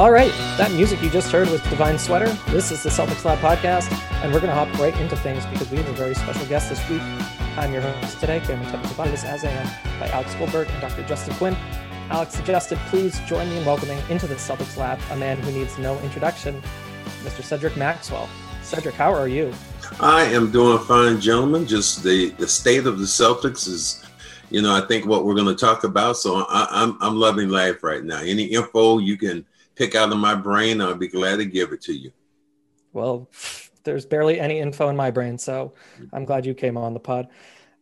All 0.00 0.10
right, 0.10 0.32
that 0.56 0.72
music 0.72 1.02
you 1.02 1.10
just 1.10 1.30
heard 1.30 1.50
was 1.50 1.60
Divine 1.64 1.98
Sweater. 1.98 2.32
This 2.48 2.72
is 2.72 2.82
the 2.82 2.88
Celtics 2.88 3.22
Lab 3.22 3.38
podcast, 3.40 3.92
and 4.22 4.32
we're 4.32 4.40
going 4.40 4.48
to 4.48 4.54
hop 4.54 4.72
right 4.78 4.98
into 4.98 5.14
things 5.14 5.44
because 5.44 5.70
we 5.70 5.76
have 5.76 5.86
a 5.90 5.92
very 5.92 6.14
special 6.14 6.46
guest 6.46 6.70
this 6.70 6.88
week. 6.88 7.02
I'm 7.58 7.70
your 7.70 7.82
host 7.82 8.18
today, 8.18 8.40
Cameron 8.40 8.72
Tepatapakis, 8.72 9.26
as 9.26 9.44
I 9.44 9.50
am 9.50 10.00
by 10.00 10.08
Alex 10.08 10.34
Goldberg 10.36 10.68
and 10.70 10.80
Dr. 10.80 11.02
Justin 11.02 11.34
Quinn. 11.34 11.54
Alex 12.08 12.32
suggested 12.32 12.78
please 12.86 13.20
join 13.28 13.46
me 13.50 13.58
in 13.58 13.66
welcoming 13.66 13.98
into 14.08 14.26
the 14.26 14.36
Celtics 14.36 14.78
Lab 14.78 14.98
a 15.10 15.16
man 15.18 15.36
who 15.36 15.52
needs 15.52 15.76
no 15.76 15.98
introduction, 15.98 16.62
Mr. 17.22 17.42
Cedric 17.42 17.76
Maxwell. 17.76 18.26
Cedric, 18.62 18.94
how 18.94 19.12
are 19.12 19.28
you? 19.28 19.52
I 20.00 20.24
am 20.24 20.50
doing 20.50 20.78
fine, 20.78 21.20
gentlemen. 21.20 21.66
Just 21.66 22.02
the, 22.02 22.30
the 22.38 22.48
state 22.48 22.86
of 22.86 23.00
the 23.00 23.04
Celtics 23.04 23.68
is, 23.68 24.02
you 24.48 24.62
know, 24.62 24.74
I 24.74 24.80
think 24.86 25.04
what 25.04 25.26
we're 25.26 25.34
going 25.34 25.54
to 25.54 25.62
talk 25.62 25.84
about. 25.84 26.16
So 26.16 26.46
I, 26.48 26.68
I'm 26.70 26.96
I'm 27.02 27.16
loving 27.16 27.50
life 27.50 27.82
right 27.82 28.02
now. 28.02 28.20
Any 28.22 28.44
info 28.44 28.96
you 28.96 29.18
can 29.18 29.44
pick 29.74 29.94
out 29.94 30.12
of 30.12 30.18
my 30.18 30.34
brain, 30.34 30.80
I'll 30.80 30.94
be 30.94 31.08
glad 31.08 31.36
to 31.36 31.44
give 31.44 31.72
it 31.72 31.80
to 31.82 31.92
you. 31.92 32.12
Well, 32.92 33.30
there's 33.84 34.04
barely 34.06 34.38
any 34.40 34.58
info 34.58 34.88
in 34.88 34.96
my 34.96 35.10
brain, 35.10 35.38
so 35.38 35.74
I'm 36.12 36.24
glad 36.24 36.44
you 36.46 36.54
came 36.54 36.76
on 36.76 36.94
the 36.94 37.00
pod. 37.00 37.28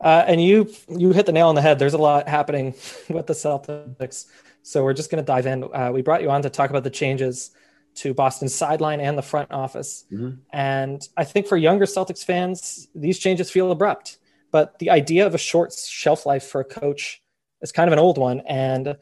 Uh, 0.00 0.24
and 0.28 0.40
you 0.42 0.70
you 0.88 1.10
hit 1.12 1.26
the 1.26 1.32
nail 1.32 1.48
on 1.48 1.56
the 1.56 1.62
head. 1.62 1.78
There's 1.78 1.94
a 1.94 1.98
lot 1.98 2.28
happening 2.28 2.74
with 3.08 3.26
the 3.26 3.32
Celtics, 3.32 4.26
so 4.62 4.84
we're 4.84 4.92
just 4.94 5.10
going 5.10 5.22
to 5.22 5.26
dive 5.26 5.46
in. 5.46 5.64
Uh, 5.74 5.90
we 5.92 6.02
brought 6.02 6.22
you 6.22 6.30
on 6.30 6.42
to 6.42 6.50
talk 6.50 6.70
about 6.70 6.84
the 6.84 6.90
changes 6.90 7.50
to 7.96 8.14
Boston's 8.14 8.54
sideline 8.54 9.00
and 9.00 9.18
the 9.18 9.22
front 9.22 9.50
office, 9.50 10.04
Mhm. 10.12 10.38
and 10.52 11.08
I 11.16 11.24
think 11.24 11.48
for 11.48 11.56
younger 11.56 11.84
Celtics 11.84 12.24
fans, 12.24 12.86
these 12.94 13.18
changes 13.18 13.50
feel 13.50 13.72
abrupt. 13.72 14.18
But 14.52 14.78
the 14.78 14.90
idea 14.90 15.26
of 15.26 15.34
a 15.34 15.38
short 15.38 15.72
shelf 15.74 16.24
life 16.26 16.44
for 16.46 16.60
a 16.60 16.64
coach 16.64 17.20
is 17.60 17.72
kind 17.72 17.88
of 17.88 17.92
an 17.92 17.98
old 17.98 18.16
one. 18.18 18.40
And 18.46 18.96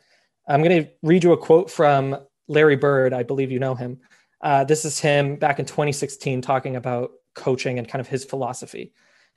I'm 0.49 0.63
going 0.63 0.85
to 0.85 0.91
read 1.03 1.23
you 1.25 1.33
a 1.33 1.37
quote 1.37 1.71
from 1.71 2.17
Larry 2.49 2.77
Bird. 2.77 3.13
I 3.13 3.23
believe 3.23 3.51
you 3.51 3.59
know 3.59 3.75
him. 3.75 4.01
Uh, 4.41 4.65
this 4.65 4.85
is 4.85 5.01
him 5.01 5.37
back 5.37 5.59
in 5.59 5.65
2016 5.65 6.43
talking 6.43 6.77
about 6.77 7.13
coaching 7.35 7.79
and 7.79 7.89
kind 7.89 8.01
of 8.01 8.09
his 8.09 8.25
philosophy. 8.25 8.93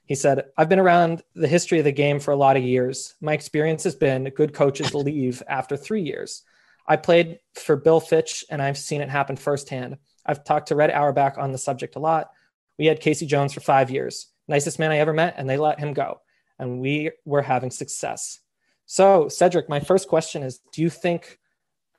He 0.05 0.15
said, 0.15 0.45
I've 0.57 0.69
been 0.69 0.79
around 0.79 1.21
the 1.35 1.47
history 1.47 1.77
of 1.77 1.85
the 1.85 1.91
game 1.91 2.19
for 2.19 2.31
a 2.31 2.35
lot 2.35 2.57
of 2.57 2.63
years. 2.63 3.13
My 3.21 3.33
experience 3.33 3.83
has 3.83 3.95
been 3.95 4.31
good 4.35 4.53
coaches 4.53 4.93
leave 4.93 5.43
after 5.47 5.77
three 5.77 6.01
years. 6.01 6.43
I 6.87 6.95
played 6.95 7.39
for 7.53 7.75
Bill 7.75 7.99
Fitch 7.99 8.43
and 8.49 8.61
I've 8.61 8.77
seen 8.77 9.01
it 9.01 9.09
happen 9.09 9.35
firsthand. 9.35 9.97
I've 10.25 10.43
talked 10.43 10.69
to 10.69 10.75
Red 10.75 10.89
Auerbach 10.89 11.37
on 11.37 11.51
the 11.51 11.57
subject 11.57 11.95
a 11.95 11.99
lot. 11.99 12.31
We 12.79 12.87
had 12.87 13.01
K.C. 13.01 13.27
Jones 13.27 13.53
for 13.53 13.59
five 13.59 13.91
years, 13.91 14.27
nicest 14.47 14.79
man 14.79 14.91
I 14.91 14.97
ever 14.97 15.13
met, 15.13 15.35
and 15.37 15.47
they 15.47 15.57
let 15.57 15.79
him 15.79 15.93
go. 15.93 16.21
And 16.57 16.79
we 16.79 17.11
were 17.25 17.41
having 17.41 17.71
success. 17.71 18.39
So, 18.85 19.27
Cedric, 19.27 19.69
my 19.69 19.79
first 19.79 20.07
question 20.07 20.41
is 20.41 20.59
Do 20.73 20.81
you 20.81 20.89
think 20.89 21.37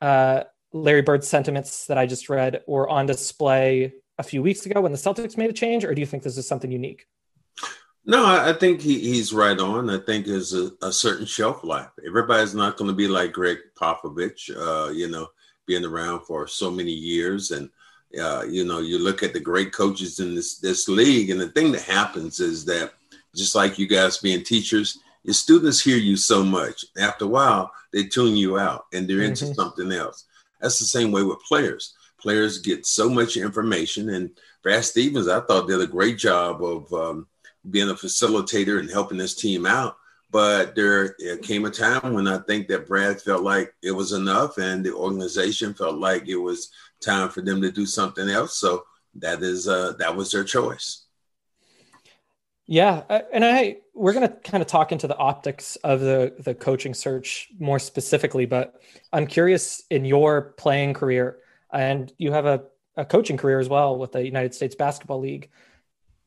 uh, 0.01 0.43
Larry 0.73 1.01
Bird's 1.01 1.27
sentiments 1.27 1.87
that 1.87 1.97
I 1.97 2.05
just 2.05 2.29
read 2.29 2.61
were 2.67 2.89
on 2.89 3.05
display 3.05 3.93
a 4.17 4.23
few 4.23 4.41
weeks 4.41 4.65
ago 4.65 4.81
when 4.81 4.91
the 4.91 4.97
Celtics 4.97 5.37
made 5.37 5.49
a 5.49 5.53
change, 5.53 5.83
or 5.83 5.93
do 5.93 5.99
you 6.01 6.05
think 6.07 6.23
this 6.23 6.37
is 6.37 6.47
something 6.47 6.71
unique? 6.71 7.07
No, 8.05 8.25
I, 8.25 8.53
think 8.53 8.81
he, 8.81 8.99
he's 8.99 9.31
right 9.31 9.59
on. 9.59 9.89
I 9.89 9.99
think 9.99 10.25
there's 10.25 10.53
a, 10.53 10.71
a 10.81 10.91
certain 10.91 11.25
shelf 11.25 11.63
life. 11.63 11.89
Everybody's 12.05 12.55
not 12.55 12.75
going 12.77 12.89
to 12.89 12.95
be 12.95 13.07
like 13.07 13.31
Gregg 13.31 13.59
Popovich, 13.79 14.49
uh, 14.55 14.91
you 14.91 15.07
know, 15.07 15.27
being 15.67 15.85
around 15.85 16.21
for 16.21 16.47
so 16.47 16.71
many 16.71 16.91
years. 16.91 17.51
And, 17.51 17.69
uh, 18.19 18.43
you 18.49 18.65
know, 18.65 18.79
you 18.79 18.97
look 18.97 19.21
at 19.21 19.33
the 19.33 19.39
great 19.39 19.71
coaches 19.71 20.19
in 20.19 20.33
this, 20.33 20.57
this 20.57 20.87
league, 20.87 21.29
and 21.29 21.39
the 21.39 21.49
thing 21.49 21.71
that 21.73 21.83
happens 21.83 22.39
is 22.39 22.65
that 22.65 22.93
just 23.35 23.53
like 23.53 23.77
you 23.77 23.87
guys 23.87 24.17
being 24.17 24.43
teachers, 24.43 24.97
your 25.23 25.35
students 25.35 25.81
hear 25.81 25.97
you 25.97 26.17
so 26.17 26.43
much. 26.43 26.83
After 26.97 27.25
a 27.25 27.27
while, 27.27 27.71
they 27.93 28.05
tune 28.05 28.35
you 28.35 28.57
out 28.57 28.85
and 28.93 29.07
they're 29.07 29.21
into 29.21 29.45
Mhm. 29.45 29.55
something 29.55 29.91
else. 29.91 30.25
That's 30.61 30.79
the 30.79 30.85
same 30.85 31.11
way 31.11 31.23
with 31.23 31.39
players. 31.41 31.95
Players 32.19 32.59
get 32.59 32.85
so 32.85 33.09
much 33.09 33.35
information. 33.37 34.09
And 34.09 34.31
Brad 34.63 34.85
Stevens, 34.85 35.27
I 35.27 35.41
thought, 35.41 35.67
did 35.67 35.81
a 35.81 35.87
great 35.87 36.17
job 36.17 36.63
of 36.63 36.91
um, 36.93 37.27
being 37.69 37.89
a 37.89 37.95
facilitator 37.95 38.79
and 38.79 38.89
helping 38.89 39.17
this 39.17 39.35
team 39.35 39.65
out. 39.65 39.97
But 40.31 40.75
there 40.75 41.09
came 41.41 41.65
a 41.65 41.69
time 41.69 42.13
when 42.13 42.27
I 42.27 42.37
think 42.39 42.67
that 42.69 42.87
Brad 42.87 43.21
felt 43.21 43.43
like 43.43 43.73
it 43.81 43.91
was 43.91 44.13
enough, 44.13 44.57
and 44.57 44.83
the 44.83 44.93
organization 44.93 45.73
felt 45.73 45.97
like 45.97 46.27
it 46.27 46.37
was 46.37 46.71
time 47.01 47.27
for 47.29 47.41
them 47.41 47.61
to 47.61 47.71
do 47.71 47.85
something 47.85 48.29
else. 48.29 48.57
So 48.57 48.85
that 49.15 49.43
is 49.43 49.67
uh, 49.67 49.93
that 49.99 50.15
was 50.15 50.31
their 50.31 50.45
choice. 50.45 51.00
Yeah, 52.71 53.03
uh, 53.09 53.19
and 53.33 53.43
I 53.43 53.79
we're 53.93 54.13
going 54.13 54.29
to 54.29 54.33
kind 54.33 54.61
of 54.61 54.67
talk 54.67 54.93
into 54.93 55.05
the 55.05 55.17
optics 55.17 55.75
of 55.83 55.99
the 55.99 56.33
the 56.39 56.55
coaching 56.55 56.93
search 56.93 57.49
more 57.59 57.79
specifically, 57.79 58.45
but 58.45 58.81
I'm 59.11 59.27
curious 59.27 59.83
in 59.89 60.05
your 60.05 60.53
playing 60.57 60.93
career, 60.93 61.39
and 61.73 62.09
you 62.17 62.31
have 62.31 62.45
a, 62.45 62.63
a 62.95 63.03
coaching 63.03 63.35
career 63.35 63.59
as 63.59 63.67
well 63.67 63.97
with 63.97 64.13
the 64.13 64.23
United 64.23 64.53
States 64.53 64.73
Basketball 64.73 65.19
League. 65.19 65.49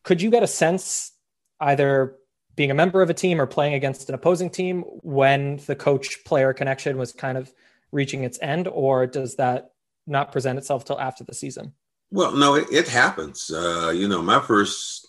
Could 0.02 0.20
you 0.20 0.30
get 0.30 0.42
a 0.42 0.46
sense, 0.46 1.12
either 1.60 2.16
being 2.56 2.70
a 2.70 2.74
member 2.74 3.00
of 3.00 3.08
a 3.08 3.14
team 3.14 3.40
or 3.40 3.46
playing 3.46 3.72
against 3.72 4.10
an 4.10 4.14
opposing 4.14 4.50
team, 4.50 4.82
when 5.00 5.56
the 5.64 5.74
coach 5.74 6.24
player 6.26 6.52
connection 6.52 6.98
was 6.98 7.14
kind 7.14 7.38
of 7.38 7.50
reaching 7.90 8.22
its 8.22 8.38
end, 8.42 8.68
or 8.68 9.06
does 9.06 9.36
that 9.36 9.70
not 10.06 10.30
present 10.30 10.58
itself 10.58 10.84
till 10.84 11.00
after 11.00 11.24
the 11.24 11.32
season? 11.32 11.72
Well, 12.10 12.32
no, 12.36 12.56
it, 12.56 12.70
it 12.70 12.88
happens. 12.88 13.50
Uh, 13.50 13.94
you 13.96 14.08
know, 14.08 14.20
my 14.20 14.40
first, 14.40 15.08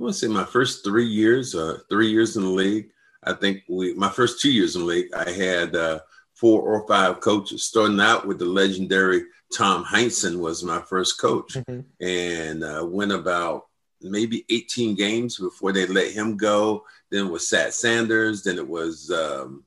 I 0.00 0.02
want 0.04 0.14
to 0.14 0.18
say 0.18 0.28
my 0.28 0.44
first 0.44 0.82
three 0.82 1.04
years, 1.06 1.54
uh, 1.54 1.80
three 1.90 2.10
years 2.10 2.38
in 2.38 2.42
the 2.42 2.48
league. 2.48 2.88
I 3.22 3.34
think 3.34 3.64
we, 3.68 3.92
my 3.92 4.08
first 4.08 4.40
two 4.40 4.50
years 4.50 4.74
in 4.74 4.80
the 4.80 4.86
league, 4.88 5.12
I 5.14 5.30
had 5.30 5.76
uh, 5.76 5.98
four 6.32 6.62
or 6.62 6.88
five 6.88 7.20
coaches. 7.20 7.64
Starting 7.64 8.00
out 8.00 8.26
with 8.26 8.38
the 8.38 8.46
legendary 8.46 9.24
Tom 9.54 9.84
Heinsohn 9.84 10.38
was 10.40 10.64
my 10.64 10.80
first 10.80 11.20
coach, 11.20 11.52
Mhm. 11.52 11.84
and 12.00 12.64
uh, 12.64 12.82
went 12.88 13.12
about 13.12 13.66
maybe 14.00 14.46
18 14.48 14.94
games 14.94 15.36
before 15.36 15.70
they 15.72 15.86
let 15.86 16.12
him 16.12 16.38
go. 16.38 16.82
Then 17.10 17.26
it 17.26 17.30
was 17.30 17.42
Satch 17.42 17.72
Sanders. 17.74 18.42
Then 18.42 18.56
it 18.56 18.66
was 18.66 19.10
um, 19.10 19.64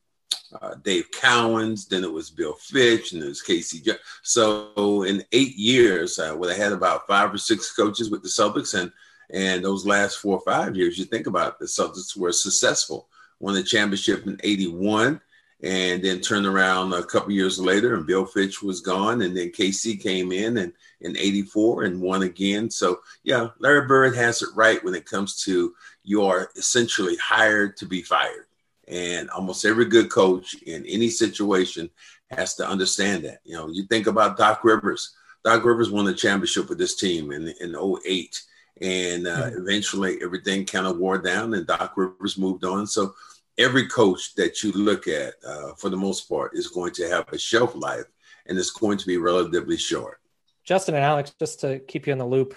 uh, 0.59 0.73
Dave 0.83 1.11
Cowens. 1.11 1.87
Then 1.87 2.03
it 2.03 2.11
was 2.11 2.31
Bill 2.31 2.53
Fitch, 2.55 3.13
and 3.13 3.21
it 3.21 3.27
was 3.27 3.43
Casey. 3.43 3.81
Jo- 3.81 3.97
so 4.23 5.03
in 5.03 5.23
eight 5.31 5.55
years, 5.57 6.17
uh, 6.17 6.33
well, 6.35 6.49
I 6.49 6.55
had 6.55 6.71
about 6.71 7.05
five 7.05 7.31
or 7.31 7.37
six 7.37 7.71
coaches 7.75 8.09
with 8.09 8.23
the 8.23 8.29
Celtics, 8.29 8.73
and 8.73 8.91
and 9.33 9.65
those 9.65 9.85
last 9.85 10.19
four 10.19 10.37
or 10.37 10.41
five 10.41 10.77
years, 10.77 10.97
you 10.97 11.05
think 11.05 11.25
about 11.25 11.53
it, 11.53 11.59
the 11.59 11.65
Celtics 11.65 12.15
were 12.15 12.31
successful. 12.31 13.09
Won 13.39 13.55
the 13.55 13.63
championship 13.63 14.25
in 14.27 14.39
'81, 14.43 15.19
and 15.63 16.03
then 16.03 16.21
turned 16.21 16.45
around 16.45 16.93
a 16.93 17.03
couple 17.03 17.31
years 17.31 17.59
later, 17.59 17.95
and 17.95 18.05
Bill 18.05 18.25
Fitch 18.25 18.61
was 18.61 18.79
gone, 18.79 19.23
and 19.23 19.35
then 19.35 19.49
KC 19.49 20.01
came 20.01 20.31
in 20.31 20.57
and 20.57 20.71
in 21.01 21.17
'84 21.17 21.83
and 21.83 22.01
won 22.01 22.21
again. 22.23 22.69
So 22.69 23.01
yeah, 23.23 23.47
Larry 23.59 23.87
Bird 23.87 24.15
has 24.15 24.41
it 24.43 24.49
right 24.55 24.81
when 24.83 24.93
it 24.93 25.05
comes 25.05 25.41
to 25.43 25.73
you 26.03 26.23
are 26.23 26.49
essentially 26.55 27.17
hired 27.17 27.75
to 27.77 27.85
be 27.85 28.03
fired. 28.03 28.45
And 28.87 29.29
almost 29.31 29.65
every 29.65 29.85
good 29.85 30.11
coach 30.11 30.53
in 30.63 30.85
any 30.85 31.09
situation 31.09 31.89
has 32.29 32.55
to 32.55 32.67
understand 32.67 33.23
that. 33.23 33.39
You 33.45 33.55
know, 33.55 33.69
you 33.69 33.85
think 33.85 34.07
about 34.07 34.37
Doc 34.37 34.63
Rivers. 34.63 35.15
Doc 35.43 35.65
Rivers 35.65 35.89
won 35.89 36.05
the 36.05 36.13
championship 36.13 36.69
with 36.69 36.77
this 36.77 36.95
team 36.95 37.31
in 37.31 37.47
in 37.61 37.75
08 37.75 38.41
and 38.81 39.27
uh, 39.27 39.43
mm-hmm. 39.43 39.61
eventually 39.61 40.17
everything 40.21 40.65
kind 40.65 40.87
of 40.87 40.97
wore 40.97 41.17
down 41.17 41.53
and 41.53 41.67
Doc 41.67 41.93
Rivers 41.95 42.37
moved 42.37 42.65
on. 42.65 42.87
So 42.87 43.13
every 43.57 43.87
coach 43.87 44.35
that 44.35 44.63
you 44.63 44.71
look 44.71 45.07
at, 45.07 45.35
uh, 45.47 45.73
for 45.77 45.89
the 45.89 45.97
most 45.97 46.27
part, 46.27 46.51
is 46.55 46.67
going 46.67 46.91
to 46.93 47.07
have 47.09 47.31
a 47.31 47.37
shelf 47.37 47.75
life 47.75 48.05
and 48.45 48.57
it's 48.57 48.71
going 48.71 48.97
to 48.97 49.05
be 49.05 49.17
relatively 49.17 49.77
short. 49.77 50.19
Justin 50.63 50.95
and 50.95 51.03
Alex, 51.03 51.33
just 51.39 51.59
to 51.61 51.79
keep 51.79 52.07
you 52.07 52.13
in 52.13 52.19
the 52.19 52.25
loop, 52.25 52.55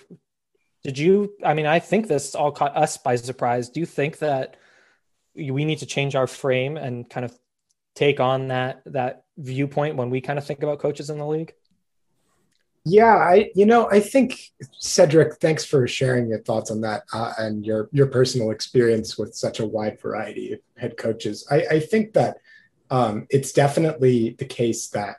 did 0.85 0.99
you? 0.99 1.33
I 1.45 1.55
mean, 1.55 1.67
I 1.67 1.81
think 1.81 2.07
this 2.07 2.35
all 2.35 2.53
caught 2.53 2.77
us 2.77 2.97
by 2.97 3.17
surprise. 3.17 3.69
Do 3.69 3.81
you 3.81 3.87
think 3.87 4.19
that 4.19 4.57
we 5.35 5.65
need 5.65 5.81
to 5.81 5.87
change 5.87 6.15
our 6.15 6.29
frame 6.29 6.77
and 6.77 7.09
kind 7.11 7.25
of 7.25 7.37
take 7.97 8.21
on 8.21 8.49
that 8.49 8.83
that 8.87 9.25
viewpoint 9.37 9.97
when 9.97 10.11
we 10.11 10.21
kind 10.21 10.39
of 10.39 10.47
think 10.47 10.63
about 10.63 10.79
coaches 10.79 11.11
in 11.11 11.19
the 11.19 11.27
league? 11.27 11.55
Yeah, 12.89 13.17
I 13.17 13.51
you 13.57 13.67
know 13.67 13.91
I 13.91 13.99
think 13.99 14.53
Cedric, 14.79 15.39
thanks 15.41 15.65
for 15.65 15.89
sharing 15.89 16.29
your 16.29 16.39
thoughts 16.39 16.71
on 16.71 16.83
that 16.83 17.03
uh, 17.13 17.33
and 17.37 17.67
your 17.67 17.89
your 17.91 18.07
personal 18.07 18.53
experience 18.53 19.19
with 19.19 19.35
such 19.35 19.59
a 19.59 19.67
wide 19.67 20.01
variety 20.01 20.53
of 20.53 20.61
head 20.77 20.97
coaches. 20.97 21.45
I, 21.51 21.67
I 21.69 21.81
think 21.81 22.13
that 22.13 22.37
um, 22.89 23.27
it's 23.29 23.51
definitely 23.51 24.37
the 24.39 24.45
case 24.45 24.87
that 24.91 25.17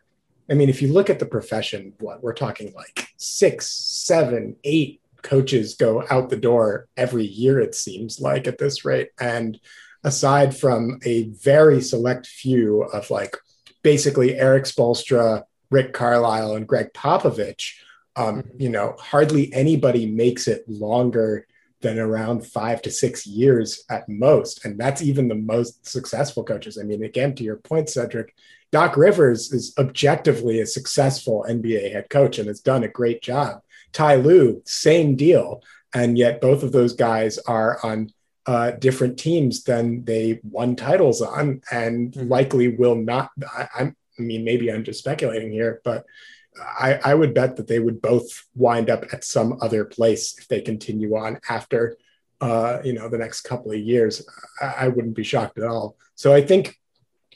I 0.49 0.53
mean, 0.53 0.69
if 0.69 0.81
you 0.81 0.93
look 0.93 1.09
at 1.09 1.19
the 1.19 1.25
profession, 1.25 1.91
what 1.99 2.23
we're 2.23 2.31
talking 2.31 2.73
like 2.73 3.09
six, 3.17 3.67
seven, 3.67 4.55
eight 4.63 5.01
coaches 5.21 5.75
go 5.75 6.05
out 6.09 6.29
the 6.29 6.37
door 6.37 6.87
every 6.95 7.25
year. 7.25 7.59
It 7.59 7.75
seems 7.75 8.21
like 8.21 8.47
at 8.47 8.59
this 8.59 8.85
rate, 8.85 9.09
and 9.19 9.59
aside 10.05 10.55
from 10.55 10.99
a 11.03 11.23
very 11.43 11.81
select 11.81 12.27
few 12.27 12.83
of 12.83 13.11
like 13.11 13.35
basically 13.83 14.35
Erik 14.35 14.63
Spoelstra 14.63 15.43
Rick 15.69 15.93
Carlisle 15.93 16.55
and 16.55 16.67
Gregg 16.67 16.93
Popovich, 16.93 17.73
um, 18.15 18.43
mm-hmm. 18.43 18.61
you 18.61 18.69
know, 18.69 18.95
hardly 18.99 19.53
anybody 19.53 20.05
makes 20.05 20.47
it 20.47 20.67
longer 20.67 21.47
than 21.81 21.99
around 21.99 22.45
five 22.45 22.81
to 22.81 22.91
six 22.91 23.27
years 23.27 23.83
at 23.89 24.09
most. 24.09 24.65
And 24.65 24.79
that's 24.79 25.01
even 25.01 25.27
the 25.27 25.35
most 25.35 25.85
successful 25.85 26.43
coaches. 26.43 26.77
I 26.77 26.83
mean, 26.83 27.03
again, 27.03 27.35
to 27.35 27.43
your 27.43 27.57
point, 27.57 27.89
Cedric, 27.89 28.35
Doc 28.71 28.97
Rivers 28.97 29.53
is 29.53 29.73
objectively 29.77 30.59
a 30.59 30.65
successful 30.65 31.45
NBA 31.47 31.91
head 31.91 32.09
coach 32.09 32.39
and 32.39 32.47
has 32.47 32.59
done 32.59 32.83
a 32.83 32.89
great 32.89 33.21
job. 33.21 33.61
Ty 33.93 34.15
Lue, 34.15 34.61
same 34.65 35.15
deal. 35.15 35.61
And 35.93 36.17
yet 36.17 36.41
both 36.41 36.63
of 36.63 36.71
those 36.71 36.93
guys 36.93 37.37
are 37.37 37.79
on 37.83 38.11
uh, 38.45 38.71
different 38.71 39.19
teams 39.19 39.63
than 39.63 40.03
they 40.05 40.39
won 40.43 40.75
titles 40.75 41.21
on 41.21 41.61
and 41.71 42.11
mm-hmm. 42.11 42.27
likely 42.27 42.69
will 42.69 42.95
not. 42.95 43.29
I, 43.55 43.67
I'm 43.77 43.95
I 44.19 44.21
mean, 44.21 44.43
maybe 44.43 44.71
I'm 44.71 44.83
just 44.83 44.99
speculating 44.99 45.51
here, 45.51 45.81
but 45.83 46.05
I, 46.59 46.99
I, 47.03 47.13
would 47.13 47.33
bet 47.33 47.57
that 47.57 47.67
they 47.67 47.79
would 47.79 48.01
both 48.01 48.45
wind 48.55 48.89
up 48.89 49.05
at 49.13 49.23
some 49.23 49.59
other 49.61 49.85
place 49.85 50.37
if 50.39 50.47
they 50.47 50.61
continue 50.61 51.15
on 51.15 51.39
after, 51.49 51.97
uh, 52.41 52.79
you 52.83 52.93
know, 52.93 53.09
the 53.09 53.17
next 53.17 53.41
couple 53.41 53.71
of 53.71 53.77
years. 53.77 54.27
I, 54.59 54.65
I 54.65 54.87
wouldn't 54.87 55.15
be 55.15 55.23
shocked 55.23 55.59
at 55.59 55.67
all. 55.67 55.97
So 56.15 56.33
I 56.33 56.41
think 56.41 56.75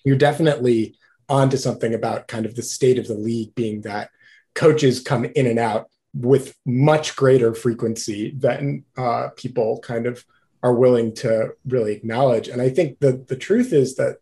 you're 0.04 0.18
definitely 0.18 0.98
onto 1.30 1.58
something 1.58 1.94
about 1.94 2.28
kind 2.28 2.46
of 2.46 2.56
the 2.56 2.64
state 2.64 2.98
of 2.98 3.08
the 3.08 3.14
league 3.14 3.54
being 3.56 3.82
that 3.82 4.10
coaches 4.56 5.00
come 5.00 5.26
in 5.26 5.48
and 5.48 5.60
out 5.60 5.90
with 6.14 6.56
much 6.66 7.16
greater 7.16 7.54
frequency 7.54 8.34
than 8.38 8.84
uh, 8.98 9.30
people 9.36 9.80
kind 9.80 10.06
of 10.06 10.26
are 10.64 10.74
willing 10.74 11.14
to 11.16 11.52
really 11.66 11.94
acknowledge. 11.94 12.48
And 12.48 12.62
I 12.62 12.70
think 12.70 13.00
the 13.00 13.24
the 13.28 13.36
truth 13.36 13.74
is 13.74 13.96
that 13.96 14.18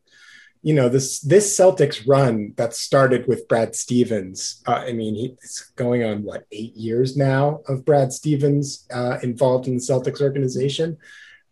you 0.61 0.73
know 0.73 0.89
this 0.89 1.19
this 1.21 1.57
Celtics 1.57 2.07
run 2.07 2.53
that 2.57 2.73
started 2.73 3.27
with 3.27 3.47
Brad 3.47 3.75
Stevens. 3.75 4.61
Uh, 4.67 4.83
I 4.88 4.94
mean, 4.94 5.15
he's 5.15 5.71
going 5.75 6.03
on 6.03 6.23
what 6.23 6.45
eight 6.51 6.75
years 6.75 7.15
now 7.15 7.61
of 7.67 7.85
Brad 7.85 8.11
Stevens 8.11 8.85
uh, 8.94 9.19
involved 9.23 9.67
in 9.67 9.75
the 9.75 9.81
Celtics 9.81 10.21
organization, 10.21 10.97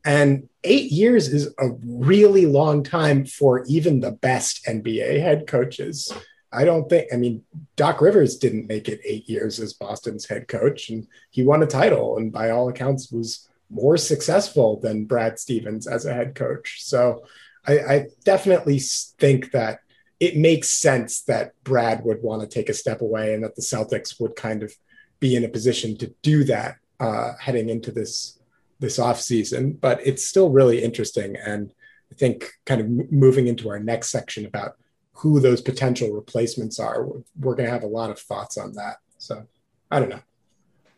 and 0.03 0.49
eight 0.63 0.91
years 0.91 1.29
is 1.29 1.53
a 1.59 1.69
really 1.85 2.45
long 2.45 2.83
time 2.83 3.25
for 3.25 3.63
even 3.65 4.01
the 4.01 4.11
best 4.11 4.65
NBA 4.65 5.21
head 5.21 5.47
coaches. 5.47 6.11
I 6.51 6.65
don't 6.65 6.89
think. 6.89 7.07
I 7.13 7.17
mean, 7.17 7.43
Doc 7.77 8.01
Rivers 8.01 8.37
didn't 8.37 8.67
make 8.67 8.89
it 8.89 9.01
eight 9.05 9.29
years 9.29 9.59
as 9.59 9.73
Boston's 9.73 10.27
head 10.27 10.49
coach, 10.49 10.89
and 10.89 11.07
he 11.29 11.43
won 11.43 11.63
a 11.63 11.67
title, 11.67 12.17
and 12.17 12.31
by 12.31 12.49
all 12.49 12.67
accounts 12.67 13.09
was 13.09 13.47
more 13.69 13.97
successful 13.97 14.79
than 14.79 15.05
Brad 15.05 15.39
Stevens 15.39 15.87
as 15.87 16.05
a 16.05 16.13
head 16.13 16.35
coach. 16.35 16.83
So 16.83 17.23
I, 17.67 17.73
I 17.73 18.05
definitely 18.23 18.79
think 18.79 19.51
that 19.51 19.79
it 20.19 20.37
makes 20.37 20.69
sense 20.69 21.21
that 21.23 21.51
Brad 21.63 22.03
would 22.03 22.23
want 22.23 22.41
to 22.41 22.47
take 22.47 22.69
a 22.69 22.73
step 22.73 23.01
away 23.01 23.33
and 23.33 23.43
that 23.43 23.55
the 23.55 23.61
Celtics 23.61 24.19
would 24.19 24.35
kind 24.35 24.63
of 24.63 24.73
be 25.19 25.35
in 25.35 25.43
a 25.43 25.49
position 25.49 25.97
to 25.97 26.13
do 26.21 26.43
that 26.45 26.77
uh, 26.99 27.33
heading 27.39 27.69
into 27.69 27.91
this 27.91 28.39
this 28.79 28.99
off 28.99 29.19
season. 29.19 29.73
But 29.73 30.05
it's 30.05 30.25
still 30.25 30.49
really 30.49 30.83
interesting, 30.83 31.35
and 31.35 31.71
I 32.11 32.15
think 32.15 32.51
kind 32.65 32.81
of 32.81 33.11
moving 33.11 33.47
into 33.47 33.69
our 33.69 33.79
next 33.79 34.09
section 34.09 34.45
about 34.45 34.75
who 35.13 35.39
those 35.39 35.61
potential 35.61 36.11
replacements 36.11 36.79
are, 36.79 37.03
we're, 37.03 37.21
we're 37.39 37.55
going 37.55 37.65
to 37.65 37.73
have 37.73 37.83
a 37.83 37.87
lot 37.87 38.11
of 38.11 38.19
thoughts 38.19 38.55
on 38.55 38.73
that. 38.73 38.97
So 39.17 39.47
I 39.89 39.99
don't 39.99 40.09
know. 40.09 40.21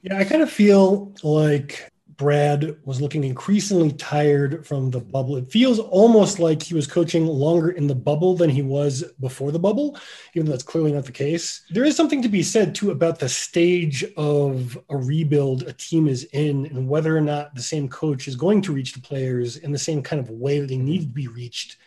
Yeah, 0.01 0.17
I 0.17 0.25
kind 0.25 0.41
of 0.41 0.51
feel 0.51 1.13
like 1.23 1.89
Brad 2.19 2.75
was 2.83 2.99
looking 2.99 3.23
increasingly 3.23 3.93
tired 3.93 4.67
from 4.67 4.91
the 4.91 4.99
bubble. 4.99 5.37
It 5.37 5.49
feels 5.49 5.79
almost 5.79 6.37
like 6.37 6.61
he 6.61 6.73
was 6.73 6.85
coaching 6.85 7.25
longer 7.25 7.71
in 7.71 7.87
the 7.87 7.95
bubble 7.95 8.35
than 8.35 8.49
he 8.49 8.61
was 8.61 9.05
before 9.21 9.53
the 9.53 9.57
bubble, 9.57 9.97
even 10.33 10.45
though 10.45 10.51
that's 10.51 10.61
clearly 10.61 10.91
not 10.91 11.05
the 11.05 11.13
case. 11.13 11.61
There 11.69 11.85
is 11.85 11.95
something 11.95 12.21
to 12.21 12.27
be 12.27 12.43
said 12.43 12.75
too 12.75 12.91
about 12.91 13.19
the 13.19 13.29
stage 13.29 14.03
of 14.17 14.77
a 14.89 14.97
rebuild 14.97 15.63
a 15.63 15.71
team 15.71 16.09
is 16.09 16.25
in 16.33 16.65
and 16.65 16.89
whether 16.89 17.15
or 17.15 17.21
not 17.21 17.55
the 17.55 17.61
same 17.61 17.87
coach 17.87 18.27
is 18.27 18.35
going 18.35 18.63
to 18.63 18.73
reach 18.73 18.91
the 18.91 19.01
players 19.01 19.55
in 19.55 19.71
the 19.71 19.79
same 19.79 20.03
kind 20.03 20.19
of 20.19 20.29
way 20.29 20.59
that 20.59 20.67
they 20.67 20.77
need 20.77 21.01
to 21.03 21.07
be 21.07 21.29
reached 21.29 21.77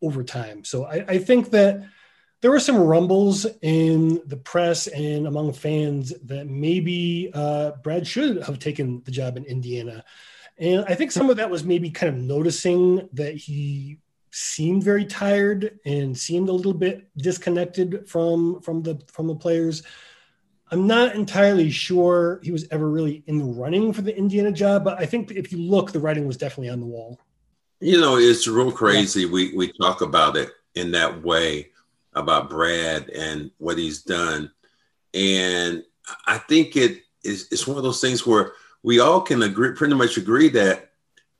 over 0.00 0.22
time. 0.22 0.62
So 0.62 0.84
I, 0.84 1.04
I 1.08 1.18
think 1.18 1.50
that 1.50 1.82
there 2.42 2.50
were 2.50 2.60
some 2.60 2.76
rumbles 2.76 3.46
in 3.62 4.20
the 4.26 4.36
press 4.36 4.88
and 4.88 5.26
among 5.28 5.52
fans 5.52 6.12
that 6.24 6.48
maybe 6.48 7.30
uh, 7.32 7.70
Brad 7.82 8.06
should 8.06 8.42
have 8.42 8.58
taken 8.58 9.00
the 9.04 9.12
job 9.12 9.36
in 9.36 9.44
Indiana. 9.44 10.04
And 10.58 10.84
I 10.86 10.94
think 10.94 11.12
some 11.12 11.30
of 11.30 11.36
that 11.36 11.50
was 11.50 11.64
maybe 11.64 11.90
kind 11.90 12.14
of 12.14 12.20
noticing 12.20 13.08
that 13.12 13.36
he 13.36 13.98
seemed 14.32 14.82
very 14.82 15.04
tired 15.04 15.78
and 15.86 16.18
seemed 16.18 16.48
a 16.48 16.52
little 16.52 16.74
bit 16.74 17.08
disconnected 17.16 18.08
from 18.08 18.60
from 18.60 18.82
the 18.82 19.00
from 19.06 19.28
the 19.28 19.36
players. 19.36 19.84
I'm 20.70 20.86
not 20.86 21.14
entirely 21.14 21.70
sure 21.70 22.40
he 22.42 22.50
was 22.50 22.66
ever 22.70 22.88
really 22.88 23.22
in 23.26 23.38
the 23.38 23.44
running 23.44 23.92
for 23.92 24.02
the 24.02 24.16
Indiana 24.16 24.50
job, 24.50 24.84
but 24.84 24.98
I 24.98 25.06
think 25.06 25.30
if 25.30 25.52
you 25.52 25.58
look, 25.58 25.92
the 25.92 26.00
writing 26.00 26.26
was 26.26 26.38
definitely 26.38 26.70
on 26.70 26.80
the 26.80 26.86
wall. 26.86 27.20
You 27.78 28.00
know, 28.00 28.16
it's 28.16 28.48
real 28.48 28.72
crazy. 28.72 29.22
Yeah. 29.22 29.30
We 29.30 29.54
we 29.54 29.72
talk 29.72 30.00
about 30.00 30.36
it 30.36 30.50
in 30.74 30.90
that 30.92 31.22
way 31.22 31.71
about 32.14 32.50
Brad 32.50 33.08
and 33.10 33.50
what 33.58 33.78
he's 33.78 34.02
done. 34.02 34.50
And 35.14 35.84
I 36.26 36.38
think 36.38 36.76
it 36.76 37.02
is 37.24 37.48
it's 37.50 37.66
one 37.66 37.76
of 37.76 37.82
those 37.82 38.00
things 38.00 38.26
where 38.26 38.52
we 38.82 39.00
all 39.00 39.20
can 39.20 39.42
agree 39.42 39.72
pretty 39.72 39.94
much 39.94 40.16
agree 40.16 40.48
that 40.50 40.90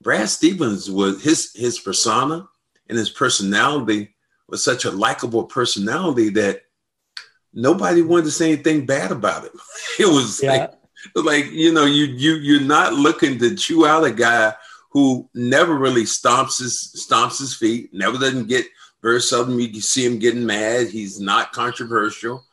Brad 0.00 0.28
Stevens 0.28 0.90
was 0.90 1.22
his 1.22 1.52
his 1.54 1.78
persona 1.78 2.48
and 2.88 2.98
his 2.98 3.10
personality 3.10 4.14
was 4.48 4.64
such 4.64 4.84
a 4.84 4.90
likable 4.90 5.44
personality 5.44 6.28
that 6.30 6.62
nobody 7.52 8.02
wanted 8.02 8.24
to 8.24 8.30
say 8.30 8.52
anything 8.52 8.86
bad 8.86 9.12
about 9.12 9.44
him. 9.44 9.52
It 9.98 10.06
was 10.06 10.42
yeah. 10.42 10.52
like, 10.52 10.72
like 11.16 11.50
you 11.50 11.72
know, 11.72 11.84
you 11.84 12.04
you 12.04 12.34
you're 12.34 12.60
not 12.60 12.94
looking 12.94 13.38
to 13.38 13.54
chew 13.54 13.86
out 13.86 14.04
a 14.04 14.10
guy 14.10 14.54
who 14.90 15.28
never 15.34 15.74
really 15.74 16.04
stomps 16.04 16.58
his 16.58 16.94
stomps 16.96 17.38
his 17.38 17.54
feet, 17.54 17.92
never 17.92 18.18
doesn't 18.18 18.48
get 18.48 18.66
very 19.02 19.20
seldom 19.20 19.58
you 19.58 19.80
see 19.80 20.06
him 20.06 20.18
getting 20.18 20.46
mad. 20.46 20.88
He's 20.88 21.20
not 21.20 21.52
controversial, 21.52 22.44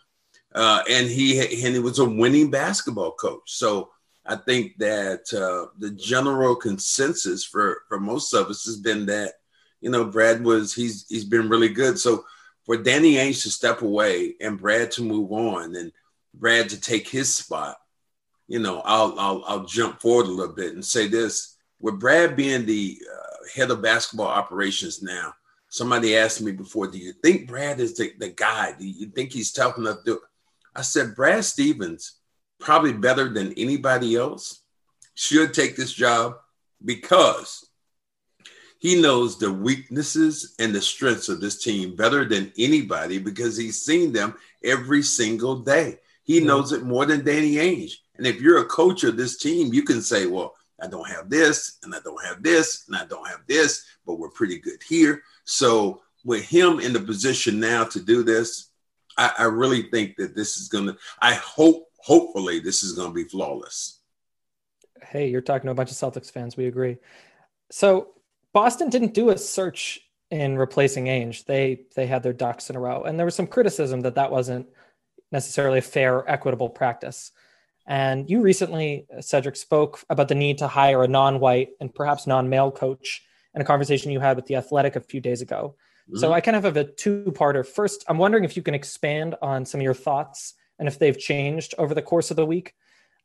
uh, 0.55 0.81
and 0.89 1.07
he 1.07 1.39
and 1.39 1.75
he 1.75 1.79
was 1.79 1.99
a 1.99 2.05
winning 2.05 2.49
basketball 2.49 3.11
coach. 3.11 3.43
So 3.45 3.91
I 4.25 4.35
think 4.35 4.77
that 4.79 5.31
uh, 5.33 5.71
the 5.77 5.91
general 5.91 6.55
consensus 6.55 7.43
for 7.43 7.83
for 7.87 7.99
most 7.99 8.33
of 8.33 8.47
us 8.47 8.65
has 8.65 8.77
been 8.77 9.05
that 9.07 9.33
you 9.81 9.89
know 9.89 10.05
Brad 10.05 10.43
was 10.43 10.73
he's 10.73 11.05
he's 11.07 11.25
been 11.25 11.49
really 11.49 11.69
good. 11.69 11.99
So 11.99 12.25
for 12.65 12.77
Danny 12.77 13.15
Ainge 13.15 13.43
to 13.43 13.49
step 13.49 13.81
away 13.81 14.35
and 14.41 14.59
Brad 14.59 14.91
to 14.91 15.03
move 15.03 15.31
on 15.31 15.75
and 15.75 15.91
Brad 16.33 16.69
to 16.69 16.79
take 16.79 17.07
his 17.07 17.33
spot, 17.35 17.77
you 18.47 18.59
know, 18.59 18.81
I'll 18.85 19.15
I'll, 19.19 19.43
I'll 19.47 19.65
jump 19.65 20.01
forward 20.01 20.25
a 20.25 20.31
little 20.31 20.53
bit 20.53 20.73
and 20.73 20.83
say 20.83 21.07
this: 21.07 21.57
with 21.79 21.99
Brad 21.99 22.35
being 22.35 22.65
the 22.65 22.99
uh, 23.11 23.47
head 23.55 23.71
of 23.71 23.81
basketball 23.81 24.27
operations 24.27 25.01
now, 25.01 25.33
Somebody 25.69 26.17
asked 26.17 26.41
me 26.41 26.51
before, 26.51 26.87
do 26.87 26.97
you 26.97 27.13
think 27.13 27.47
Brad 27.47 27.79
is 27.79 27.95
the, 27.95 28.11
the 28.17 28.29
guy? 28.29 28.73
Do 28.77 28.87
you 28.87 29.07
think 29.07 29.31
he's 29.31 29.51
tough 29.51 29.77
enough 29.77 30.03
to 30.05 30.19
I 30.75 30.81
said, 30.81 31.15
Brad 31.15 31.43
Stevens, 31.43 32.19
probably 32.59 32.93
better 32.93 33.29
than 33.29 33.53
anybody 33.53 34.15
else, 34.15 34.61
should 35.15 35.53
take 35.53 35.75
this 35.75 35.91
job 35.91 36.35
because 36.83 37.69
he 38.79 39.01
knows 39.01 39.37
the 39.37 39.51
weaknesses 39.51 40.55
and 40.59 40.73
the 40.73 40.81
strengths 40.81 41.27
of 41.27 41.41
this 41.41 41.61
team 41.61 41.95
better 41.95 42.23
than 42.23 42.53
anybody 42.57 43.19
because 43.19 43.57
he's 43.57 43.81
seen 43.81 44.13
them 44.13 44.35
every 44.63 45.03
single 45.03 45.57
day. 45.57 45.99
He 46.23 46.39
knows 46.39 46.71
it 46.71 46.83
more 46.83 47.05
than 47.05 47.25
Danny 47.25 47.55
Ainge. 47.55 47.93
And 48.17 48.25
if 48.25 48.39
you're 48.39 48.61
a 48.61 48.65
coach 48.65 49.03
of 49.03 49.17
this 49.17 49.37
team, 49.37 49.73
you 49.73 49.83
can 49.83 50.01
say, 50.01 50.27
well, 50.27 50.55
I 50.81 50.87
don't 50.87 51.09
have 51.09 51.29
this, 51.29 51.79
and 51.83 51.93
I 51.93 51.99
don't 52.03 52.23
have 52.23 52.41
this, 52.41 52.85
and 52.87 52.95
I 52.95 53.05
don't 53.05 53.27
have 53.27 53.41
this, 53.47 53.85
but 54.05 54.17
we're 54.17 54.29
pretty 54.29 54.59
good 54.59 54.81
here. 54.87 55.23
So 55.49 56.01
with 56.23 56.45
him 56.45 56.79
in 56.79 56.93
the 56.93 56.99
position 56.99 57.59
now 57.59 57.83
to 57.85 57.99
do 57.99 58.23
this, 58.23 58.69
I, 59.17 59.31
I 59.39 59.43
really 59.45 59.83
think 59.89 60.15
that 60.17 60.35
this 60.35 60.57
is 60.57 60.67
gonna. 60.67 60.95
I 61.21 61.33
hope, 61.33 61.87
hopefully, 61.97 62.59
this 62.59 62.83
is 62.83 62.93
gonna 62.93 63.13
be 63.13 63.23
flawless. 63.23 63.99
Hey, 65.01 65.29
you're 65.29 65.41
talking 65.41 65.67
to 65.67 65.71
a 65.71 65.75
bunch 65.75 65.89
of 65.89 65.97
Celtics 65.97 66.31
fans. 66.31 66.55
We 66.55 66.67
agree. 66.67 66.97
So 67.71 68.09
Boston 68.53 68.89
didn't 68.89 69.15
do 69.15 69.29
a 69.29 69.37
search 69.37 69.99
in 70.29 70.55
replacing 70.55 71.05
Ainge. 71.05 71.45
They 71.45 71.85
they 71.95 72.05
had 72.05 72.21
their 72.21 72.33
ducks 72.33 72.69
in 72.69 72.75
a 72.75 72.79
row, 72.79 73.03
and 73.03 73.17
there 73.17 73.25
was 73.25 73.35
some 73.35 73.47
criticism 73.47 74.01
that 74.01 74.15
that 74.15 74.31
wasn't 74.31 74.67
necessarily 75.31 75.79
a 75.79 75.83
fair 75.83 76.29
equitable 76.29 76.69
practice. 76.69 77.31
And 77.87 78.29
you 78.29 78.41
recently, 78.41 79.07
Cedric, 79.19 79.55
spoke 79.55 79.99
about 80.11 80.27
the 80.27 80.35
need 80.35 80.59
to 80.59 80.67
hire 80.67 81.03
a 81.03 81.07
non-white 81.07 81.69
and 81.81 81.93
perhaps 81.93 82.27
non-male 82.27 82.69
coach 82.69 83.23
in 83.55 83.61
a 83.61 83.65
conversation 83.65 84.11
you 84.11 84.19
had 84.19 84.35
with 84.35 84.45
the 84.45 84.55
Athletic 84.55 84.95
a 84.95 85.01
few 85.01 85.21
days 85.21 85.41
ago. 85.41 85.75
Mm-hmm. 86.09 86.19
So 86.19 86.33
I 86.33 86.41
kind 86.41 86.57
of 86.57 86.63
have 86.63 86.77
a 86.77 86.83
two-parter. 86.83 87.65
First, 87.65 88.03
I'm 88.07 88.17
wondering 88.17 88.43
if 88.43 88.55
you 88.55 88.63
can 88.63 88.73
expand 88.73 89.35
on 89.41 89.65
some 89.65 89.79
of 89.79 89.83
your 89.83 89.93
thoughts 89.93 90.55
and 90.77 90.87
if 90.87 90.97
they've 90.97 91.17
changed 91.17 91.75
over 91.77 91.93
the 91.93 92.01
course 92.01 92.31
of 92.31 92.37
the 92.37 92.45
week. 92.45 92.73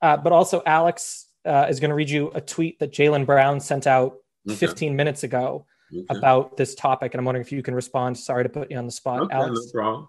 Uh, 0.03 0.17
but 0.17 0.33
also, 0.33 0.63
Alex 0.67 1.27
uh, 1.45 1.67
is 1.69 1.81
going 1.81 1.91
to 1.91 1.95
read 1.95 2.11
you 2.11 2.31
a 2.35 2.41
tweet 2.41 2.79
that 2.81 2.93
Jaylen 2.93 3.25
Brown 3.25 3.61
sent 3.61 3.87
out 3.87 4.17
okay. 4.49 4.57
15 4.57 4.97
minutes 4.97 5.23
ago 5.23 5.67
okay. 5.93 6.05
about 6.11 6.57
this 6.57 6.75
topic, 6.75 7.15
and 7.15 7.21
I'm 7.21 7.25
wondering 7.25 7.45
if 7.45 7.53
you 7.53 7.63
can 7.63 7.75
respond. 7.75 8.19
Sorry 8.19 8.43
to 8.43 8.49
put 8.49 8.71
you 8.71 8.77
on 8.77 8.87
the 8.87 8.93
spot, 8.93 9.23
okay, 9.23 9.35
Alex. 9.35 9.61
No 9.67 9.73
problem. 9.73 10.09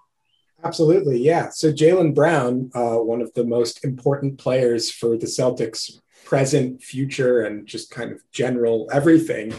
Absolutely, 0.63 1.19
yeah. 1.19 1.50
So 1.50 1.72
Jaylen 1.72 2.15
Brown, 2.15 2.72
uh, 2.74 2.95
one 2.95 3.22
of 3.22 3.34
the 3.34 3.43
most 3.43 3.84
important 3.84 4.38
players 4.38 4.89
for 4.89 5.17
the 5.17 5.27
Celtics, 5.27 6.00
present, 6.24 6.81
future, 6.81 7.43
and 7.43 7.67
just 7.67 7.91
kind 7.91 8.12
of 8.12 8.19
general 8.31 8.89
everything, 8.91 9.53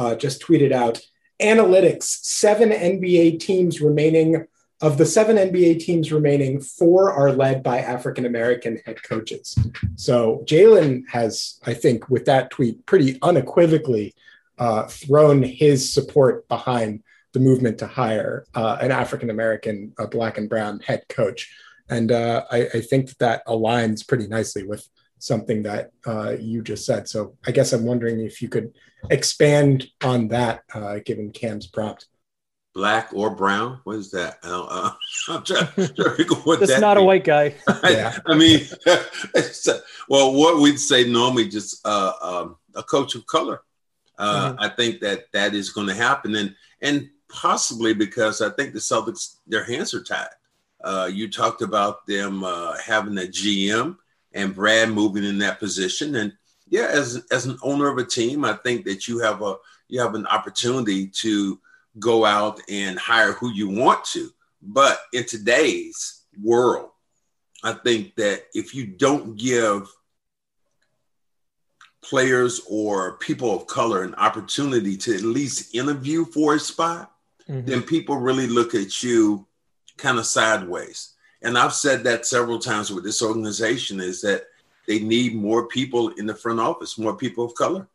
uh, 0.00 0.14
just 0.14 0.42
tweeted 0.42 0.72
out 0.72 1.00
analytics: 1.40 2.04
seven 2.04 2.70
NBA 2.70 3.40
teams 3.40 3.80
remaining. 3.80 4.46
Of 4.82 4.96
the 4.96 5.04
seven 5.04 5.36
NBA 5.36 5.80
teams 5.80 6.10
remaining, 6.10 6.58
four 6.58 7.12
are 7.12 7.32
led 7.32 7.62
by 7.62 7.80
African 7.80 8.24
American 8.24 8.80
head 8.86 9.02
coaches. 9.02 9.54
So 9.96 10.42
Jaylen 10.46 11.02
has, 11.10 11.60
I 11.66 11.74
think, 11.74 12.08
with 12.08 12.24
that 12.24 12.50
tweet, 12.50 12.86
pretty 12.86 13.18
unequivocally 13.20 14.14
uh, 14.56 14.84
thrown 14.84 15.42
his 15.42 15.92
support 15.92 16.48
behind 16.48 17.02
the 17.32 17.40
movement 17.40 17.78
to 17.78 17.86
hire 17.86 18.46
uh, 18.54 18.78
an 18.80 18.90
African 18.90 19.30
American, 19.30 19.92
uh, 19.98 20.06
black 20.06 20.38
and 20.38 20.48
brown 20.48 20.80
head 20.80 21.02
coach. 21.08 21.54
And 21.88 22.12
uh, 22.12 22.44
I, 22.50 22.68
I, 22.74 22.80
think 22.80 23.08
that, 23.08 23.18
that 23.18 23.46
aligns 23.46 24.06
pretty 24.06 24.28
nicely 24.28 24.64
with 24.64 24.88
something 25.18 25.62
that 25.64 25.90
uh, 26.06 26.36
you 26.38 26.62
just 26.62 26.86
said. 26.86 27.08
So 27.08 27.36
I 27.46 27.50
guess 27.50 27.72
I'm 27.72 27.84
wondering 27.84 28.20
if 28.20 28.40
you 28.40 28.48
could 28.48 28.72
expand 29.08 29.88
on 30.02 30.28
that, 30.28 30.64
uh, 30.74 30.98
given 31.04 31.30
Cam's 31.30 31.66
prompt. 31.66 32.06
Black 32.74 33.10
or 33.12 33.34
brown? 33.34 33.80
What 33.84 33.96
is 33.96 34.10
that? 34.12 34.38
I 34.44 34.94
am 35.28 35.42
trying, 35.44 35.66
trying 35.74 35.88
to 35.88 36.16
figure 36.16 36.36
what 36.36 36.60
That's 36.60 36.80
not 36.80 36.96
means. 36.96 37.02
a 37.02 37.06
white 37.06 37.24
guy. 37.24 37.54
yeah. 37.84 38.16
I, 38.26 38.36
mean, 38.36 38.60
well, 40.08 40.34
what 40.34 40.60
we'd 40.60 40.78
say 40.78 41.10
normally 41.10 41.48
just 41.48 41.84
uh, 41.84 42.12
um, 42.22 42.56
a 42.74 42.82
coach 42.82 43.14
of 43.14 43.26
color. 43.26 43.62
Mm-hmm. 44.18 44.60
I 44.60 44.68
think 44.68 45.00
that 45.00 45.24
that 45.32 45.54
is 45.54 45.70
going 45.70 45.86
to 45.86 45.94
happen, 45.94 46.36
and 46.36 46.54
and 46.82 47.08
possibly 47.30 47.94
because 47.94 48.42
I 48.42 48.50
think 48.50 48.74
the 48.74 48.78
Celtics, 48.78 49.36
their 49.46 49.64
hands 49.64 49.94
are 49.94 50.02
tied. 50.02 50.28
Uh, 50.82 51.08
you 51.10 51.30
talked 51.30 51.62
about 51.62 52.06
them 52.06 52.44
uh, 52.44 52.76
having 52.78 53.16
a 53.18 53.22
GM 53.22 53.96
and 54.32 54.54
Brad 54.54 54.90
moving 54.90 55.24
in 55.24 55.38
that 55.38 55.58
position. 55.58 56.16
And 56.16 56.32
yeah, 56.70 56.86
as, 56.90 57.24
as 57.30 57.46
an 57.46 57.58
owner 57.62 57.88
of 57.88 57.98
a 57.98 58.04
team, 58.04 58.44
I 58.44 58.54
think 58.54 58.84
that 58.86 59.08
you 59.08 59.18
have 59.18 59.42
a 59.42 59.56
you 59.88 60.00
have 60.00 60.14
an 60.14 60.26
opportunity 60.26 61.08
to 61.08 61.58
go 61.98 62.24
out 62.24 62.60
and 62.68 62.96
hire 62.98 63.32
who 63.32 63.50
you 63.50 63.68
want 63.68 64.04
to. 64.04 64.30
But 64.62 65.00
in 65.12 65.24
today's 65.24 66.22
world, 66.40 66.90
I 67.64 67.72
think 67.72 68.14
that 68.14 68.44
if 68.54 68.72
you 68.72 68.86
don't 68.86 69.36
give 69.36 69.88
players 72.02 72.62
or 72.70 73.18
people 73.18 73.54
of 73.54 73.66
color 73.66 74.04
an 74.04 74.14
opportunity 74.14 74.96
to 74.96 75.14
at 75.14 75.22
least 75.22 75.74
interview 75.74 76.24
for 76.24 76.54
a 76.54 76.60
spot, 76.60 77.12
mm-hmm. 77.48 77.68
then 77.68 77.82
people 77.82 78.16
really 78.16 78.46
look 78.46 78.74
at 78.76 79.02
you 79.02 79.44
kind 79.96 80.18
of 80.18 80.26
sideways. 80.26 81.14
And 81.42 81.58
I've 81.58 81.74
said 81.74 82.04
that 82.04 82.26
several 82.26 82.58
times 82.58 82.92
with 82.92 83.02
this 83.02 83.22
organization 83.22 84.00
is 84.00 84.20
that 84.22 84.44
they 84.86 85.00
need 85.00 85.34
more 85.34 85.66
people 85.68 86.08
in 86.10 86.26
the 86.26 86.34
front 86.34 86.60
office, 86.60 86.98
more 86.98 87.16
people 87.16 87.44
of 87.44 87.54
color, 87.54 87.88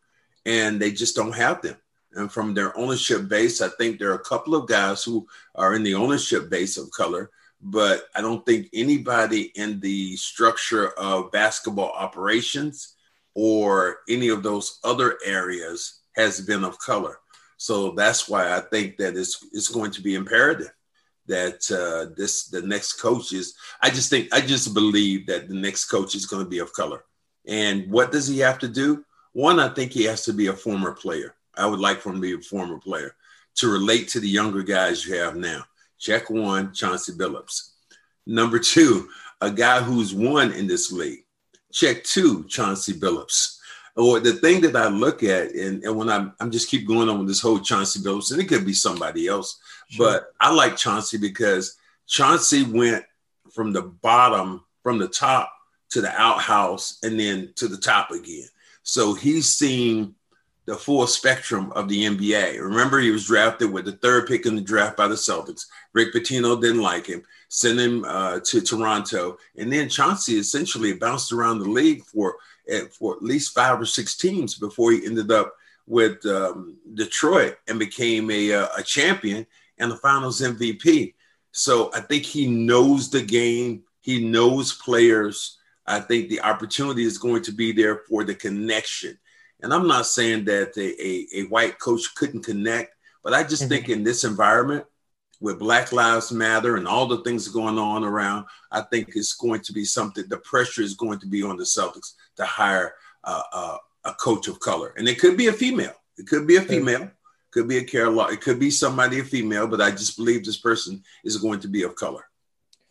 and 0.46 0.80
they 0.80 0.92
just 0.92 1.16
don't 1.16 1.36
have 1.36 1.62
them. 1.62 1.76
And 2.14 2.32
from 2.32 2.54
their 2.54 2.78
ownership 2.78 3.28
base, 3.28 3.62
I 3.62 3.70
think 3.70 4.00
there 4.00 4.12
are 4.12 4.16
a 4.16 4.20
couple 4.20 4.56
of 4.56 4.68
guys 4.68 5.04
who 5.04 5.28
are 5.56 5.76
in 5.76 5.84
the 5.84 5.96
ownership 5.96 6.50
base 6.50 6.78
of 6.78 6.92
color, 6.92 7.30
but 7.62 8.06
I 8.16 8.22
don't 8.22 8.46
think 8.46 8.70
anybody 8.74 9.52
in 9.56 9.80
the 9.80 10.16
structure 10.16 10.90
of 10.92 11.32
basketball 11.32 11.92
operations 11.92 12.96
or 13.34 13.98
any 14.08 14.30
of 14.30 14.44
those 14.44 14.80
other 14.84 15.18
areas 15.26 16.00
has 16.16 16.40
been 16.40 16.64
of 16.64 16.80
color. 16.80 17.20
So 17.58 17.92
that's 17.92 18.30
why 18.30 18.56
I 18.56 18.62
think 18.62 18.98
that 18.98 19.18
it's, 19.18 19.46
it's 19.52 19.70
going 19.70 19.92
to 19.92 20.02
be 20.02 20.16
imperative 20.16 20.72
that 21.28 21.70
uh, 21.72 22.14
this 22.16 22.48
the 22.48 22.62
next 22.62 22.94
coach 22.94 23.34
is. 23.34 23.56
I 23.82 23.90
just 23.90 24.10
think 24.10 24.34
I 24.34 24.42
just 24.42 24.74
believe 24.74 25.28
that 25.28 25.48
the 25.48 25.56
next 25.56 25.86
coach 25.86 26.16
is 26.16 26.26
going 26.26 26.44
to 26.44 26.50
be 26.50 26.60
of 26.60 26.74
color. 26.74 27.04
And 27.48 27.92
what 27.92 28.12
does 28.12 28.28
he 28.28 28.40
have 28.40 28.60
to 28.60 28.68
do? 28.68 29.04
One, 29.34 29.60
I 29.60 29.70
think 29.70 29.92
he 29.92 30.04
has 30.06 30.24
to 30.26 30.34
be 30.34 30.48
a 30.48 30.54
former 30.54 30.94
player. 30.94 31.36
I 31.58 31.68
would 31.68 31.80
like 31.80 32.00
for 32.00 32.10
him 32.10 32.16
to 32.16 32.22
be 32.22 32.34
a 32.34 32.40
former 32.40 32.80
player 32.80 33.16
to 33.56 33.72
relate 33.72 34.08
to 34.10 34.20
the 34.20 34.28
younger 34.28 34.64
guys 34.64 35.06
you 35.06 35.16
have 35.16 35.36
now. 35.36 35.64
Check 36.00 36.30
one, 36.30 36.74
Chauncey 36.74 37.14
Billups. 37.14 37.72
Number 38.26 38.60
two, 38.60 39.08
a 39.42 39.52
guy 39.52 39.82
who's 39.82 40.14
won 40.14 40.52
in 40.52 40.68
this 40.68 40.92
league. 40.92 41.26
Check 41.72 42.04
two, 42.04 42.46
Chauncey 42.46 42.94
Billups 42.94 43.55
or 43.96 44.20
the 44.20 44.34
thing 44.34 44.62
that 44.62 44.76
I 44.76 44.88
look 44.88 45.24
at, 45.24 45.52
and, 45.54 45.84
and 45.84 45.96
when 45.96 46.10
I'm, 46.10 46.34
I'm 46.40 46.52
just 46.52 46.70
keep 46.70 46.88
going 46.88 47.08
on 47.08 47.20
with 47.20 47.28
this 47.28 47.42
whole 47.42 47.60
Chauncey 47.60 48.00
Billups, 48.00 48.32
and 48.32 48.42
it 48.42 48.48
could 48.48 48.66
be 48.66 48.74
somebody 48.74 49.28
else, 49.28 49.60
sure. 49.90 50.06
but 50.06 50.34
I 50.40 50.52
like 50.52 50.76
Chauncey 50.76 51.18
because 51.18 51.78
Chauncey 52.06 52.64
went 52.64 53.06
from 53.54 53.72
the 53.72 53.84
bottom, 53.84 54.64
from 54.84 54.98
the 54.98 55.08
top 55.08 55.52
to 55.92 56.02
the 56.02 56.12
outhouse, 56.12 57.00
and 57.04 57.18
then 57.18 57.54
to 57.56 57.68
the 57.68 57.78
top 57.78 58.12
again. 58.12 58.48
So 58.84 59.14
he's 59.14 59.48
seen 59.48 60.14
the 60.66 60.76
full 60.76 61.08
spectrum 61.08 61.72
of 61.74 61.88
the 61.88 62.04
NBA. 62.04 62.60
Remember, 62.60 63.00
he 63.00 63.12
was 63.12 63.28
drafted 63.28 63.72
with 63.72 63.86
the 63.86 63.94
third 63.94 64.28
pick 64.28 64.46
in 64.46 64.56
the 64.56 64.62
draft 64.62 64.98
by 64.98 65.08
the 65.08 65.16
Celtics. 65.16 65.68
Rick 65.94 66.14
Pitino 66.14 66.60
didn't 66.60 66.82
like 66.82 67.06
him, 67.06 67.24
sent 67.50 67.80
him 67.80 68.04
uh, 68.06 68.40
to 68.44 68.62
Toronto, 68.62 69.38
and 69.58 69.72
then 69.72 69.88
Chauncey 69.88 70.38
essentially 70.38 70.94
bounced 70.94 71.32
around 71.32 71.60
the 71.60 71.70
league 71.70 72.04
for 72.04 72.36
at, 72.72 72.94
for 72.94 73.16
at 73.16 73.24
least 73.24 73.54
five 73.54 73.80
or 73.80 73.86
six 73.86 74.18
teams 74.18 74.56
before 74.56 74.92
he 74.92 75.06
ended 75.06 75.32
up 75.32 75.56
with 75.88 76.26
um, 76.26 76.76
Detroit 76.94 77.58
and 77.68 77.78
became 77.78 78.30
a, 78.32 78.54
uh, 78.54 78.68
a 78.78 78.84
champion 78.84 79.46
and 79.78 79.92
the 79.92 79.98
finals 79.98 80.42
MVP. 80.42 81.14
So 81.52 81.92
I 81.94 82.02
think 82.02 82.24
he 82.24 82.48
knows 82.48 83.10
the 83.10 83.22
game. 83.22 83.84
He 84.02 84.28
knows 84.28 84.74
players. 84.74 85.58
I 85.88 86.00
think 86.00 86.30
the 86.30 86.42
opportunity 86.42 87.04
is 87.04 87.18
going 87.18 87.44
to 87.44 87.52
be 87.52 87.72
there 87.72 87.98
for 88.10 88.24
the 88.24 88.36
connection. 88.36 89.18
And 89.62 89.74
I'm 89.74 89.88
not 89.88 90.06
saying 90.06 90.46
that 90.46 90.76
a, 90.78 91.02
a, 91.02 91.42
a 91.42 91.48
white 91.48 91.80
coach 91.80 92.14
couldn't 92.16 92.44
connect, 92.44 92.96
but 93.24 93.34
I 93.34 93.44
just 93.44 93.64
mm-hmm. 93.64 93.70
think 93.70 93.90
in 93.90 94.04
this 94.04 94.24
environment, 94.24 94.86
with 95.40 95.60
Black 95.60 95.92
Lives 95.92 96.32
Matter 96.32 96.78
and 96.78 96.88
all 96.88 97.08
the 97.08 97.20
things 97.20 97.48
going 97.48 97.78
on 97.78 98.04
around, 98.04 98.46
I 98.72 98.82
think 98.82 99.10
it's 99.16 99.34
going 99.34 99.62
to 99.62 99.74
be 99.74 99.86
something. 99.86 100.26
The 100.28 100.38
pressure 100.38 100.82
is 100.82 100.94
going 100.94 101.20
to 101.20 101.28
be 101.28 101.44
on 101.44 101.58
the 101.58 101.64
Celtics 101.64 102.14
to 102.38 102.46
hire 102.46 102.96
uh, 103.24 103.42
uh, 103.52 103.78
a 104.06 104.14
coach 104.14 104.48
of 104.48 104.60
color, 104.60 104.94
and 104.98 105.08
it 105.08 105.20
could 105.20 105.38
be 105.38 105.48
a 105.48 105.54
female. 105.54 105.94
It 106.18 106.28
could 106.28 106.48
be 106.48 106.58
a 106.58 106.62
female. 106.62 107.12
Could 107.52 107.68
be 107.68 107.78
a 107.78 107.84
Carolina. 107.84 108.34
It 108.34 108.42
could 108.42 108.60
be 108.60 108.70
somebody 108.70 109.20
a 109.20 109.24
female, 109.24 109.68
but 109.68 109.82
I 109.82 109.92
just 109.92 110.18
believe 110.18 110.44
this 110.44 110.58
person 110.58 111.04
is 111.24 111.38
going 111.38 111.62
to 111.62 111.70
be 111.70 111.84
of 111.84 111.96
color. 111.96 112.26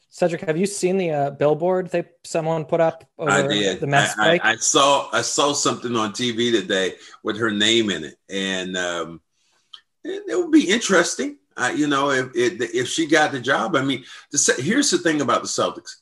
Cedric, 0.08 0.42
have 0.42 0.56
you 0.56 0.66
seen 0.66 0.96
the 0.96 1.10
uh, 1.10 1.30
billboard 1.30 1.90
they 1.90 2.04
someone 2.22 2.64
put 2.64 2.80
up 2.80 3.04
over 3.18 3.30
I 3.30 3.46
did. 3.48 3.80
the 3.80 3.88
Mets 3.88 4.16
I, 4.16 4.34
I, 4.36 4.40
I, 4.42 4.56
saw 4.56 5.10
I 5.12 5.22
saw 5.22 5.52
something 5.52 5.96
on 5.96 6.12
TV 6.12 6.52
today 6.52 6.94
with 7.24 7.36
her 7.38 7.50
name 7.50 7.90
in 7.90 8.04
it, 8.04 8.16
and 8.30 8.76
um, 8.76 9.20
it, 10.04 10.22
it 10.28 10.38
would 10.38 10.52
be 10.52 10.70
interesting 10.70 11.38
you 11.74 11.86
know, 11.86 12.10
if 12.10 12.30
if 12.34 12.88
she 12.88 13.06
got 13.06 13.32
the 13.32 13.40
job, 13.40 13.76
I 13.76 13.82
mean, 13.82 14.04
the, 14.32 14.54
here's 14.58 14.90
the 14.90 14.98
thing 14.98 15.20
about 15.20 15.42
the 15.42 15.48
Celtics 15.48 15.96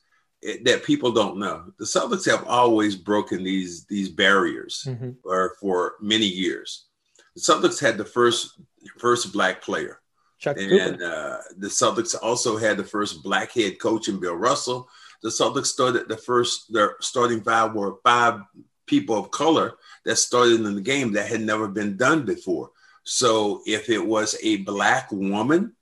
that 0.65 0.85
people 0.85 1.13
don't 1.13 1.39
know: 1.39 1.73
the 1.79 1.85
Celtics 1.85 2.31
have 2.31 2.47
always 2.47 2.97
broken 2.97 3.45
these 3.45 3.85
these 3.87 4.09
barriers, 4.09 4.85
mm-hmm. 4.87 5.11
or 5.25 5.55
for 5.61 5.95
many 6.01 6.27
years. 6.27 6.87
The 7.35 7.41
Celtics 7.41 7.81
had 7.81 7.99
the 7.99 8.05
first 8.05 8.61
first 8.99 9.33
black 9.33 9.63
player, 9.63 10.01
Chuck 10.43 10.59
and 10.59 11.01
uh, 11.01 11.39
the 11.57 11.69
Celtics 11.69 12.17
also 12.21 12.57
had 12.57 12.77
the 12.77 12.85
first 12.85 13.23
black 13.23 13.53
head 13.53 13.79
coach 13.79 14.09
in 14.09 14.19
Bill 14.19 14.35
Russell. 14.35 14.89
the 15.23 15.29
Celtics 15.29 15.67
started 15.67 16.09
the 16.09 16.17
first, 16.17 16.73
their 16.73 16.97
starting 17.01 17.43
five 17.43 17.75
were 17.75 17.99
five 18.03 18.41
people 18.87 19.17
of 19.17 19.31
color 19.31 19.75
that 20.05 20.17
started 20.17 20.61
in 20.61 20.75
the 20.75 20.81
game 20.81 21.13
that 21.13 21.29
had 21.29 21.43
never 21.43 21.69
been 21.69 21.97
done 21.97 22.25
before. 22.25 22.73
So 23.05 23.63
if 23.67 23.89
it 23.89 24.05
was 24.05 24.37
a 24.43 24.59
black 24.59 25.11
woman, 25.11 25.75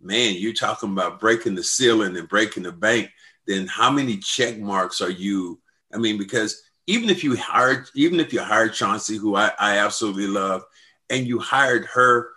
man, 0.00 0.34
you're 0.36 0.52
talking 0.52 0.92
about 0.92 1.20
breaking 1.20 1.54
the 1.54 1.64
ceiling 1.64 2.16
and 2.16 2.28
breaking 2.28 2.62
the 2.62 2.72
bank. 2.72 3.10
Then 3.46 3.66
how 3.66 3.90
many 3.90 4.18
check 4.18 4.58
marks 4.58 5.00
are 5.00 5.10
you? 5.10 5.60
I 5.92 5.98
mean, 5.98 6.18
because 6.18 6.62
even 6.86 7.10
if 7.10 7.24
you 7.24 7.36
hired, 7.36 7.88
even 7.94 8.20
if 8.20 8.32
you 8.32 8.40
hired 8.40 8.72
Chauncey, 8.72 9.16
who 9.16 9.36
I, 9.36 9.52
I 9.58 9.78
absolutely 9.78 10.26
love, 10.26 10.64
and 11.10 11.26
you 11.26 11.38
hired 11.38 11.86
her, 11.86 12.30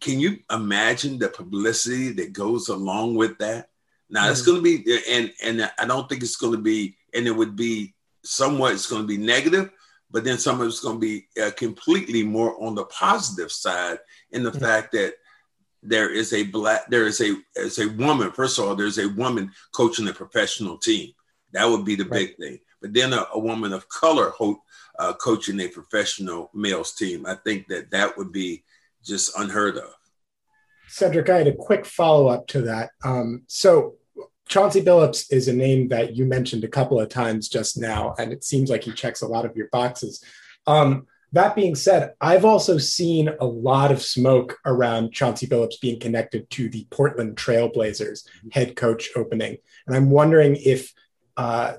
can 0.00 0.20
you 0.20 0.38
imagine 0.50 1.18
the 1.18 1.28
publicity 1.28 2.12
that 2.12 2.32
goes 2.32 2.68
along 2.68 3.16
with 3.16 3.38
that? 3.38 3.70
Now 4.08 4.22
mm-hmm. 4.22 4.32
it's 4.32 4.42
going 4.42 4.58
to 4.58 4.62
be, 4.62 5.00
and 5.08 5.32
and 5.42 5.70
I 5.78 5.86
don't 5.86 6.08
think 6.08 6.22
it's 6.22 6.36
going 6.36 6.52
to 6.52 6.62
be, 6.62 6.96
and 7.14 7.26
it 7.26 7.32
would 7.32 7.56
be 7.56 7.94
somewhat. 8.24 8.74
It's 8.74 8.86
going 8.86 9.02
to 9.02 9.08
be 9.08 9.18
negative, 9.18 9.70
but 10.10 10.24
then 10.24 10.38
some 10.38 10.60
of 10.60 10.66
it's 10.66 10.80
going 10.80 10.96
to 10.96 11.00
be 11.00 11.26
uh, 11.40 11.50
completely 11.52 12.22
more 12.22 12.62
on 12.62 12.74
the 12.74 12.84
positive 12.86 13.52
side 13.52 13.98
in 14.32 14.42
the 14.42 14.50
mm-hmm. 14.50 14.60
fact 14.60 14.92
that 14.92 15.14
there 15.82 16.10
is 16.10 16.32
a 16.32 16.44
black, 16.44 16.88
there 16.88 17.06
is 17.06 17.20
a 17.20 17.36
as 17.56 17.78
a 17.78 17.88
woman. 17.88 18.32
First 18.32 18.58
of 18.58 18.66
all, 18.66 18.74
there's 18.74 18.98
a 18.98 19.08
woman 19.08 19.52
coaching 19.72 20.08
a 20.08 20.12
professional 20.12 20.78
team. 20.78 21.12
That 21.52 21.66
would 21.66 21.84
be 21.84 21.94
the 21.94 22.04
right. 22.04 22.28
big 22.28 22.36
thing. 22.36 22.58
But 22.80 22.94
then 22.94 23.12
a, 23.12 23.26
a 23.32 23.38
woman 23.38 23.72
of 23.72 23.88
color 23.88 24.30
ho- 24.30 24.62
uh, 24.98 25.12
coaching 25.14 25.60
a 25.60 25.68
professional 25.68 26.50
males 26.54 26.94
team. 26.94 27.26
I 27.26 27.36
think 27.44 27.68
that 27.68 27.90
that 27.90 28.16
would 28.16 28.32
be 28.32 28.64
just 29.04 29.38
unheard 29.38 29.76
of. 29.76 29.94
Cedric, 30.88 31.28
I 31.28 31.38
had 31.38 31.46
a 31.46 31.54
quick 31.54 31.84
follow 31.86 32.28
up 32.28 32.46
to 32.48 32.62
that. 32.62 32.90
Um, 33.04 33.42
so 33.46 33.94
Chauncey 34.48 34.82
Billups 34.82 35.30
is 35.30 35.48
a 35.48 35.52
name 35.52 35.88
that 35.88 36.16
you 36.16 36.24
mentioned 36.24 36.64
a 36.64 36.68
couple 36.68 36.98
of 36.98 37.08
times 37.08 37.48
just 37.48 37.78
now, 37.78 38.14
and 38.18 38.32
it 38.32 38.42
seems 38.44 38.70
like 38.70 38.84
he 38.84 38.92
checks 38.92 39.22
a 39.22 39.28
lot 39.28 39.44
of 39.44 39.56
your 39.56 39.68
boxes. 39.70 40.24
Um, 40.66 41.06
that 41.32 41.54
being 41.54 41.74
said, 41.74 42.14
I've 42.20 42.46
also 42.46 42.78
seen 42.78 43.30
a 43.40 43.44
lot 43.44 43.92
of 43.92 44.00
smoke 44.00 44.58
around 44.64 45.12
Chauncey 45.12 45.46
Billups 45.46 45.80
being 45.80 46.00
connected 46.00 46.48
to 46.50 46.70
the 46.70 46.86
Portland 46.90 47.36
Trailblazers 47.36 48.24
head 48.50 48.76
coach 48.76 49.10
opening. 49.14 49.58
And 49.86 49.94
I'm 49.94 50.10
wondering 50.10 50.56
if 50.56 50.92
uh, 51.36 51.74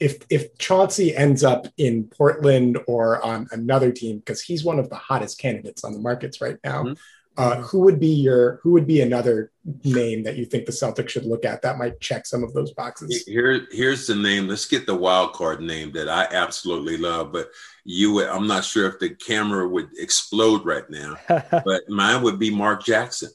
if 0.00 0.24
if 0.30 0.56
Chauncey 0.58 1.14
ends 1.14 1.44
up 1.44 1.68
in 1.76 2.04
Portland 2.04 2.78
or 2.88 3.24
on 3.24 3.46
another 3.52 3.92
team, 3.92 4.18
because 4.18 4.42
he's 4.42 4.64
one 4.64 4.78
of 4.78 4.88
the 4.88 4.96
hottest 4.96 5.38
candidates 5.38 5.84
on 5.84 5.92
the 5.92 6.00
markets 6.00 6.40
right 6.40 6.56
now, 6.64 6.84
mm-hmm. 6.84 6.94
Uh, 7.38 7.56
who 7.56 7.80
would 7.80 8.00
be 8.00 8.08
your 8.08 8.60
who 8.62 8.72
would 8.72 8.86
be 8.86 9.02
another 9.02 9.52
name 9.84 10.22
that 10.22 10.36
you 10.36 10.46
think 10.46 10.64
the 10.64 10.72
Celtics 10.72 11.10
should 11.10 11.26
look 11.26 11.44
at 11.44 11.60
that 11.62 11.76
might 11.76 12.00
check 12.00 12.24
some 12.24 12.42
of 12.42 12.54
those 12.54 12.72
boxes? 12.72 13.24
Here, 13.26 13.66
here's 13.70 14.06
the 14.06 14.14
name. 14.14 14.48
Let's 14.48 14.64
get 14.64 14.86
the 14.86 14.94
wild 14.94 15.34
card 15.34 15.60
name 15.60 15.92
that 15.92 16.08
I 16.08 16.26
absolutely 16.30 16.96
love, 16.96 17.32
but 17.32 17.50
you 17.84 18.12
would. 18.14 18.28
I'm 18.28 18.46
not 18.46 18.64
sure 18.64 18.88
if 18.88 18.98
the 18.98 19.10
camera 19.10 19.68
would 19.68 19.90
explode 19.98 20.64
right 20.64 20.88
now, 20.88 21.16
but 21.28 21.88
mine 21.88 22.22
would 22.22 22.38
be 22.38 22.50
Mark 22.50 22.84
Jackson. 22.84 23.30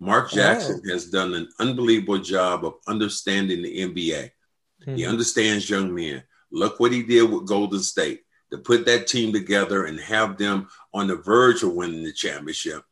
Mark 0.00 0.30
oh. 0.32 0.36
Jackson 0.36 0.82
oh. 0.84 0.92
has 0.92 1.10
done 1.10 1.34
an 1.34 1.48
unbelievable 1.60 2.18
job 2.18 2.64
of 2.64 2.74
understanding 2.88 3.62
the 3.62 3.80
NBA. 3.80 4.30
Mm-hmm. 4.82 4.96
He 4.96 5.06
understands 5.06 5.70
young 5.70 5.94
men. 5.94 6.24
Look 6.50 6.80
what 6.80 6.92
he 6.92 7.02
did 7.02 7.30
with 7.30 7.46
Golden 7.46 7.80
State 7.80 8.22
to 8.50 8.58
put 8.58 8.84
that 8.86 9.06
team 9.06 9.32
together 9.32 9.86
and 9.86 9.98
have 10.00 10.38
them 10.38 10.68
on 10.92 11.06
the 11.06 11.16
verge 11.16 11.62
of 11.62 11.72
winning 11.72 12.04
the 12.04 12.12
championship 12.12 12.82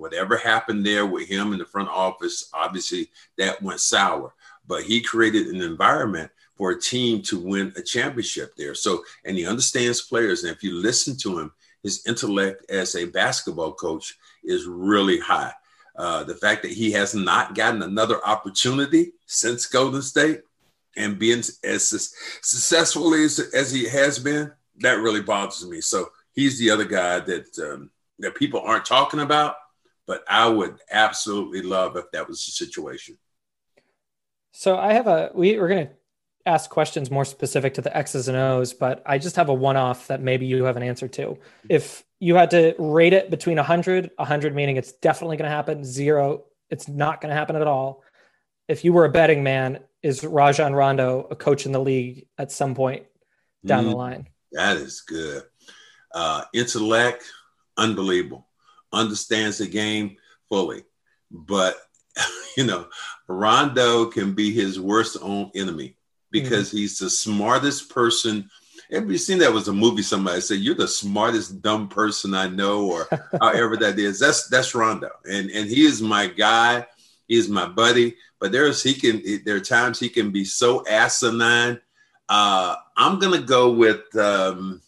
Whatever 0.00 0.36
happened 0.36 0.84
there 0.84 1.06
with 1.06 1.28
him 1.28 1.52
in 1.52 1.58
the 1.58 1.64
front 1.64 1.88
office, 1.88 2.50
obviously 2.54 3.10
that 3.38 3.62
went 3.62 3.80
sour. 3.80 4.34
But 4.66 4.84
he 4.84 5.00
created 5.00 5.48
an 5.48 5.60
environment 5.60 6.30
for 6.56 6.70
a 6.70 6.80
team 6.80 7.22
to 7.22 7.38
win 7.38 7.72
a 7.76 7.82
championship 7.82 8.54
there. 8.56 8.74
So, 8.74 9.02
and 9.24 9.36
he 9.36 9.46
understands 9.46 10.02
players. 10.02 10.44
And 10.44 10.54
if 10.54 10.62
you 10.62 10.74
listen 10.74 11.16
to 11.18 11.38
him, 11.38 11.52
his 11.82 12.06
intellect 12.06 12.70
as 12.70 12.94
a 12.94 13.06
basketball 13.06 13.72
coach 13.72 14.16
is 14.44 14.66
really 14.66 15.18
high. 15.18 15.52
Uh, 15.96 16.24
the 16.24 16.34
fact 16.34 16.62
that 16.62 16.72
he 16.72 16.92
has 16.92 17.14
not 17.14 17.54
gotten 17.54 17.82
another 17.82 18.24
opportunity 18.24 19.12
since 19.26 19.66
Golden 19.66 20.02
State 20.02 20.42
and 20.96 21.18
being 21.18 21.42
as 21.64 22.16
successfully 22.42 23.24
as, 23.24 23.38
as 23.54 23.72
he 23.72 23.88
has 23.88 24.18
been, 24.18 24.52
that 24.78 24.98
really 25.00 25.22
bothers 25.22 25.66
me. 25.66 25.80
So 25.80 26.10
he's 26.32 26.58
the 26.58 26.70
other 26.70 26.84
guy 26.84 27.20
that 27.20 27.58
um, 27.58 27.90
that 28.18 28.34
people 28.34 28.60
aren't 28.60 28.84
talking 28.84 29.20
about, 29.20 29.56
but 30.10 30.24
I 30.26 30.48
would 30.48 30.76
absolutely 30.90 31.62
love 31.62 31.96
if 31.96 32.10
that 32.10 32.26
was 32.26 32.44
the 32.44 32.50
situation. 32.50 33.16
So 34.50 34.76
I 34.76 34.94
have 34.94 35.06
a 35.06 35.30
we 35.32 35.56
we're 35.56 35.68
going 35.68 35.86
to 35.86 35.92
ask 36.46 36.68
questions 36.68 37.12
more 37.12 37.24
specific 37.24 37.74
to 37.74 37.80
the 37.80 37.96
X's 37.96 38.26
and 38.26 38.36
O's, 38.36 38.74
but 38.74 39.04
I 39.06 39.18
just 39.18 39.36
have 39.36 39.50
a 39.50 39.54
one 39.54 39.76
off 39.76 40.08
that 40.08 40.20
maybe 40.20 40.46
you 40.46 40.64
have 40.64 40.76
an 40.76 40.82
answer 40.82 41.06
to. 41.06 41.38
If 41.68 42.02
you 42.18 42.34
had 42.34 42.50
to 42.50 42.74
rate 42.76 43.12
it 43.12 43.30
between 43.30 43.56
100, 43.58 44.10
100 44.16 44.52
meaning 44.52 44.74
it's 44.74 44.90
definitely 44.94 45.36
going 45.36 45.48
to 45.48 45.54
happen, 45.54 45.84
zero, 45.84 46.42
it's 46.70 46.88
not 46.88 47.20
going 47.20 47.30
to 47.30 47.36
happen 47.36 47.54
at 47.54 47.68
all. 47.68 48.02
If 48.66 48.84
you 48.84 48.92
were 48.92 49.04
a 49.04 49.12
betting 49.12 49.44
man, 49.44 49.78
is 50.02 50.24
Rajon 50.24 50.74
Rondo 50.74 51.28
a 51.30 51.36
coach 51.36 51.66
in 51.66 51.70
the 51.70 51.80
league 51.80 52.26
at 52.36 52.50
some 52.50 52.74
point 52.74 53.06
down 53.64 53.84
mm, 53.84 53.90
the 53.90 53.96
line? 53.96 54.28
That 54.50 54.76
is 54.76 55.02
good. 55.02 55.44
Uh, 56.12 56.42
intellect, 56.52 57.30
unbelievable 57.76 58.48
understands 58.92 59.58
the 59.58 59.66
game 59.66 60.16
fully. 60.48 60.84
But, 61.30 61.76
you 62.56 62.64
know, 62.64 62.86
Rondo 63.28 64.06
can 64.06 64.34
be 64.34 64.52
his 64.52 64.80
worst 64.80 65.16
own 65.22 65.50
enemy 65.54 65.96
because 66.30 66.68
mm-hmm. 66.68 66.78
he's 66.78 66.98
the 66.98 67.10
smartest 67.10 67.90
person. 67.90 68.50
Have 68.90 69.10
you 69.10 69.18
seen 69.18 69.38
that 69.38 69.52
was 69.52 69.68
a 69.68 69.72
movie? 69.72 70.02
Somebody 70.02 70.40
said, 70.40 70.58
You're 70.58 70.74
the 70.74 70.88
smartest 70.88 71.62
dumb 71.62 71.88
person 71.88 72.34
I 72.34 72.48
know, 72.48 72.90
or 72.90 73.06
however 73.40 73.76
that 73.76 73.98
is. 73.98 74.18
That's 74.18 74.48
that's 74.48 74.74
Rondo. 74.74 75.10
And 75.30 75.50
and 75.50 75.68
he 75.68 75.84
is 75.84 76.02
my 76.02 76.26
guy. 76.26 76.86
He 77.28 77.36
is 77.36 77.48
my 77.48 77.66
buddy. 77.66 78.16
But 78.40 78.50
there's 78.50 78.82
he 78.82 78.94
can 78.94 79.22
there 79.44 79.56
are 79.56 79.60
times 79.60 80.00
he 80.00 80.08
can 80.08 80.32
be 80.32 80.44
so 80.44 80.84
asinine. 80.88 81.80
Uh, 82.28 82.76
I'm 82.96 83.18
gonna 83.20 83.42
go 83.42 83.72
with 83.72 84.16
um, 84.16 84.82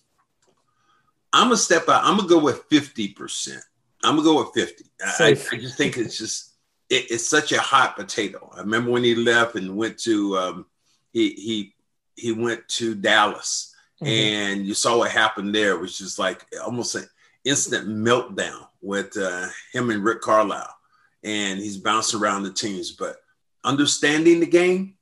I'm 1.32 1.46
gonna 1.46 1.56
step 1.56 1.88
out. 1.88 2.04
I'm 2.04 2.16
gonna 2.16 2.28
go 2.28 2.40
with 2.40 2.64
50 2.70 3.08
percent. 3.08 3.62
I'm 4.02 4.16
gonna 4.16 4.28
go 4.28 4.38
with 4.38 4.54
50. 4.54 4.84
I, 5.04 5.36
I, 5.52 5.56
just 5.56 5.76
think 5.76 5.96
it's 5.96 6.18
just 6.18 6.54
it, 6.90 7.10
it's 7.10 7.28
such 7.28 7.52
a 7.52 7.60
hot 7.60 7.96
potato. 7.96 8.50
I 8.54 8.60
remember 8.60 8.90
when 8.90 9.04
he 9.04 9.14
left 9.14 9.54
and 9.54 9.76
went 9.76 9.98
to 10.00 10.36
um, 10.36 10.66
he 11.12 11.30
he 11.30 11.74
he 12.16 12.32
went 12.32 12.66
to 12.68 12.94
Dallas 12.94 13.74
mm-hmm. 14.02 14.12
and 14.12 14.66
you 14.66 14.74
saw 14.74 14.98
what 14.98 15.10
happened 15.10 15.54
there, 15.54 15.78
which 15.78 16.00
is 16.00 16.18
like 16.18 16.44
almost 16.64 16.94
an 16.94 17.06
instant 17.44 17.88
meltdown 17.88 18.66
with 18.80 19.16
uh, 19.16 19.48
him 19.72 19.90
and 19.90 20.04
Rick 20.04 20.20
Carlisle, 20.20 20.74
and 21.22 21.58
he's 21.58 21.76
bouncing 21.76 22.20
around 22.20 22.42
the 22.42 22.52
teams. 22.52 22.92
But 22.92 23.16
understanding 23.64 24.40
the 24.40 24.46
game, 24.46 24.94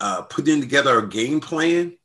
uh, 0.00 0.22
putting 0.22 0.60
together 0.60 0.98
a 0.98 1.08
game 1.08 1.40
plan, 1.40 1.96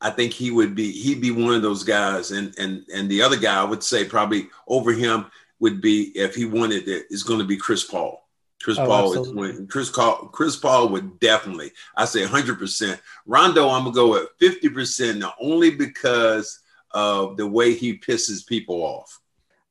I 0.00 0.10
think 0.10 0.32
he 0.32 0.50
would 0.50 0.74
be 0.74 0.90
he'd 0.92 1.20
be 1.20 1.30
one 1.30 1.54
of 1.54 1.62
those 1.62 1.84
guys, 1.84 2.30
and 2.30 2.54
and 2.58 2.84
and 2.94 3.10
the 3.10 3.22
other 3.22 3.36
guy 3.36 3.60
I 3.60 3.64
would 3.64 3.82
say 3.82 4.04
probably 4.04 4.48
over 4.66 4.92
him 4.92 5.26
would 5.58 5.80
be 5.80 6.12
if 6.14 6.34
he 6.34 6.46
wanted 6.46 6.88
it 6.88 7.06
is 7.10 7.22
going 7.22 7.40
to 7.40 7.44
be 7.44 7.56
Chris 7.56 7.84
Paul. 7.84 8.26
Chris 8.62 8.78
oh, 8.78 8.86
Paul 8.86 9.12
is 9.12 9.60
Chris 9.68 9.90
Paul 9.90 10.28
Chris 10.32 10.56
Paul 10.56 10.88
would 10.90 11.18
definitely 11.18 11.72
I 11.96 12.04
say 12.04 12.22
100 12.22 12.58
percent. 12.58 13.00
Rondo 13.26 13.68
I'm 13.68 13.84
gonna 13.84 13.94
go 13.94 14.16
at 14.16 14.28
50 14.38 14.68
percent 14.70 15.18
now 15.18 15.34
only 15.40 15.70
because 15.70 16.60
of 16.92 17.36
the 17.36 17.46
way 17.46 17.74
he 17.74 17.98
pisses 17.98 18.46
people 18.46 18.82
off. 18.82 19.20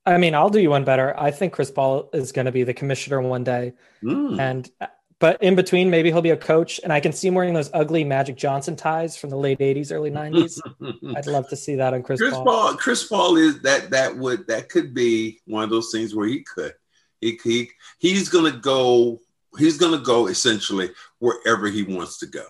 I 0.06 0.18
mean, 0.18 0.34
I'll 0.34 0.50
do 0.50 0.60
you 0.60 0.72
one 0.72 0.86
better. 0.86 1.18
I 1.20 1.30
think 1.30 1.54
Chris 1.54 1.70
Paul 1.70 2.10
is 2.14 2.32
going 2.32 2.46
to 2.46 2.52
be 2.52 2.64
the 2.64 2.74
commissioner 2.74 3.22
one 3.22 3.44
day, 3.44 3.74
mm. 4.02 4.40
and 4.40 4.70
but 5.20 5.42
in 5.44 5.56
between, 5.56 5.90
maybe 5.90 6.10
he'll 6.12 6.22
be 6.22 6.30
a 6.30 6.38
coach, 6.38 6.80
and 6.84 6.94
I 6.94 7.00
can 7.02 7.12
see 7.12 7.28
him 7.28 7.36
wearing 7.36 7.54
those 7.54 7.70
ugly 7.74 8.04
Magic 8.04 8.38
Johnson 8.38 8.76
ties 8.76 9.18
from 9.18 9.30
the 9.30 9.38
late 9.38 9.60
'80s, 9.60 9.92
early 9.92 10.12
'90s. 10.12 10.60
I'd 11.16 11.28
love 11.28 11.50
to 11.50 11.56
see 11.56 11.76
that 11.76 11.94
on 11.94 12.04
Chris, 12.04 12.20
Chris 12.20 12.34
Paul. 12.34 12.46
Paul. 12.46 12.74
Chris 12.76 13.08
Paul 13.08 13.38
is 13.38 13.62
that 13.62 13.90
that 13.92 14.16
would 14.16 14.48
that 14.48 14.70
could 14.70 14.94
be 14.94 15.42
one 15.46 15.64
of 15.64 15.70
those 15.70 15.92
things 15.92 16.16
where 16.16 16.28
he 16.28 16.44
could 16.44 16.74
he, 17.22 17.40
he 17.44 17.70
he's 18.00 18.30
gonna 18.30 18.52
go 18.52 19.20
he's 19.58 19.78
gonna 19.78 20.00
go 20.00 20.28
essentially 20.28 20.92
wherever 21.20 21.68
he 21.68 21.84
wants 21.84 22.18
to 22.20 22.26
go. 22.26 22.46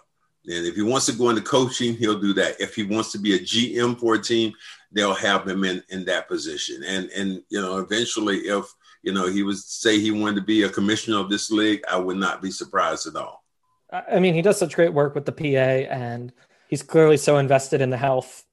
And 0.46 0.66
if 0.66 0.76
he 0.76 0.82
wants 0.82 1.06
to 1.08 1.12
go 1.12 1.30
into 1.30 1.42
coaching, 1.42 1.96
he'll 1.96 2.20
do 2.20 2.34
that. 2.34 2.60
If 2.60 2.76
he 2.76 2.84
wants 2.84 3.12
to 3.12 3.20
be 3.20 3.36
a 3.36 3.40
GM 3.40 4.00
for 4.00 4.16
a 4.16 4.22
team, 4.22 4.54
they'll 4.92 5.14
have 5.14 5.48
him 5.48 5.64
in 5.64 5.84
in 5.90 6.06
that 6.06 6.28
position. 6.28 6.84
And 6.84 7.10
and 7.10 7.44
you 7.50 7.62
know, 7.62 7.78
eventually, 7.78 8.38
if 8.40 8.66
you 9.02 9.14
know, 9.14 9.28
he 9.28 9.44
was 9.44 9.66
say 9.66 10.00
he 10.00 10.12
wanted 10.12 10.36
to 10.36 10.42
be 10.42 10.64
a 10.64 10.70
commissioner 10.70 11.18
of 11.18 11.30
this 11.30 11.52
league, 11.52 11.82
I 11.90 11.98
would 11.98 12.18
not 12.18 12.42
be 12.42 12.52
surprised 12.52 13.08
at 13.08 13.16
all. 13.16 13.44
I 13.92 14.20
mean, 14.20 14.34
he 14.34 14.42
does 14.42 14.58
such 14.58 14.76
great 14.76 14.94
work 14.94 15.16
with 15.16 15.26
the 15.26 15.32
PA, 15.32 15.90
and 15.92 16.32
he's 16.68 16.84
clearly 16.84 17.18
so 17.18 17.38
invested 17.38 17.82
in 17.82 17.90
the 17.90 17.98
health, 17.98 18.46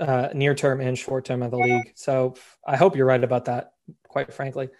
uh, 0.00 0.30
near 0.34 0.54
term 0.54 0.80
and 0.80 0.98
short 0.98 1.24
term 1.24 1.42
of 1.42 1.50
the 1.50 1.58
league. 1.58 1.92
So 1.94 2.34
I 2.66 2.76
hope 2.76 2.96
you're 2.96 3.06
right 3.06 3.22
about 3.22 3.44
that. 3.44 3.74
Quite 4.08 4.32
frankly, 4.32 4.70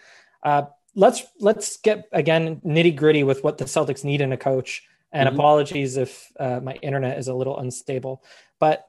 uh, 0.42 0.64
let's 0.94 1.22
let's 1.40 1.77
get 1.79 2.09
again 2.12 2.61
nitty 2.64 2.96
gritty 2.96 3.22
with 3.22 3.44
what 3.44 3.59
the 3.59 3.64
Celtics 3.64 4.05
need 4.05 4.20
in 4.20 4.33
a 4.33 4.37
coach. 4.37 4.83
And 5.12 5.29
Mhm. 5.29 5.35
apologies 5.35 5.98
if 5.98 6.33
uh, 6.40 6.61
my 6.62 6.75
internet 6.77 7.18
is 7.18 7.29
a 7.29 7.35
little 7.35 7.59
unstable. 7.59 8.25
But 8.59 8.88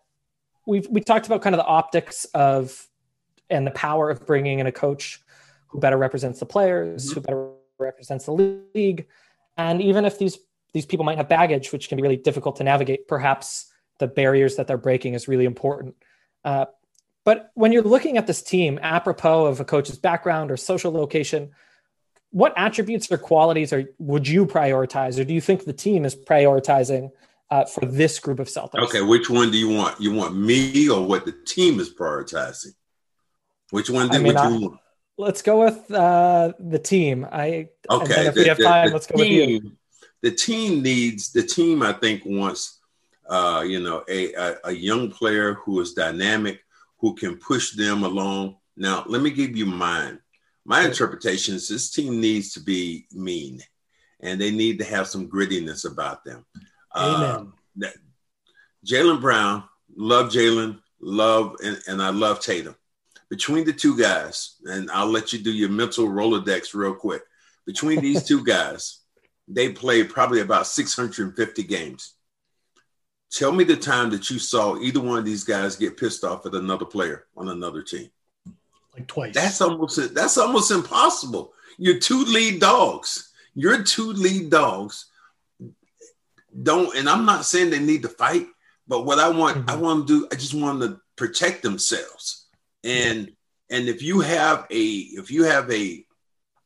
we've 0.66 0.88
we 0.90 1.02
talked 1.02 1.28
about 1.28 1.42
kind 1.42 1.54
of 1.54 1.58
the 1.60 1.66
optics 1.66 2.26
of 2.34 2.88
and 3.50 3.68
the 3.68 3.72
power 3.72 4.10
of 4.10 4.26
bringing 4.26 4.60
in 4.60 4.66
a 4.68 4.72
coach 4.72 5.22
who 5.74 5.80
better 5.80 5.98
represents 5.98 6.40
the 6.40 6.46
players, 6.46 7.12
who 7.12 7.20
better 7.20 7.50
represents 7.80 8.26
the 8.26 8.32
league, 8.76 9.08
and 9.58 9.82
even 9.82 10.06
if 10.06 10.20
these 10.20 10.38
these 10.74 10.86
people 10.86 11.04
might 11.04 11.18
have 11.18 11.28
baggage, 11.28 11.72
which 11.72 11.90
can 11.90 11.98
be 11.98 12.02
really 12.02 12.18
difficult 12.18 12.56
to 12.58 12.64
navigate, 12.64 13.08
perhaps 13.08 13.72
the 14.00 14.08
barriers 14.08 14.56
that 14.56 14.68
they're 14.68 14.78
breaking 14.78 15.14
is 15.14 15.28
really 15.28 15.46
important. 15.46 15.96
Uh, 16.44 16.66
but 17.26 17.52
when 17.54 17.72
you're 17.72 17.84
looking 17.84 18.18
at 18.18 18.26
this 18.26 18.42
team, 18.42 18.80
apropos 18.82 19.46
of 19.46 19.60
a 19.60 19.66
coach's 19.66 19.98
background 19.98 20.50
or 20.52 20.58
social 20.58 20.92
location, 20.92 21.52
what 22.32 22.54
attributes 22.58 23.12
or 23.12 23.18
qualities 23.18 23.72
are 23.72 23.84
would 23.98 24.28
you 24.28 24.46
prioritize, 24.46 25.20
or 25.20 25.24
do 25.24 25.34
you 25.34 25.42
think 25.42 25.66
the 25.66 25.74
team 25.74 26.06
is 26.06 26.16
prioritizing 26.16 27.12
uh, 27.52 27.66
for 27.66 27.86
this 27.86 28.20
group 28.20 28.40
of 28.40 28.48
Celtics? 28.48 28.84
Okay, 28.84 29.02
which 29.02 29.30
one 29.30 29.52
do 29.52 29.58
you 29.58 29.70
want? 29.70 30.00
You 30.02 30.12
want 30.12 30.36
me 30.36 30.90
or 30.90 31.06
what 31.06 31.26
the 31.26 31.36
team 31.46 31.80
is 31.80 31.94
prioritizing? 31.94 32.74
Which 33.70 33.90
one 33.90 34.10
do 34.10 34.16
I 34.16 34.18
mean, 34.18 34.28
which 34.30 34.38
I- 34.38 34.50
you 34.50 34.62
want? 34.62 34.80
Let's 35.18 35.42
go 35.42 35.64
with 35.64 35.92
uh, 35.92 36.54
the 36.60 36.80
team. 36.80 37.28
I 37.32 37.70
Okay, 37.90 38.28
if 38.28 38.36
we 38.36 38.44
the- 38.44 38.50
have 38.50 38.58
the- 38.58 38.64
time, 38.64 38.88
the 38.88 38.94
let's 38.94 39.08
go 39.08 39.16
with 39.18 39.28
you. 39.28 39.46
team- 39.60 39.78
The 40.22 40.32
team 40.32 40.82
needs 40.82 41.32
the 41.34 41.44
team. 41.44 41.84
I 41.84 41.94
think 41.94 42.24
wants 42.26 42.80
uh, 43.30 43.64
you 43.68 43.80
know 43.80 44.04
a, 44.10 44.34
a 44.34 44.56
a 44.66 44.72
young 44.72 45.12
player 45.12 45.54
who 45.56 45.80
is 45.82 45.94
dynamic, 45.94 46.62
who 47.00 47.14
can 47.16 47.38
push 47.38 47.72
them 47.76 48.04
along. 48.04 48.58
Now, 48.76 49.04
let 49.08 49.22
me 49.22 49.30
give 49.32 49.56
you 49.56 49.66
mine. 49.66 50.20
My 50.66 50.86
interpretation 50.86 51.56
is 51.56 51.68
this 51.68 51.92
team 51.92 52.20
needs 52.22 52.54
to 52.54 52.62
be 52.62 53.06
mean, 53.12 53.62
and 54.22 54.40
they 54.42 54.50
need 54.50 54.80
to 54.80 54.86
have 54.86 55.08
some 55.08 55.30
grittiness 55.30 55.86
about 55.86 56.24
them. 56.24 56.46
Uh, 56.96 57.36
Amen. 57.36 57.54
that 57.78 57.94
Jaylen 58.86 59.20
Brown, 59.22 59.64
love 59.96 60.32
Jaylen, 60.32 60.80
love, 61.02 61.58
and, 61.64 61.78
and 61.88 62.02
I 62.02 62.10
love 62.10 62.40
Tatum. 62.40 62.76
Between 63.30 63.66
the 63.66 63.74
two 63.74 63.98
guys, 63.98 64.58
and 64.66 64.90
I'll 64.92 65.08
let 65.08 65.34
you 65.34 65.40
do 65.40 65.52
your 65.52 65.70
mental 65.70 66.08
Rolodex 66.08 66.74
real 66.74 66.94
quick. 66.94 67.24
Between 67.66 68.02
these 68.02 68.24
two 68.24 68.44
guys, 68.46 69.00
they 69.48 69.70
played 69.70 70.10
probably 70.10 70.42
about 70.42 70.68
650 70.68 71.64
games. 71.64 72.14
Tell 73.32 73.52
me 73.52 73.64
the 73.64 73.76
time 73.76 74.12
that 74.12 74.30
you 74.30 74.38
saw 74.38 74.78
either 74.78 75.00
one 75.00 75.18
of 75.18 75.26
these 75.26 75.44
guys 75.44 75.76
get 75.76 75.98
pissed 75.98 76.24
off 76.24 76.46
at 76.46 76.54
another 76.54 76.86
player 76.86 77.26
on 77.36 77.50
another 77.50 77.82
team. 77.82 78.10
Like 78.94 79.08
twice. 79.08 79.34
That's 79.34 79.60
almost 79.60 80.14
that's 80.14 80.38
almost 80.38 80.70
impossible. 80.70 81.54
You're 81.80 82.00
two 82.00 82.24
lead 82.26 82.62
dogs. 82.62 83.32
Your 83.56 83.82
two 83.82 84.14
lead 84.14 84.52
dogs 84.52 85.08
don't, 86.62 86.96
and 86.96 87.10
I'm 87.10 87.26
not 87.26 87.46
saying 87.46 87.70
they 87.70 87.80
need 87.80 88.04
to 88.04 88.10
fight, 88.10 88.48
but 88.88 89.06
what 89.06 89.20
I 89.20 89.30
want, 89.30 89.70
I 89.70 89.74
mm-hmm. 89.74 89.82
want 89.82 90.08
to 90.08 90.20
do, 90.20 90.28
I 90.32 90.36
just 90.36 90.54
want 90.54 90.80
them 90.80 90.96
to 90.96 91.02
protect 91.16 91.64
themselves. 91.64 92.43
And 92.84 93.32
and 93.70 93.88
if 93.88 94.02
you 94.02 94.20
have 94.20 94.66
a 94.70 94.84
if 94.84 95.32
you 95.32 95.44
have 95.44 95.72
a 95.72 96.06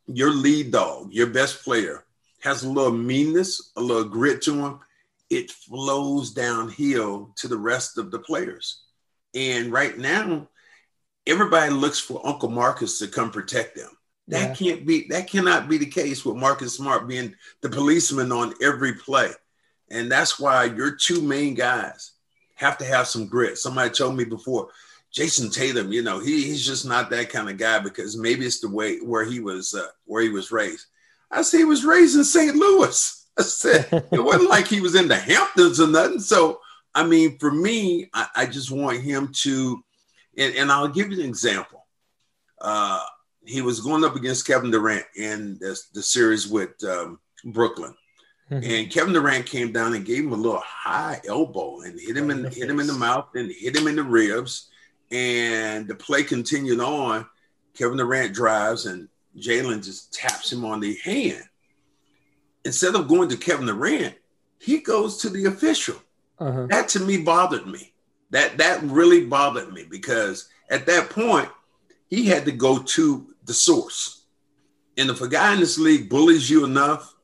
your 0.08 0.32
lead 0.32 0.72
dog, 0.72 1.12
your 1.12 1.28
best 1.28 1.64
player 1.64 2.06
has 2.42 2.64
a 2.64 2.70
little 2.70 2.92
meanness, 2.92 3.72
a 3.76 3.82
little 3.82 4.06
grit 4.06 4.42
to 4.44 4.54
him, 4.54 4.80
it 5.30 5.52
flows 5.52 6.32
downhill 6.32 7.34
to 7.36 7.48
the 7.48 7.58
rest 7.58 7.98
of 7.98 8.12
the 8.12 8.20
players. 8.20 8.84
And 9.36 9.72
right 9.72 9.98
now, 9.98 10.48
everybody 11.26 11.72
looks 11.72 12.00
for 12.00 12.26
Uncle 12.26 12.50
Marcus 12.50 13.00
to 13.00 13.08
come 13.08 13.32
protect 13.32 13.76
them. 13.76 13.90
That 14.30 14.58
can't 14.58 14.86
be 14.86 15.08
that 15.08 15.28
cannot 15.28 15.70
be 15.70 15.78
the 15.78 15.86
case 15.86 16.26
with 16.26 16.36
Marcus 16.36 16.76
Smart 16.76 17.08
being 17.08 17.34
the 17.62 17.70
policeman 17.70 18.32
on 18.32 18.54
every 18.62 18.94
play. 18.94 19.32
And 19.90 20.12
that's 20.12 20.38
why 20.38 20.66
your 20.66 20.92
two 20.92 21.22
main 21.22 21.54
guys 21.54 22.12
have 22.56 22.78
to 22.80 22.86
have 22.86 23.08
some 23.08 23.28
grit. 23.28 23.58
Somebody 23.58 23.90
told 23.92 24.18
me 24.18 24.26
before, 24.26 24.70
Jayson 25.14 25.54
Tatum, 25.54 25.92
you 25.92 26.02
know, 26.02 26.20
he, 26.20 26.44
he's 26.44 26.66
just 26.66 26.86
not 26.86 27.10
that 27.10 27.30
kind 27.30 27.50
of 27.50 27.58
guy 27.58 27.80
because 27.80 28.18
maybe 28.18 28.46
it's 28.46 28.60
the 28.60 28.70
way 28.70 28.98
where 29.00 29.26
he 29.26 29.40
was 29.40 29.74
uh, 29.74 29.88
where 30.06 30.22
he 30.22 30.30
was 30.30 30.52
raised. 30.52 30.86
I 31.32 31.42
said 31.42 31.58
he 31.58 31.66
was 31.66 31.86
raised 31.86 32.16
in 32.16 32.24
St. 32.24 32.56
Louis. 32.56 33.26
I 33.40 33.42
said 33.44 33.88
it 34.12 34.24
wasn't 34.24 34.50
like 34.50 34.68
he 34.68 34.82
was 34.82 34.96
in 34.96 35.08
the 35.08 35.16
Hamptons 35.16 35.80
or 35.80 35.88
nothing. 35.88 36.20
So 36.20 36.60
I 36.94 37.06
mean, 37.06 37.38
for 37.38 37.52
me, 37.52 38.10
I, 38.14 38.28
I 38.36 38.46
just 38.48 38.72
want 38.72 39.02
him 39.02 39.32
to, 39.42 39.84
and, 40.36 40.56
and 40.56 40.72
I'll 40.72 40.88
give 40.88 41.12
you 41.12 41.20
an 41.20 41.30
example. 41.30 41.86
Uh, 42.60 43.04
he 43.46 43.62
was 43.62 43.82
going 43.82 44.04
up 44.04 44.16
against 44.16 44.48
Kevin 44.48 44.72
Durant 44.72 45.06
in 45.16 45.58
the, 45.60 45.80
the 45.94 46.02
series 46.02 46.48
with 46.48 46.72
um, 46.84 47.20
Brooklyn. 47.46 47.94
And 48.50 48.90
Kevin 48.90 49.14
Durant 49.14 49.46
came 49.46 49.74
down 49.74 49.94
and 49.94 50.06
gave 50.06 50.24
him 50.24 50.32
a 50.32 50.38
little 50.38 50.64
high 50.66 51.20
elbow 51.28 51.82
and 51.82 52.00
hit 52.00 52.16
him 52.16 52.32
in, 52.32 52.38
in 52.38 52.44
the 52.44 52.50
hit 52.50 52.70
him 52.70 52.80
in 52.80 52.88
the 52.88 52.94
mouth 52.94 53.28
and 53.36 53.52
hit 53.52 53.76
him 53.76 53.88
in 53.88 53.98
the 53.98 54.04
ribs. 54.04 54.70
And 55.12 55.88
the 55.88 55.96
play 55.96 56.24
continued 56.24 56.80
on. 56.80 57.26
Kevin 57.74 57.98
Durant 57.98 58.34
drives 58.34 58.86
and 58.86 59.08
Jaylen 59.38 59.84
just 59.84 60.14
taps 60.14 60.52
him 60.52 60.66
on 60.66 60.80
the 60.80 60.98
hand. 61.04 61.44
Instead 62.66 62.96
of 62.96 63.08
going 63.08 63.30
to 63.30 63.38
Kevin 63.38 63.68
Durant, 63.68 64.16
he 64.60 64.80
goes 64.80 65.18
to 65.18 65.30
the 65.30 65.46
official. 65.46 65.96
Uh-huh. 66.40 66.68
That 66.70 66.90
to 66.90 67.00
me 67.00 67.18
bothered 67.18 67.68
me. 67.68 67.94
That 68.32 68.58
that 68.58 68.84
really 68.84 69.26
bothered 69.26 69.72
me 69.72 69.86
because 69.90 70.50
at 70.70 70.86
that 70.88 71.10
point 71.10 71.50
he 72.10 72.26
had 72.26 72.46
to 72.46 72.52
go 72.52 72.80
to 72.80 73.34
the 73.46 73.54
source. 73.54 74.24
And 74.98 75.10
if 75.10 75.22
a 75.22 75.28
guy 75.28 75.54
in 75.54 75.60
this 75.60 75.78
league 75.78 76.10
bullies 76.10 76.50
you 76.50 76.66
enough, 76.66 77.16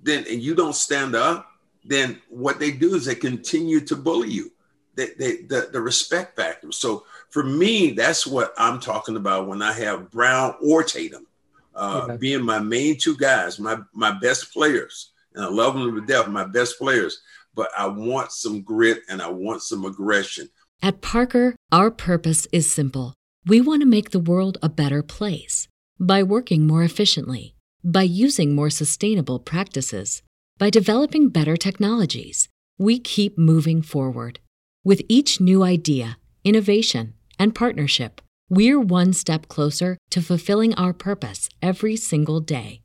then 0.00 0.24
and 0.28 0.42
you 0.42 0.54
don't 0.54 0.74
stand 0.74 1.14
up, 1.14 1.50
then 1.84 2.20
what 2.28 2.58
they 2.58 2.70
do 2.70 2.94
is 2.94 3.04
they 3.04 3.14
continue 3.14 3.80
to 3.80 3.96
bully 3.96 4.30
you. 4.30 4.52
They, 4.96 5.06
they, 5.18 5.36
the, 5.42 5.70
the 5.72 5.80
respect 5.80 6.36
factor. 6.36 6.72
So 6.72 7.04
for 7.30 7.42
me, 7.42 7.92
that's 7.92 8.26
what 8.26 8.52
I'm 8.58 8.80
talking 8.80 9.16
about 9.16 9.46
when 9.48 9.62
I 9.62 9.72
have 9.72 10.10
Brown 10.10 10.54
or 10.62 10.82
Tatum 10.82 11.26
uh, 11.74 12.02
Okay. 12.04 12.16
being 12.18 12.42
my 12.42 12.58
main 12.58 12.98
two 12.98 13.16
guys, 13.16 13.58
my 13.58 13.78
my 13.94 14.12
best 14.20 14.52
players, 14.52 15.12
and 15.34 15.44
I 15.44 15.48
love 15.48 15.74
them 15.74 15.94
to 15.94 16.00
death, 16.06 16.28
my 16.28 16.44
best 16.44 16.78
players. 16.78 17.20
But 17.54 17.70
I 17.76 17.86
want 17.86 18.32
some 18.32 18.62
grit 18.62 19.00
and 19.08 19.20
I 19.22 19.28
want 19.28 19.62
some 19.62 19.84
aggression. 19.84 20.48
At 20.82 21.00
Parker, 21.00 21.56
our 21.72 21.90
purpose 21.90 22.46
is 22.52 22.70
simple. 22.70 23.14
We 23.46 23.60
want 23.60 23.82
to 23.82 23.86
make 23.86 24.10
the 24.10 24.20
world 24.20 24.58
a 24.62 24.68
better 24.68 25.02
place 25.02 25.68
by 25.98 26.22
working 26.22 26.66
more 26.66 26.82
efficiently, 26.82 27.54
by 27.84 28.02
using 28.02 28.54
more 28.54 28.70
sustainable 28.70 29.38
practices, 29.38 30.22
by 30.58 30.70
developing 30.70 31.28
better 31.28 31.56
technologies. 31.56 32.48
We 32.78 32.98
keep 32.98 33.36
moving 33.36 33.82
forward. 33.82 34.38
With 34.84 35.02
each 35.08 35.40
new 35.40 35.62
idea, 35.62 36.18
innovation, 36.44 37.14
and 37.40 37.52
partnership, 37.54 38.20
we're 38.48 38.78
one 38.78 39.12
step 39.12 39.48
closer 39.48 39.98
to 40.10 40.22
fulfilling 40.22 40.72
our 40.74 40.92
purpose 40.92 41.48
every 41.60 41.96
single 41.96 42.38
day. 42.40 42.82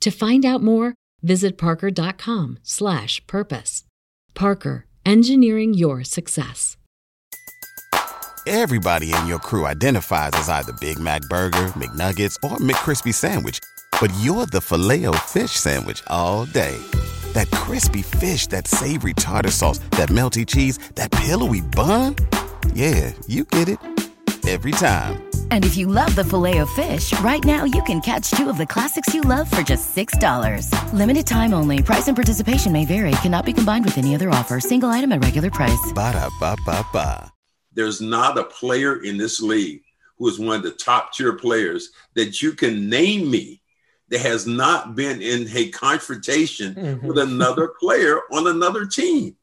To 0.00 0.10
find 0.10 0.44
out 0.44 0.62
more, 0.62 0.92
visit 1.22 1.56
parker.com/purpose. 1.56 3.84
Parker, 4.34 4.86
engineering 5.06 5.74
your 5.74 6.04
success. 6.04 6.76
Everybody 8.46 9.14
in 9.14 9.26
your 9.26 9.38
crew 9.38 9.64
identifies 9.64 10.32
as 10.34 10.50
either 10.50 10.74
Big 10.74 10.98
Mac 10.98 11.22
Burger, 11.30 11.72
McNuggets, 11.78 12.36
or 12.42 12.58
McCrispy 12.58 13.14
Sandwich. 13.14 13.58
But 14.00 14.12
you're 14.20 14.44
the 14.44 14.60
filet 14.60 15.06
fish 15.20 15.52
Sandwich 15.52 16.02
all 16.08 16.44
day. 16.44 16.76
That 17.32 17.50
crispy 17.50 18.02
fish, 18.02 18.46
that 18.48 18.68
savory 18.68 19.14
tartar 19.14 19.50
sauce, 19.50 19.78
that 19.92 20.10
melty 20.10 20.46
cheese, 20.46 20.76
that 20.94 21.10
pillowy 21.10 21.62
bun. 21.62 22.16
Yeah, 22.72 23.12
you 23.26 23.44
get 23.44 23.68
it. 23.68 23.78
Every 24.46 24.72
time. 24.72 25.22
And 25.50 25.64
if 25.64 25.74
you 25.76 25.86
love 25.86 26.14
the 26.16 26.24
filet 26.24 26.58
of 26.58 26.68
fish, 26.70 27.18
right 27.20 27.42
now 27.44 27.64
you 27.64 27.82
can 27.84 28.00
catch 28.02 28.30
two 28.32 28.50
of 28.50 28.58
the 28.58 28.66
classics 28.66 29.14
you 29.14 29.22
love 29.22 29.50
for 29.50 29.62
just 29.62 29.96
$6. 29.96 30.68
Limited 30.92 31.26
time 31.26 31.54
only. 31.54 31.82
Price 31.82 32.08
and 32.08 32.16
participation 32.16 32.70
may 32.72 32.84
vary. 32.84 33.12
Cannot 33.22 33.46
be 33.46 33.54
combined 33.54 33.84
with 33.86 33.96
any 33.96 34.14
other 34.14 34.28
offer. 34.30 34.60
Single 34.60 34.90
item 34.90 35.12
at 35.12 35.24
regular 35.24 35.50
price. 35.50 35.92
Ba-da-ba-ba-ba. 35.94 37.32
There's 37.72 38.00
not 38.02 38.36
a 38.38 38.44
player 38.44 39.02
in 39.02 39.16
this 39.16 39.40
league 39.40 39.82
who 40.18 40.28
is 40.28 40.38
one 40.38 40.56
of 40.56 40.62
the 40.62 40.70
top 40.72 41.12
tier 41.14 41.32
players 41.32 41.90
that 42.14 42.42
you 42.42 42.52
can 42.52 42.88
name 42.90 43.30
me 43.30 43.62
that 44.10 44.20
has 44.20 44.46
not 44.46 44.94
been 44.94 45.22
in 45.22 45.48
a 45.56 45.70
confrontation 45.70 46.74
Mhm. 46.74 47.02
with 47.02 47.18
another 47.18 47.72
player 47.80 48.20
on 48.30 48.46
another 48.46 48.84
team. 48.86 49.36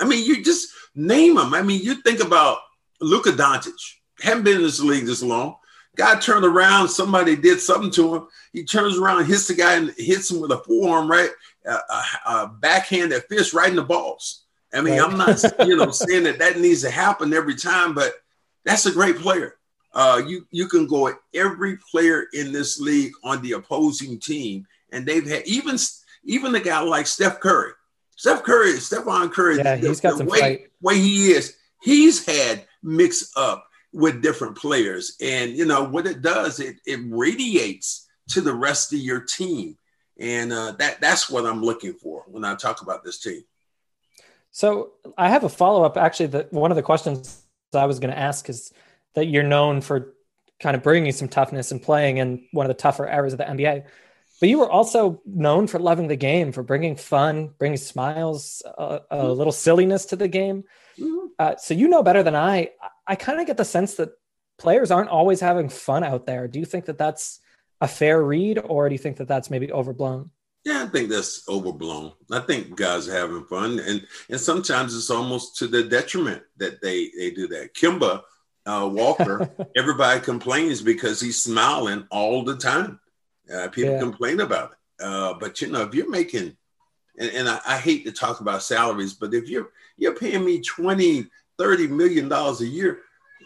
I 0.00 0.04
mean, 0.06 0.24
you 0.24 0.42
just 0.42 0.68
name 0.94 1.34
them. 1.36 1.52
I 1.54 1.60
mean, 1.62 1.80
you 1.82 1.96
think 1.96 2.20
about 2.20 2.58
Luka 3.00 3.30
Doncic, 3.30 3.72
haven't 4.20 4.44
been 4.44 4.56
in 4.56 4.62
this 4.62 4.80
league 4.80 5.06
this 5.06 5.22
long. 5.22 5.56
Guy 5.96 6.18
turned 6.18 6.44
around, 6.44 6.88
somebody 6.88 7.36
did 7.36 7.58
something 7.60 7.90
to 7.92 8.16
him. 8.16 8.28
He 8.52 8.64
turns 8.64 8.98
around, 8.98 9.24
hits 9.24 9.48
the 9.48 9.54
guy, 9.54 9.76
and 9.76 9.94
hits 9.96 10.30
him 10.30 10.40
with 10.40 10.52
a 10.52 10.58
forearm, 10.58 11.10
right? 11.10 11.30
Uh, 11.66 11.78
a, 11.90 12.30
a 12.30 12.48
backhand 12.48 13.12
that 13.12 13.28
fits 13.28 13.54
right 13.54 13.70
in 13.70 13.76
the 13.76 13.82
balls. 13.82 14.44
I 14.74 14.82
mean, 14.82 15.00
I'm 15.00 15.16
not, 15.16 15.42
you 15.66 15.76
know, 15.76 15.90
saying 15.90 16.24
that 16.24 16.38
that 16.38 16.58
needs 16.58 16.82
to 16.82 16.90
happen 16.90 17.32
every 17.32 17.54
time, 17.54 17.94
but 17.94 18.12
that's 18.64 18.84
a 18.84 18.92
great 18.92 19.16
player. 19.16 19.54
Uh, 19.94 20.20
you 20.26 20.46
you 20.50 20.68
can 20.68 20.86
go 20.86 21.08
at 21.08 21.14
every 21.32 21.78
player 21.90 22.26
in 22.34 22.52
this 22.52 22.78
league 22.78 23.12
on 23.24 23.40
the 23.40 23.52
opposing 23.52 24.20
team, 24.20 24.66
and 24.92 25.06
they've 25.06 25.26
had 25.26 25.46
even 25.46 25.78
even 26.24 26.52
the 26.52 26.60
guy 26.60 26.80
like 26.80 27.06
Steph 27.06 27.40
Curry. 27.40 27.72
Steph 28.16 28.42
Curry, 28.42 28.72
Stephon 28.72 29.32
Curry, 29.32 29.58
yeah, 29.58 29.76
he's 29.76 30.00
got 30.00 30.12
the 30.12 30.18
some 30.18 30.26
way, 30.26 30.40
fight. 30.40 30.66
way 30.80 30.98
he 30.98 31.32
is, 31.32 31.56
he's 31.82 32.24
had 32.24 32.66
mixed 32.86 33.36
up 33.36 33.68
with 33.92 34.22
different 34.22 34.56
players. 34.56 35.16
And 35.20 35.52
you 35.52 35.64
know 35.64 35.84
what 35.84 36.06
it 36.06 36.22
does, 36.22 36.60
it 36.60 36.76
it 36.86 37.00
radiates 37.08 38.06
to 38.30 38.40
the 38.40 38.54
rest 38.54 38.92
of 38.92 38.98
your 38.98 39.20
team. 39.20 39.76
And 40.18 40.52
uh, 40.52 40.72
that 40.78 41.00
that's 41.00 41.28
what 41.28 41.46
I'm 41.46 41.62
looking 41.62 41.94
for 41.94 42.24
when 42.28 42.44
I 42.44 42.54
talk 42.54 42.82
about 42.82 43.04
this 43.04 43.18
team. 43.18 43.42
So 44.50 44.92
I 45.18 45.28
have 45.28 45.44
a 45.44 45.48
follow 45.48 45.84
up. 45.84 45.96
Actually, 45.96 46.28
that 46.28 46.52
one 46.52 46.70
of 46.70 46.76
the 46.76 46.82
questions 46.82 47.42
I 47.74 47.84
was 47.84 47.98
going 47.98 48.12
to 48.12 48.18
ask 48.18 48.48
is 48.48 48.72
that 49.14 49.26
you're 49.26 49.42
known 49.42 49.82
for 49.82 50.14
kind 50.60 50.74
of 50.74 50.82
bringing 50.82 51.12
some 51.12 51.28
toughness 51.28 51.70
and 51.70 51.82
playing 51.82 52.16
in 52.16 52.46
one 52.52 52.64
of 52.64 52.68
the 52.68 52.80
tougher 52.80 53.06
eras 53.06 53.34
of 53.34 53.38
the 53.38 53.44
NBA. 53.44 53.84
But 54.40 54.48
you 54.48 54.58
were 54.58 54.70
also 54.70 55.20
known 55.24 55.66
for 55.66 55.78
loving 55.78 56.08
the 56.08 56.16
game, 56.16 56.52
for 56.52 56.62
bringing 56.62 56.96
fun, 56.96 57.50
bringing 57.58 57.78
smiles, 57.78 58.62
a, 58.66 59.00
a 59.10 59.28
little 59.28 59.52
silliness 59.52 60.06
to 60.06 60.16
the 60.16 60.28
game. 60.28 60.64
Mm-hmm. 60.98 61.26
Uh, 61.38 61.56
so 61.56 61.74
you 61.74 61.88
know 61.88 62.02
better 62.02 62.22
than 62.22 62.34
I. 62.34 62.70
I 63.06 63.14
kind 63.14 63.40
of 63.40 63.46
get 63.46 63.56
the 63.56 63.64
sense 63.64 63.94
that 63.94 64.10
players 64.58 64.90
aren't 64.90 65.10
always 65.10 65.40
having 65.40 65.68
fun 65.68 66.04
out 66.04 66.26
there. 66.26 66.48
Do 66.48 66.58
you 66.58 66.64
think 66.64 66.86
that 66.86 66.98
that's 66.98 67.40
a 67.80 67.88
fair 67.88 68.22
read, 68.22 68.58
or 68.58 68.88
do 68.88 68.94
you 68.94 68.98
think 68.98 69.18
that 69.18 69.28
that's 69.28 69.50
maybe 69.50 69.70
overblown? 69.72 70.30
Yeah, 70.64 70.82
I 70.82 70.86
think 70.86 71.10
that's 71.10 71.48
overblown. 71.48 72.12
I 72.32 72.40
think 72.40 72.76
guys 72.76 73.08
are 73.08 73.12
having 73.12 73.44
fun, 73.44 73.78
and 73.78 74.04
and 74.28 74.40
sometimes 74.40 74.96
it's 74.96 75.10
almost 75.10 75.56
to 75.58 75.68
the 75.68 75.84
detriment 75.84 76.42
that 76.56 76.82
they 76.82 77.10
they 77.16 77.30
do 77.30 77.46
that. 77.48 77.74
Kemba 77.74 78.22
uh, 78.66 78.90
Walker, 78.92 79.48
everybody 79.76 80.20
complains 80.20 80.82
because 80.82 81.20
he's 81.20 81.40
smiling 81.42 82.06
all 82.10 82.42
the 82.42 82.56
time. 82.56 82.98
Uh, 83.52 83.68
people 83.68 83.92
yeah. 83.92 84.00
complain 84.00 84.40
about 84.40 84.72
it, 84.72 85.04
uh, 85.04 85.34
but 85.34 85.60
you 85.60 85.68
know 85.68 85.82
if 85.82 85.94
you're 85.94 86.10
making, 86.10 86.56
and, 87.18 87.30
and 87.30 87.48
I, 87.48 87.60
I, 87.66 87.78
hate 87.78 88.04
to 88.04 88.12
talk 88.12 88.40
about 88.40 88.62
salaries, 88.62 89.14
but 89.14 89.34
if 89.34 89.48
you're 89.48 89.70
you're 89.96 90.14
paying 90.14 90.44
me 90.44 90.60
20, 90.60 91.26
30 91.58 91.86
million 91.88 92.28
dollars 92.28 92.60
a 92.60 92.66
year, 92.66 93.00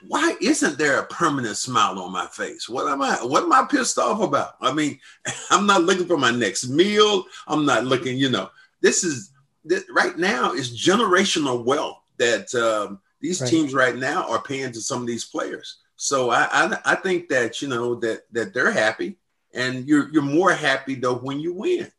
why 0.09 0.35
isn't 0.41 0.79
there 0.79 0.99
a 0.99 1.07
permanent 1.07 1.57
smile 1.57 1.99
on 1.99 2.13
my 2.13 2.27
face? 2.27 2.69
What 2.69 2.91
am 2.91 3.03
I 3.03 3.17
what 3.17 3.45
am 3.45 3.53
I 3.53 3.67
pissed 3.71 3.99
off 3.99 4.21
about? 4.21 4.55
I 4.61 4.73
mean, 4.73 4.99
I'm 5.51 5.67
not 5.67 5.83
looking 5.83 6.07
for 6.07 6.19
my 6.19 6.31
next 6.31 6.69
meal. 6.69 7.25
I'm 7.47 7.65
not 7.65 7.85
looking, 7.85 8.17
you 8.17 8.31
know, 8.31 8.51
this 8.81 9.05
is 9.05 9.33
this, 9.65 9.85
right 9.91 10.17
now 10.17 10.53
is 10.53 10.77
generational 10.77 11.65
wealth 11.65 11.99
that 12.19 12.55
um, 12.55 13.01
these 13.21 13.41
right. 13.41 13.51
teams 13.51 13.75
right 13.75 13.97
now 13.97 14.29
are 14.29 14.43
paying 14.43 14.73
to 14.73 14.81
some 14.81 15.01
of 15.01 15.07
these 15.07 15.25
players. 15.25 15.79
So 15.97 16.31
I, 16.31 16.49
I, 16.51 16.79
I 16.85 16.95
think 16.95 17.29
that 17.29 17.61
you 17.61 17.69
know 17.69 17.95
that 17.97 18.23
that 18.33 18.55
they're 18.55 18.71
happy, 18.73 19.19
and 19.53 19.87
you're 19.87 20.09
you're 20.11 20.23
more 20.23 20.53
happy 20.53 20.95
though 20.95 21.17
when 21.17 21.41
you 21.41 21.53
win, 21.53 21.93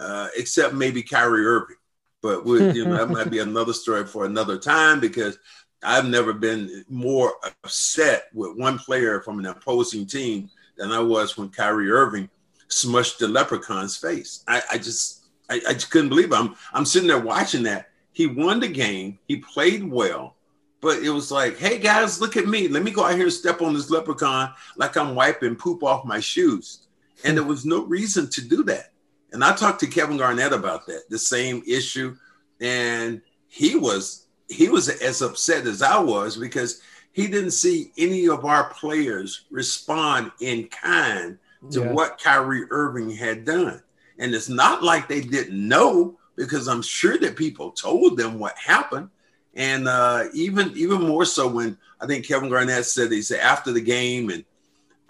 uh, 0.00 0.28
except 0.36 0.74
maybe 0.74 1.02
Kyrie 1.02 1.46
Irving. 1.46 1.76
But 2.22 2.46
you 2.46 2.84
know, 2.84 2.96
that 2.96 3.10
might 3.10 3.30
be 3.30 3.38
another 3.40 3.72
story 3.72 4.06
for 4.06 4.24
another 4.24 4.58
time 4.58 5.00
because 5.00 5.38
I've 5.82 6.06
never 6.06 6.32
been 6.32 6.84
more 6.88 7.34
upset 7.42 8.24
with 8.34 8.56
one 8.56 8.78
player 8.78 9.20
from 9.20 9.38
an 9.38 9.46
opposing 9.46 10.06
team 10.06 10.50
than 10.76 10.90
I 10.90 11.00
was 11.00 11.36
when 11.36 11.48
Kyrie 11.48 11.90
Irving 11.90 12.28
smushed 12.68 13.18
the 13.18 13.28
leprechaun's 13.28 13.96
face. 13.96 14.44
I, 14.46 14.62
I 14.72 14.78
just 14.78 15.24
I, 15.48 15.60
I 15.68 15.72
just 15.72 15.90
couldn't 15.90 16.10
believe 16.10 16.32
it. 16.32 16.36
I'm 16.36 16.54
I'm 16.72 16.84
sitting 16.84 17.08
there 17.08 17.20
watching 17.20 17.62
that. 17.64 17.90
He 18.12 18.26
won 18.26 18.60
the 18.60 18.68
game. 18.68 19.18
He 19.28 19.36
played 19.36 19.88
well, 19.88 20.36
but 20.80 20.98
it 21.02 21.10
was 21.10 21.30
like, 21.30 21.58
hey 21.58 21.78
guys, 21.78 22.20
look 22.20 22.36
at 22.36 22.46
me. 22.46 22.68
Let 22.68 22.82
me 22.82 22.90
go 22.90 23.04
out 23.04 23.14
here 23.14 23.24
and 23.24 23.32
step 23.32 23.62
on 23.62 23.74
this 23.74 23.90
leprechaun 23.90 24.52
like 24.76 24.96
I'm 24.96 25.14
wiping 25.14 25.56
poop 25.56 25.82
off 25.82 26.04
my 26.04 26.20
shoes. 26.20 26.86
And 27.24 27.36
there 27.36 27.44
was 27.44 27.66
no 27.66 27.84
reason 27.84 28.28
to 28.30 28.40
do 28.40 28.62
that. 28.64 28.89
And 29.32 29.44
I 29.44 29.54
talked 29.54 29.80
to 29.80 29.86
Kevin 29.86 30.16
Garnett 30.16 30.52
about 30.52 30.86
that, 30.86 31.08
the 31.08 31.18
same 31.18 31.62
issue. 31.66 32.16
And 32.60 33.22
he 33.48 33.76
was 33.76 34.26
he 34.48 34.68
was 34.68 34.88
as 34.88 35.22
upset 35.22 35.66
as 35.66 35.80
I 35.80 35.98
was 35.98 36.36
because 36.36 36.80
he 37.12 37.26
didn't 37.26 37.52
see 37.52 37.92
any 37.96 38.28
of 38.28 38.44
our 38.44 38.72
players 38.74 39.46
respond 39.50 40.32
in 40.40 40.66
kind 40.68 41.38
to 41.70 41.80
yeah. 41.80 41.92
what 41.92 42.20
Kyrie 42.20 42.64
Irving 42.70 43.10
had 43.10 43.44
done. 43.44 43.82
And 44.18 44.34
it's 44.34 44.48
not 44.48 44.82
like 44.82 45.08
they 45.08 45.20
didn't 45.20 45.68
know 45.68 46.18
because 46.36 46.68
I'm 46.68 46.82
sure 46.82 47.18
that 47.18 47.36
people 47.36 47.70
told 47.70 48.16
them 48.16 48.38
what 48.38 48.56
happened. 48.58 49.08
And 49.54 49.88
uh, 49.88 50.24
even 50.32 50.72
even 50.76 51.02
more 51.02 51.24
so 51.24 51.48
when 51.48 51.76
I 52.00 52.06
think 52.06 52.26
Kevin 52.26 52.48
Garnett 52.48 52.86
said 52.86 53.10
he 53.10 53.22
said 53.22 53.40
after 53.40 53.72
the 53.72 53.80
game 53.80 54.30
and 54.30 54.44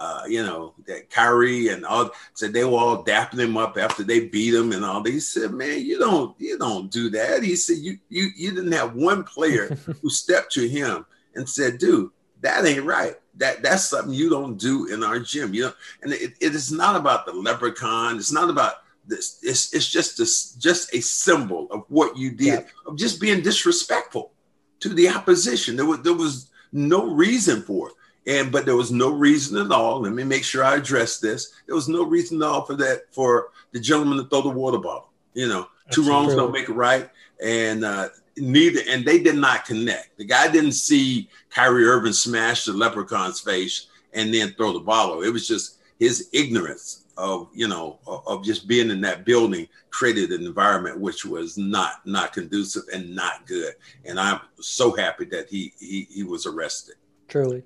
uh, 0.01 0.23
you 0.27 0.43
know, 0.43 0.73
that 0.87 1.11
Kyrie 1.11 1.69
and 1.69 1.85
all 1.85 2.11
said 2.33 2.53
they 2.53 2.65
were 2.65 2.79
all 2.79 3.05
dapping 3.05 3.39
him 3.39 3.59
up 3.59 3.77
after 3.77 4.03
they 4.03 4.27
beat 4.27 4.55
him 4.55 4.73
and 4.73 4.83
all. 4.83 5.05
He 5.05 5.21
said, 5.21 5.53
"Man, 5.53 5.85
you 5.85 5.99
don't, 5.99 6.35
you 6.41 6.59
don't 6.59 6.91
do 6.91 7.11
that." 7.11 7.43
He 7.43 7.55
said, 7.55 7.77
"You, 7.77 7.99
you, 8.09 8.31
you 8.35 8.51
didn't 8.53 8.73
have 8.73 8.95
one 8.95 9.25
player 9.25 9.67
who 10.03 10.09
stepped 10.09 10.53
to 10.53 10.67
him 10.67 11.05
and 11.35 11.49
said, 11.49 11.79
dude, 11.79 12.11
that 12.41 12.65
ain't 12.65 12.85
right. 12.85 13.17
That 13.37 13.63
that's 13.63 13.85
something 13.85 14.13
you 14.13 14.29
don't 14.29 14.57
do 14.57 14.87
in 14.87 15.05
our 15.05 15.19
gym. 15.19 15.55
You 15.55 15.67
know, 15.67 15.73
and 16.03 16.13
it, 16.13 16.33
it 16.41 16.55
is 16.55 16.73
not 16.73 16.97
about 16.97 17.27
the 17.27 17.33
leprechaun. 17.33 18.17
It's 18.17 18.33
not 18.33 18.51
about 18.51 18.77
this. 19.07 19.39
It's 19.43 19.73
it's 19.73 19.89
just 19.89 20.19
this, 20.19 20.53
just 20.55 20.95
a 20.95 21.01
symbol 21.01 21.69
of 21.71 21.85
what 21.89 22.17
you 22.17 22.31
did 22.31 22.47
yeah. 22.47 22.65
of 22.87 22.97
just 22.97 23.21
being 23.21 23.43
disrespectful 23.43 24.33
to 24.81 24.89
the 24.91 25.09
opposition. 25.09 25.77
There 25.77 25.87
was 25.87 26.01
there 26.01 26.15
was 26.15 26.51
no 26.73 27.15
reason 27.15 27.63
for 27.63 27.91
it." 27.91 27.95
And 28.31 28.53
but 28.53 28.65
there 28.65 28.77
was 28.77 28.93
no 28.93 29.11
reason 29.11 29.59
at 29.59 29.73
all. 29.73 30.03
Let 30.03 30.13
me 30.13 30.23
make 30.23 30.45
sure 30.45 30.63
I 30.63 30.77
address 30.77 31.19
this. 31.19 31.53
There 31.67 31.75
was 31.75 31.89
no 31.89 32.05
reason 32.05 32.41
at 32.41 32.49
all 32.49 32.65
for 32.65 32.77
that 32.77 33.13
for 33.13 33.49
the 33.73 33.81
gentleman 33.81 34.19
to 34.19 34.25
throw 34.25 34.43
the 34.43 34.51
water 34.51 34.79
bottle. 34.79 35.09
You 35.35 35.49
know, 35.49 35.67
That's 35.85 35.97
two 35.97 36.09
wrongs 36.09 36.29
true. 36.29 36.37
don't 36.37 36.53
make 36.53 36.69
it 36.69 36.75
right. 36.75 37.11
And 37.45 37.85
uh, 37.85 38.11
neither 38.37 38.83
and 38.89 39.05
they 39.05 39.21
did 39.21 39.35
not 39.35 39.65
connect. 39.65 40.17
The 40.17 40.25
guy 40.25 40.49
didn't 40.49 40.73
see 40.73 41.29
Kyrie 41.51 41.85
Irving 41.85 42.13
smash 42.13 42.65
the 42.65 42.73
leprechaun's 42.73 43.41
face 43.41 43.89
and 44.13 44.33
then 44.33 44.55
throw 44.55 44.73
the 44.73 44.81
bottle. 44.81 45.23
It 45.23 45.33
was 45.33 45.49
just 45.49 45.79
his 45.99 46.29
ignorance 46.33 47.07
of 47.17 47.49
you 47.53 47.67
know 47.67 47.99
of 48.07 48.45
just 48.45 48.69
being 48.69 48.91
in 48.91 49.01
that 49.01 49.25
building 49.25 49.67
created 49.91 50.31
an 50.31 50.47
environment 50.47 51.01
which 51.01 51.27
was 51.27 51.59
not 51.59 52.07
not 52.07 52.33
conducive 52.33 52.85
and 52.95 53.13
not 53.13 53.45
good. 53.49 53.75
And 54.05 54.21
I'm 54.21 54.41
so 54.61 54.95
happy 54.95 55.25
that 55.27 55.49
he 55.49 55.73
he, 55.81 56.07
he 56.09 56.23
was 56.23 56.47
arrested. 56.47 56.95
Truly. 57.27 57.65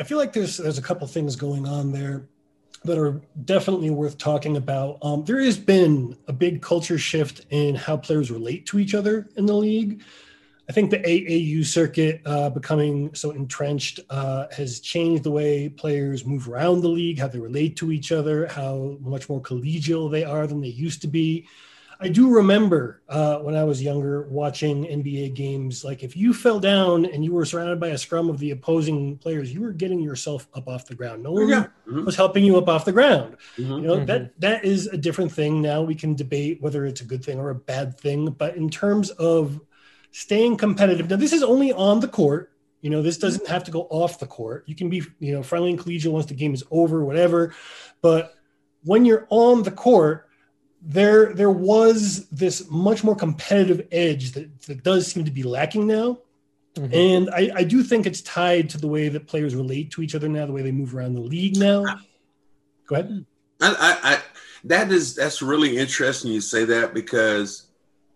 I 0.00 0.02
feel 0.02 0.16
like 0.16 0.32
there's 0.32 0.56
there's 0.56 0.78
a 0.78 0.82
couple 0.82 1.06
things 1.06 1.36
going 1.36 1.68
on 1.68 1.92
there 1.92 2.26
that 2.84 2.96
are 2.96 3.20
definitely 3.44 3.90
worth 3.90 4.16
talking 4.16 4.56
about. 4.56 4.96
Um, 5.02 5.24
there 5.26 5.40
has 5.40 5.58
been 5.58 6.16
a 6.26 6.32
big 6.32 6.62
culture 6.62 6.96
shift 6.96 7.44
in 7.50 7.74
how 7.74 7.98
players 7.98 8.30
relate 8.30 8.64
to 8.66 8.78
each 8.78 8.94
other 8.94 9.28
in 9.36 9.44
the 9.44 9.52
league. 9.52 10.02
I 10.70 10.72
think 10.72 10.90
the 10.90 11.00
AAU 11.00 11.66
circuit 11.66 12.22
uh, 12.24 12.48
becoming 12.48 13.14
so 13.14 13.32
entrenched 13.32 14.00
uh, 14.08 14.46
has 14.56 14.80
changed 14.80 15.24
the 15.24 15.30
way 15.30 15.68
players 15.68 16.24
move 16.24 16.48
around 16.48 16.80
the 16.80 16.88
league, 16.88 17.18
how 17.18 17.28
they 17.28 17.38
relate 17.38 17.76
to 17.76 17.92
each 17.92 18.10
other, 18.10 18.46
how 18.46 18.96
much 19.00 19.28
more 19.28 19.42
collegial 19.42 20.10
they 20.10 20.24
are 20.24 20.46
than 20.46 20.62
they 20.62 20.68
used 20.68 21.02
to 21.02 21.08
be. 21.08 21.46
I 22.02 22.08
do 22.08 22.30
remember 22.30 23.02
uh, 23.10 23.38
when 23.40 23.54
I 23.54 23.62
was 23.64 23.82
younger 23.82 24.22
watching 24.22 24.84
NBA 24.84 25.34
games. 25.34 25.84
Like 25.84 26.02
if 26.02 26.16
you 26.16 26.32
fell 26.32 26.58
down 26.58 27.04
and 27.04 27.22
you 27.22 27.32
were 27.32 27.44
surrounded 27.44 27.78
by 27.78 27.88
a 27.88 27.98
scrum 27.98 28.30
of 28.30 28.38
the 28.38 28.52
opposing 28.52 29.18
players, 29.18 29.52
you 29.52 29.60
were 29.60 29.72
getting 29.72 30.00
yourself 30.00 30.48
up 30.54 30.66
off 30.66 30.86
the 30.86 30.94
ground. 30.94 31.22
No 31.22 31.32
one 31.32 31.48
yeah. 31.48 31.66
mm-hmm. 31.86 32.06
was 32.06 32.16
helping 32.16 32.42
you 32.42 32.56
up 32.56 32.68
off 32.68 32.86
the 32.86 32.92
ground. 32.92 33.36
Mm-hmm. 33.58 33.72
You 33.72 33.80
know 33.82 33.96
mm-hmm. 33.96 34.06
that 34.06 34.40
that 34.40 34.64
is 34.64 34.86
a 34.86 34.96
different 34.96 35.30
thing. 35.30 35.60
Now 35.60 35.82
we 35.82 35.94
can 35.94 36.14
debate 36.14 36.62
whether 36.62 36.86
it's 36.86 37.02
a 37.02 37.04
good 37.04 37.22
thing 37.22 37.38
or 37.38 37.50
a 37.50 37.54
bad 37.54 38.00
thing. 38.00 38.30
But 38.30 38.56
in 38.56 38.70
terms 38.70 39.10
of 39.10 39.60
staying 40.10 40.56
competitive, 40.56 41.10
now 41.10 41.16
this 41.16 41.34
is 41.34 41.42
only 41.42 41.70
on 41.70 42.00
the 42.00 42.08
court. 42.08 42.50
You 42.80 42.88
know, 42.88 43.02
this 43.02 43.18
doesn't 43.18 43.46
have 43.46 43.64
to 43.64 43.70
go 43.70 43.82
off 43.90 44.18
the 44.18 44.26
court. 44.26 44.64
You 44.66 44.74
can 44.74 44.88
be, 44.88 45.02
you 45.18 45.32
know, 45.32 45.42
friendly 45.42 45.68
and 45.68 45.78
collegial 45.78 46.12
once 46.12 46.24
the 46.24 46.34
game 46.34 46.54
is 46.54 46.64
over, 46.70 47.04
whatever. 47.04 47.54
But 48.00 48.32
when 48.84 49.04
you're 49.04 49.26
on 49.28 49.64
the 49.64 49.70
court, 49.70 50.29
there 50.82 51.34
there 51.34 51.50
was 51.50 52.26
this 52.30 52.68
much 52.70 53.04
more 53.04 53.14
competitive 53.14 53.86
edge 53.92 54.32
that, 54.32 54.62
that 54.62 54.82
does 54.82 55.06
seem 55.06 55.24
to 55.24 55.30
be 55.30 55.42
lacking 55.42 55.86
now. 55.86 56.18
Mm-hmm. 56.76 56.94
And 56.94 57.30
I, 57.30 57.50
I 57.56 57.64
do 57.64 57.82
think 57.82 58.06
it's 58.06 58.20
tied 58.22 58.70
to 58.70 58.78
the 58.78 58.86
way 58.86 59.08
that 59.08 59.26
players 59.26 59.54
relate 59.54 59.90
to 59.92 60.02
each 60.02 60.14
other 60.14 60.28
now, 60.28 60.46
the 60.46 60.52
way 60.52 60.62
they 60.62 60.70
move 60.70 60.94
around 60.94 61.14
the 61.14 61.20
league 61.20 61.56
now. 61.56 61.84
Go 62.86 62.94
ahead. 62.94 63.26
I, 63.60 63.68
I, 63.68 64.12
I 64.14 64.18
that 64.64 64.90
is 64.90 65.14
that's 65.14 65.42
really 65.42 65.76
interesting 65.76 66.30
you 66.30 66.40
say 66.40 66.64
that 66.64 66.94
because 66.94 67.66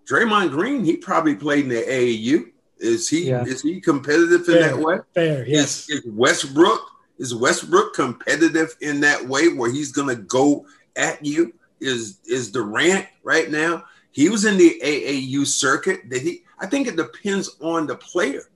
Draymond 0.09 0.50
Green, 0.50 0.85
he 0.85 0.96
probably 0.96 1.35
played 1.35 1.64
in 1.64 1.68
the 1.70 1.83
AAU. 1.83 2.50
Is 2.79 3.09
he 3.09 3.29
yeah. 3.29 3.44
is 3.44 3.62
he 3.62 3.81
competitive 3.81 4.40
in 4.40 4.55
fair, 4.55 4.62
that 4.62 4.79
way? 4.79 4.98
Fair, 5.14 5.46
yes. 5.46 5.88
Is, 5.88 6.00
is 6.00 6.03
Westbrook 6.07 6.81
is 7.18 7.35
Westbrook 7.35 7.94
competitive 7.94 8.77
in 8.81 9.00
that 9.00 9.24
way 9.27 9.48
where 9.48 9.70
he's 9.70 9.92
gonna 9.92 10.16
go 10.16 10.66
at 10.96 11.24
you? 11.24 11.53
Is 11.80 12.18
is 12.26 12.50
Durant 12.50 13.06
right 13.22 13.50
now. 13.50 13.84
He 14.10 14.28
was 14.28 14.44
in 14.44 14.56
the 14.56 14.80
AAU 14.82 15.46
circuit. 15.46 16.08
That 16.10 16.22
he, 16.22 16.42
I 16.58 16.66
think 16.66 16.87
it 16.87 16.96
depends 16.96 17.56
on 17.60 17.87
the 17.87 17.96
player. 17.96 18.48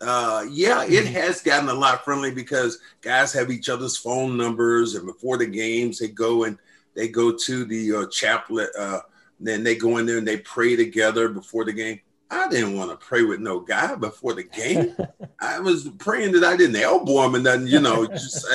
Uh, 0.00 0.44
yeah, 0.50 0.84
it 0.84 1.04
mm-hmm. 1.04 1.14
has 1.14 1.40
gotten 1.40 1.70
a 1.70 1.74
lot 1.74 2.04
friendly 2.04 2.30
because 2.30 2.78
guys 3.00 3.32
have 3.32 3.50
each 3.50 3.68
other's 3.68 3.96
phone 3.96 4.36
numbers, 4.36 4.94
and 4.94 5.06
before 5.06 5.38
the 5.38 5.46
games, 5.46 5.98
they 5.98 6.08
go 6.08 6.44
and 6.44 6.58
they 6.94 7.08
go 7.08 7.32
to 7.32 7.64
the 7.64 7.96
uh, 7.96 8.06
chaplet 8.08 8.68
uh, 8.78 9.00
then 9.40 9.62
they 9.62 9.76
go 9.76 9.98
in 9.98 10.06
there 10.06 10.18
and 10.18 10.26
they 10.26 10.38
pray 10.38 10.76
together 10.76 11.28
before 11.28 11.64
the 11.64 11.72
game. 11.72 12.00
I 12.30 12.48
didn't 12.48 12.76
want 12.76 12.90
to 12.90 12.96
pray 12.96 13.22
with 13.22 13.40
no 13.40 13.60
guy 13.60 13.94
before 13.94 14.34
the 14.34 14.42
game. 14.42 14.96
I 15.40 15.60
was 15.60 15.88
praying 15.98 16.32
that 16.32 16.44
I 16.44 16.56
didn't 16.56 16.76
elbow 16.76 17.24
him 17.26 17.36
and 17.36 17.46
then, 17.46 17.66
you 17.66 17.80
know, 17.80 18.06
just 18.12 18.46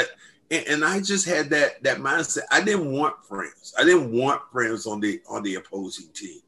and, 0.52 0.68
and, 0.68 0.86
I 0.86 1.00
just 1.00 1.26
had 1.26 1.50
that 1.50 1.82
that 1.84 1.98
mindset. 1.98 2.44
I 2.52 2.62
didn't 2.62 2.92
want 2.92 3.26
friends. 3.26 3.74
I 3.80 3.84
didn't 3.84 4.12
want 4.12 4.42
friends 4.52 4.86
on 4.86 5.00
the 5.00 5.22
on 5.30 5.42
the 5.44 5.56
opposing 5.56 6.10
team. 6.14 6.42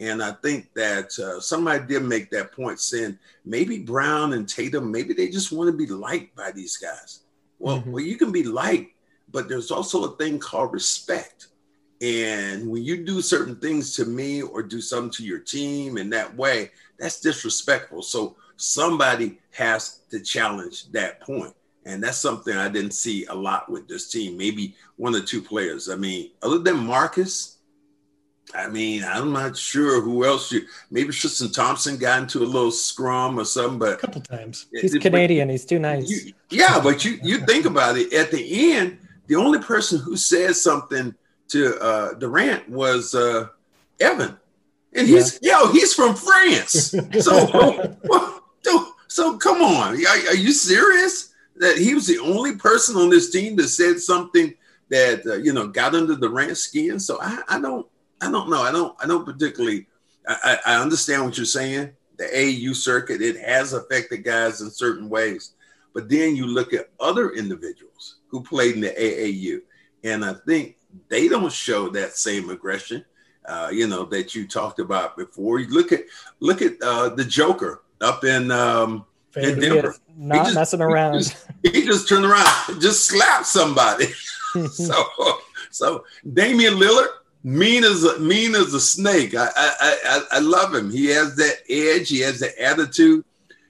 And 0.00 0.22
I 0.22 0.32
think 0.32 0.72
that 0.74 1.16
uh, 1.18 1.40
somebody 1.40 1.86
did 1.86 2.02
make 2.02 2.30
that 2.30 2.52
point 2.52 2.80
saying 2.80 3.18
maybe 3.44 3.80
Brown 3.80 4.32
and 4.32 4.48
Tatum, 4.48 4.90
maybe 4.90 5.12
they 5.12 5.28
just 5.28 5.52
want 5.52 5.70
to 5.70 5.76
be 5.76 5.86
liked 5.86 6.34
by 6.34 6.50
these 6.52 6.78
guys. 6.78 7.20
Well, 7.58 7.80
mm-hmm. 7.80 7.92
well, 7.92 8.02
you 8.02 8.16
can 8.16 8.32
be 8.32 8.42
liked, 8.42 8.94
but 9.30 9.46
there's 9.46 9.70
also 9.70 10.04
a 10.04 10.16
thing 10.16 10.38
called 10.38 10.72
respect. 10.72 11.48
And 12.00 12.70
when 12.70 12.82
you 12.82 13.04
do 13.04 13.20
certain 13.20 13.56
things 13.56 13.94
to 13.96 14.06
me 14.06 14.40
or 14.40 14.62
do 14.62 14.80
something 14.80 15.10
to 15.12 15.22
your 15.22 15.40
team 15.40 15.98
in 15.98 16.08
that 16.10 16.34
way, 16.34 16.70
that's 16.98 17.20
disrespectful. 17.20 18.00
So 18.00 18.36
somebody 18.56 19.38
has 19.50 20.00
to 20.10 20.20
challenge 20.20 20.90
that 20.92 21.20
point. 21.20 21.54
And 21.86 22.02
that's 22.02 22.18
something 22.18 22.56
I 22.56 22.68
didn't 22.68 22.92
see 22.92 23.24
a 23.26 23.34
lot 23.34 23.70
with 23.70 23.88
this 23.88 24.10
team. 24.10 24.36
Maybe 24.36 24.76
one 24.96 25.14
or 25.14 25.22
two 25.22 25.40
players. 25.40 25.88
I 25.88 25.96
mean, 25.96 26.30
other 26.42 26.58
than 26.58 26.86
Marcus, 26.86 27.56
I 28.54 28.68
mean, 28.68 29.04
I'm 29.04 29.32
not 29.32 29.56
sure 29.56 30.00
who 30.00 30.24
else 30.24 30.50
you. 30.52 30.62
Maybe 30.90 31.12
Tristan 31.12 31.52
Thompson 31.52 31.96
got 31.96 32.20
into 32.20 32.40
a 32.40 32.44
little 32.44 32.70
scrum 32.70 33.38
or 33.38 33.44
something, 33.44 33.78
but 33.78 33.94
a 33.94 33.96
couple 33.96 34.20
times. 34.20 34.66
He's 34.72 34.94
it, 34.94 35.02
Canadian. 35.02 35.48
He's 35.48 35.64
too 35.64 35.78
nice. 35.78 36.08
You, 36.08 36.32
yeah, 36.50 36.80
but 36.82 37.04
you 37.04 37.18
you 37.22 37.38
think 37.38 37.64
about 37.64 37.96
it. 37.96 38.12
At 38.12 38.30
the 38.30 38.72
end, 38.74 38.98
the 39.28 39.36
only 39.36 39.60
person 39.60 40.00
who 40.00 40.16
said 40.16 40.56
something 40.56 41.14
to 41.48 41.78
uh, 41.80 42.14
Durant 42.14 42.68
was 42.68 43.14
uh, 43.14 43.48
Evan, 44.00 44.36
and 44.92 45.06
he's 45.06 45.38
yeah. 45.42 45.60
yo, 45.60 45.72
he's 45.72 45.94
from 45.94 46.14
France. 46.14 46.94
So, 48.62 48.92
so 49.08 49.38
come 49.38 49.62
on, 49.62 49.94
are, 49.94 50.28
are, 50.28 50.34
you 50.34 50.52
serious? 50.52 51.29
That 51.60 51.78
he 51.78 51.94
was 51.94 52.06
the 52.06 52.18
only 52.18 52.56
person 52.56 52.96
on 52.96 53.10
this 53.10 53.30
team 53.30 53.54
that 53.56 53.68
said 53.68 54.00
something 54.00 54.54
that 54.90 55.24
uh, 55.26 55.36
you 55.36 55.52
know 55.52 55.68
got 55.68 55.94
under 55.94 56.16
Durant's 56.16 56.60
skin. 56.60 56.98
So 56.98 57.18
I, 57.20 57.42
I 57.48 57.60
don't, 57.60 57.86
I 58.20 58.30
don't 58.30 58.50
know. 58.50 58.60
I 58.62 58.72
don't, 58.72 58.94
I 59.02 59.06
don't 59.06 59.24
particularly. 59.24 59.86
I, 60.26 60.58
I 60.66 60.74
understand 60.76 61.24
what 61.24 61.36
you're 61.36 61.46
saying. 61.46 61.92
The 62.18 62.24
AAU 62.24 62.74
circuit 62.74 63.22
it 63.22 63.38
has 63.40 63.72
affected 63.72 64.18
guys 64.18 64.60
in 64.60 64.70
certain 64.70 65.08
ways, 65.08 65.54
but 65.94 66.08
then 66.08 66.36
you 66.36 66.46
look 66.46 66.74
at 66.74 66.90
other 67.00 67.30
individuals 67.30 68.16
who 68.28 68.42
played 68.42 68.74
in 68.74 68.80
the 68.82 68.90
AAU, 68.90 69.60
and 70.04 70.24
I 70.24 70.34
think 70.46 70.76
they 71.08 71.28
don't 71.28 71.52
show 71.52 71.88
that 71.90 72.16
same 72.16 72.50
aggression. 72.50 73.04
Uh, 73.46 73.70
you 73.72 73.86
know 73.86 74.04
that 74.04 74.34
you 74.34 74.46
talked 74.46 74.80
about 74.80 75.16
before. 75.16 75.58
You 75.58 75.68
look 75.68 75.92
at 75.92 76.04
look 76.40 76.62
at 76.62 76.74
uh, 76.82 77.10
the 77.10 77.24
Joker 77.24 77.82
up 78.00 78.24
in 78.24 78.50
um, 78.50 79.06
in 79.36 79.60
Denver. 79.60 79.94
Not 80.16 80.44
just, 80.46 80.54
messing 80.54 80.80
around. 80.80 81.14
He 81.14 81.18
just, 81.20 81.46
he 81.62 81.84
just 81.84 82.08
turned 82.08 82.24
around, 82.24 82.80
just 82.80 83.06
slapped 83.06 83.46
somebody. 83.46 84.06
so 84.72 85.04
so 85.70 86.04
Damian 86.32 86.74
Lillard, 86.74 87.08
mean 87.42 87.84
as 87.84 88.04
a 88.04 88.18
mean 88.18 88.54
as 88.54 88.74
a 88.74 88.80
snake. 88.80 89.34
I, 89.34 89.48
I 89.56 89.70
I 90.04 90.22
I 90.32 90.38
love 90.40 90.74
him. 90.74 90.90
He 90.90 91.06
has 91.06 91.36
that 91.36 91.58
edge. 91.68 92.08
He 92.08 92.20
has 92.20 92.40
that 92.40 92.58
attitude. 92.58 93.24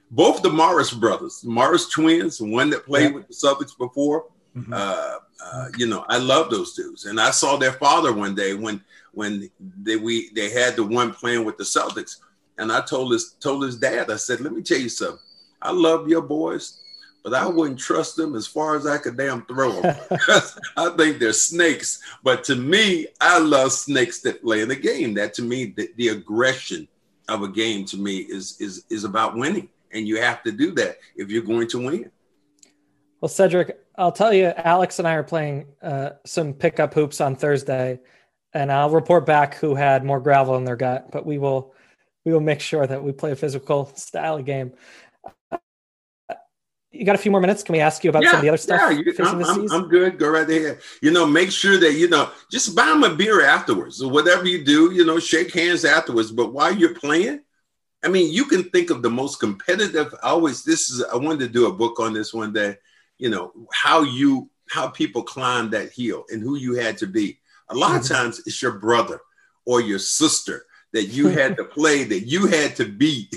Both 0.09 0.41
the 0.41 0.49
Morris 0.49 0.91
brothers, 0.91 1.43
Morris 1.45 1.87
twins, 1.89 2.41
one 2.41 2.69
that 2.71 2.85
played 2.85 3.11
yeah. 3.11 3.15
with 3.15 3.27
the 3.27 3.33
Celtics 3.33 3.77
before. 3.77 4.25
Mm-hmm. 4.55 4.73
Uh, 4.73 5.15
uh, 5.43 5.67
you 5.77 5.87
know, 5.87 6.03
I 6.09 6.17
love 6.17 6.51
those 6.51 6.73
dudes, 6.73 7.05
and 7.05 7.19
I 7.19 7.31
saw 7.31 7.55
their 7.55 7.71
father 7.73 8.11
one 8.11 8.35
day 8.35 8.53
when 8.53 8.83
when 9.13 9.49
they 9.59 9.95
we 9.95 10.29
they 10.31 10.49
had 10.49 10.75
the 10.75 10.83
one 10.83 11.13
playing 11.13 11.45
with 11.45 11.57
the 11.57 11.63
Celtics, 11.63 12.17
and 12.57 12.71
I 12.71 12.81
told 12.81 13.13
his 13.13 13.35
told 13.39 13.63
his 13.63 13.77
dad, 13.77 14.11
I 14.11 14.17
said, 14.17 14.41
"Let 14.41 14.53
me 14.53 14.61
tell 14.61 14.79
you 14.79 14.89
something. 14.89 15.19
I 15.61 15.71
love 15.71 16.07
your 16.07 16.21
boys, 16.21 16.79
but 17.23 17.33
I 17.33 17.47
wouldn't 17.47 17.79
trust 17.79 18.15
them 18.15 18.35
as 18.35 18.47
far 18.47 18.75
as 18.75 18.87
I 18.87 18.97
could 18.97 19.17
damn 19.17 19.45
throw 19.45 19.81
them. 19.81 19.95
I 20.77 20.89
think 20.97 21.19
they're 21.19 21.33
snakes. 21.33 22.01
But 22.23 22.43
to 22.45 22.55
me, 22.55 23.07
I 23.19 23.39
love 23.39 23.71
snakes 23.71 24.21
that 24.21 24.41
play 24.41 24.61
in 24.61 24.69
the 24.69 24.75
game. 24.75 25.13
That 25.13 25.33
to 25.35 25.41
me, 25.41 25.73
the, 25.75 25.89
the 25.97 26.09
aggression 26.09 26.87
of 27.29 27.43
a 27.43 27.47
game 27.47 27.85
to 27.85 27.97
me 27.97 28.17
is 28.17 28.59
is 28.59 28.85
is 28.89 29.03
about 29.03 29.35
winning, 29.35 29.69
and 29.91 30.07
you 30.07 30.19
have 30.21 30.43
to 30.43 30.51
do 30.51 30.71
that 30.73 30.97
if 31.15 31.29
you're 31.29 31.43
going 31.43 31.67
to 31.69 31.85
win." 31.85 32.11
Well, 33.21 33.29
Cedric, 33.29 33.79
I'll 33.95 34.11
tell 34.11 34.33
you, 34.33 34.45
Alex 34.57 34.97
and 34.97 35.07
I 35.07 35.13
are 35.13 35.23
playing 35.23 35.67
uh, 35.83 36.11
some 36.25 36.53
pickup 36.53 36.93
hoops 36.95 37.21
on 37.21 37.35
Thursday, 37.35 37.99
and 38.53 38.71
I'll 38.71 38.89
report 38.89 39.27
back 39.27 39.55
who 39.55 39.75
had 39.75 40.03
more 40.03 40.19
gravel 40.19 40.57
in 40.57 40.65
their 40.65 40.75
gut. 40.75 41.11
But 41.11 41.23
we 41.23 41.37
will, 41.37 41.75
we 42.25 42.33
will 42.33 42.39
make 42.39 42.61
sure 42.61 42.87
that 42.87 43.03
we 43.03 43.11
play 43.11 43.31
a 43.31 43.35
physical 43.35 43.85
style 43.95 44.37
of 44.37 44.45
game. 44.45 44.73
You 46.91 47.05
got 47.05 47.15
a 47.15 47.19
few 47.19 47.31
more 47.31 47.41
minutes? 47.41 47.63
Can 47.63 47.73
we 47.73 47.79
ask 47.79 48.03
you 48.03 48.09
about 48.09 48.23
yeah, 48.23 48.31
some 48.31 48.39
of 48.39 48.43
the 48.43 48.49
other 48.49 48.57
stuff? 48.57 48.79
Yeah, 48.81 48.99
you, 48.99 49.13
I'm, 49.19 49.43
I'm, 49.43 49.71
I'm, 49.71 49.87
good. 49.87 50.19
Go 50.19 50.29
right 50.29 50.49
ahead. 50.49 50.79
You 51.01 51.11
know, 51.11 51.25
make 51.25 51.51
sure 51.51 51.77
that 51.79 51.93
you 51.93 52.09
know, 52.09 52.29
just 52.51 52.75
buy 52.75 52.85
them 52.85 53.03
a 53.03 53.15
beer 53.15 53.45
afterwards, 53.45 54.01
or 54.01 54.11
whatever 54.11 54.45
you 54.45 54.63
do. 54.63 54.91
You 54.91 55.05
know, 55.05 55.19
shake 55.19 55.53
hands 55.53 55.85
afterwards. 55.85 56.31
But 56.31 56.53
while 56.53 56.75
you're 56.75 56.95
playing, 56.95 57.41
I 58.03 58.09
mean, 58.09 58.33
you 58.33 58.45
can 58.45 58.63
think 58.65 58.89
of 58.89 59.01
the 59.01 59.09
most 59.09 59.39
competitive. 59.39 60.13
I 60.21 60.29
always, 60.29 60.63
this 60.63 60.89
is. 60.89 61.03
I 61.03 61.15
wanted 61.15 61.39
to 61.39 61.47
do 61.49 61.67
a 61.67 61.73
book 61.73 61.99
on 61.99 62.13
this 62.13 62.33
one 62.33 62.53
day 62.53 62.75
you 63.21 63.29
know 63.29 63.53
how 63.71 64.01
you 64.01 64.49
how 64.69 64.87
people 64.87 65.23
climb 65.23 65.69
that 65.69 65.93
hill 65.93 66.25
and 66.29 66.41
who 66.41 66.57
you 66.57 66.73
had 66.73 66.97
to 66.97 67.07
be 67.07 67.39
a 67.69 67.75
lot 67.75 67.95
of 67.95 68.01
mm-hmm. 68.01 68.15
times 68.15 68.41
it's 68.45 68.61
your 68.61 68.73
brother 68.73 69.21
or 69.65 69.79
your 69.79 69.99
sister 69.99 70.65
that 70.91 71.05
you 71.05 71.27
had 71.29 71.55
to 71.55 71.63
play 71.77 72.03
that 72.03 72.21
you 72.21 72.47
had 72.47 72.75
to 72.75 72.85
beat 72.85 73.33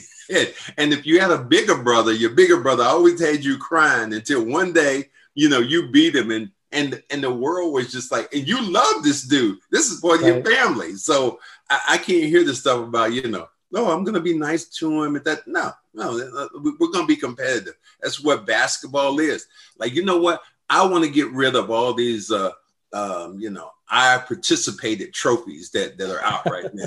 and 0.78 0.92
if 0.92 1.04
you 1.06 1.20
had 1.20 1.30
a 1.30 1.38
bigger 1.38 1.76
brother 1.76 2.12
your 2.12 2.30
bigger 2.30 2.60
brother 2.60 2.84
always 2.84 3.20
had 3.20 3.44
you 3.44 3.56
crying 3.58 4.12
until 4.12 4.44
one 4.44 4.72
day 4.72 5.08
you 5.34 5.48
know 5.48 5.60
you 5.60 5.90
beat 5.90 6.14
him 6.14 6.30
and 6.30 6.50
and 6.72 7.02
and 7.10 7.22
the 7.22 7.32
world 7.32 7.72
was 7.72 7.92
just 7.92 8.10
like 8.10 8.32
and 8.34 8.46
you 8.48 8.60
love 8.70 9.02
this 9.02 9.22
dude 9.22 9.58
this 9.70 9.90
is 9.90 10.00
for 10.00 10.16
right. 10.16 10.26
your 10.26 10.44
family 10.44 10.94
so 10.94 11.38
I, 11.70 11.80
I 11.90 11.98
can't 11.98 12.24
hear 12.24 12.44
this 12.44 12.60
stuff 12.60 12.86
about 12.86 13.12
you 13.12 13.28
know 13.28 13.48
no, 13.74 13.90
I'm 13.90 14.04
going 14.04 14.14
to 14.14 14.20
be 14.20 14.38
nice 14.38 14.66
to 14.66 15.02
him. 15.02 15.16
At 15.16 15.24
that, 15.24 15.48
no, 15.48 15.72
no, 15.94 16.16
uh, 16.16 16.48
we're 16.54 16.92
going 16.92 17.02
to 17.02 17.06
be 17.08 17.16
competitive. 17.16 17.74
That's 18.00 18.22
what 18.22 18.46
basketball 18.46 19.18
is. 19.18 19.48
Like, 19.78 19.94
you 19.94 20.04
know 20.04 20.18
what? 20.18 20.42
I 20.70 20.86
want 20.86 21.02
to 21.02 21.10
get 21.10 21.28
rid 21.32 21.56
of 21.56 21.72
all 21.72 21.92
these, 21.92 22.30
uh, 22.30 22.52
um, 22.92 23.40
you 23.40 23.50
know, 23.50 23.70
I 23.88 24.18
participated 24.18 25.12
trophies 25.12 25.70
that 25.72 25.98
that 25.98 26.08
are 26.08 26.22
out 26.22 26.46
right 26.46 26.70
now. 26.74 26.84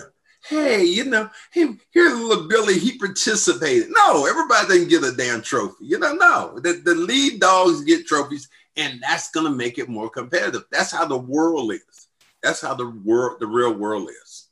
Hey, 0.47 0.83
you 0.83 1.05
know, 1.05 1.29
hey, 1.51 1.67
here's 1.91 2.17
little 2.19 2.47
Billy. 2.47 2.79
He 2.79 2.97
participated. 2.97 3.89
No, 3.89 4.25
everybody 4.25 4.67
didn't 4.67 4.89
get 4.89 5.03
a 5.03 5.15
damn 5.15 5.41
trophy. 5.41 5.85
You 5.85 5.99
know, 5.99 6.13
no, 6.13 6.59
the, 6.59 6.81
the 6.83 6.95
lead 6.95 7.39
dogs 7.39 7.83
get 7.83 8.07
trophies, 8.07 8.47
and 8.75 9.01
that's 9.01 9.31
going 9.31 9.45
to 9.45 9.51
make 9.51 9.77
it 9.77 9.89
more 9.89 10.09
competitive. 10.09 10.63
That's 10.71 10.91
how 10.91 11.05
the 11.05 11.17
world 11.17 11.71
is. 11.73 12.07
That's 12.41 12.61
how 12.61 12.75
the 12.75 12.89
world, 12.89 13.39
the 13.39 13.47
real 13.47 13.73
world 13.73 14.09
is. 14.09 14.47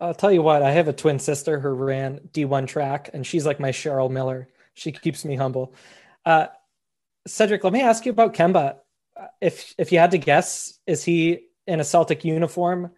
I'll 0.00 0.14
tell 0.14 0.32
you 0.32 0.42
what, 0.42 0.62
I 0.62 0.70
have 0.70 0.88
a 0.88 0.92
twin 0.92 1.18
sister 1.18 1.60
who 1.60 1.70
ran 1.70 2.20
D1 2.32 2.66
track, 2.66 3.10
and 3.12 3.26
she's 3.26 3.44
like 3.44 3.60
my 3.60 3.70
Cheryl 3.70 4.10
Miller. 4.10 4.48
She 4.74 4.92
keeps 4.92 5.24
me 5.24 5.36
humble. 5.36 5.74
Uh, 6.24 6.46
Cedric, 7.26 7.64
let 7.64 7.72
me 7.72 7.82
ask 7.82 8.06
you 8.06 8.12
about 8.12 8.34
Kemba. 8.34 8.76
If 9.40 9.74
if 9.76 9.92
you 9.92 9.98
had 9.98 10.12
to 10.12 10.18
guess, 10.18 10.78
is 10.86 11.04
he 11.04 11.48
in 11.66 11.80
a 11.80 11.84
Celtic 11.84 12.24
uniform 12.24 12.92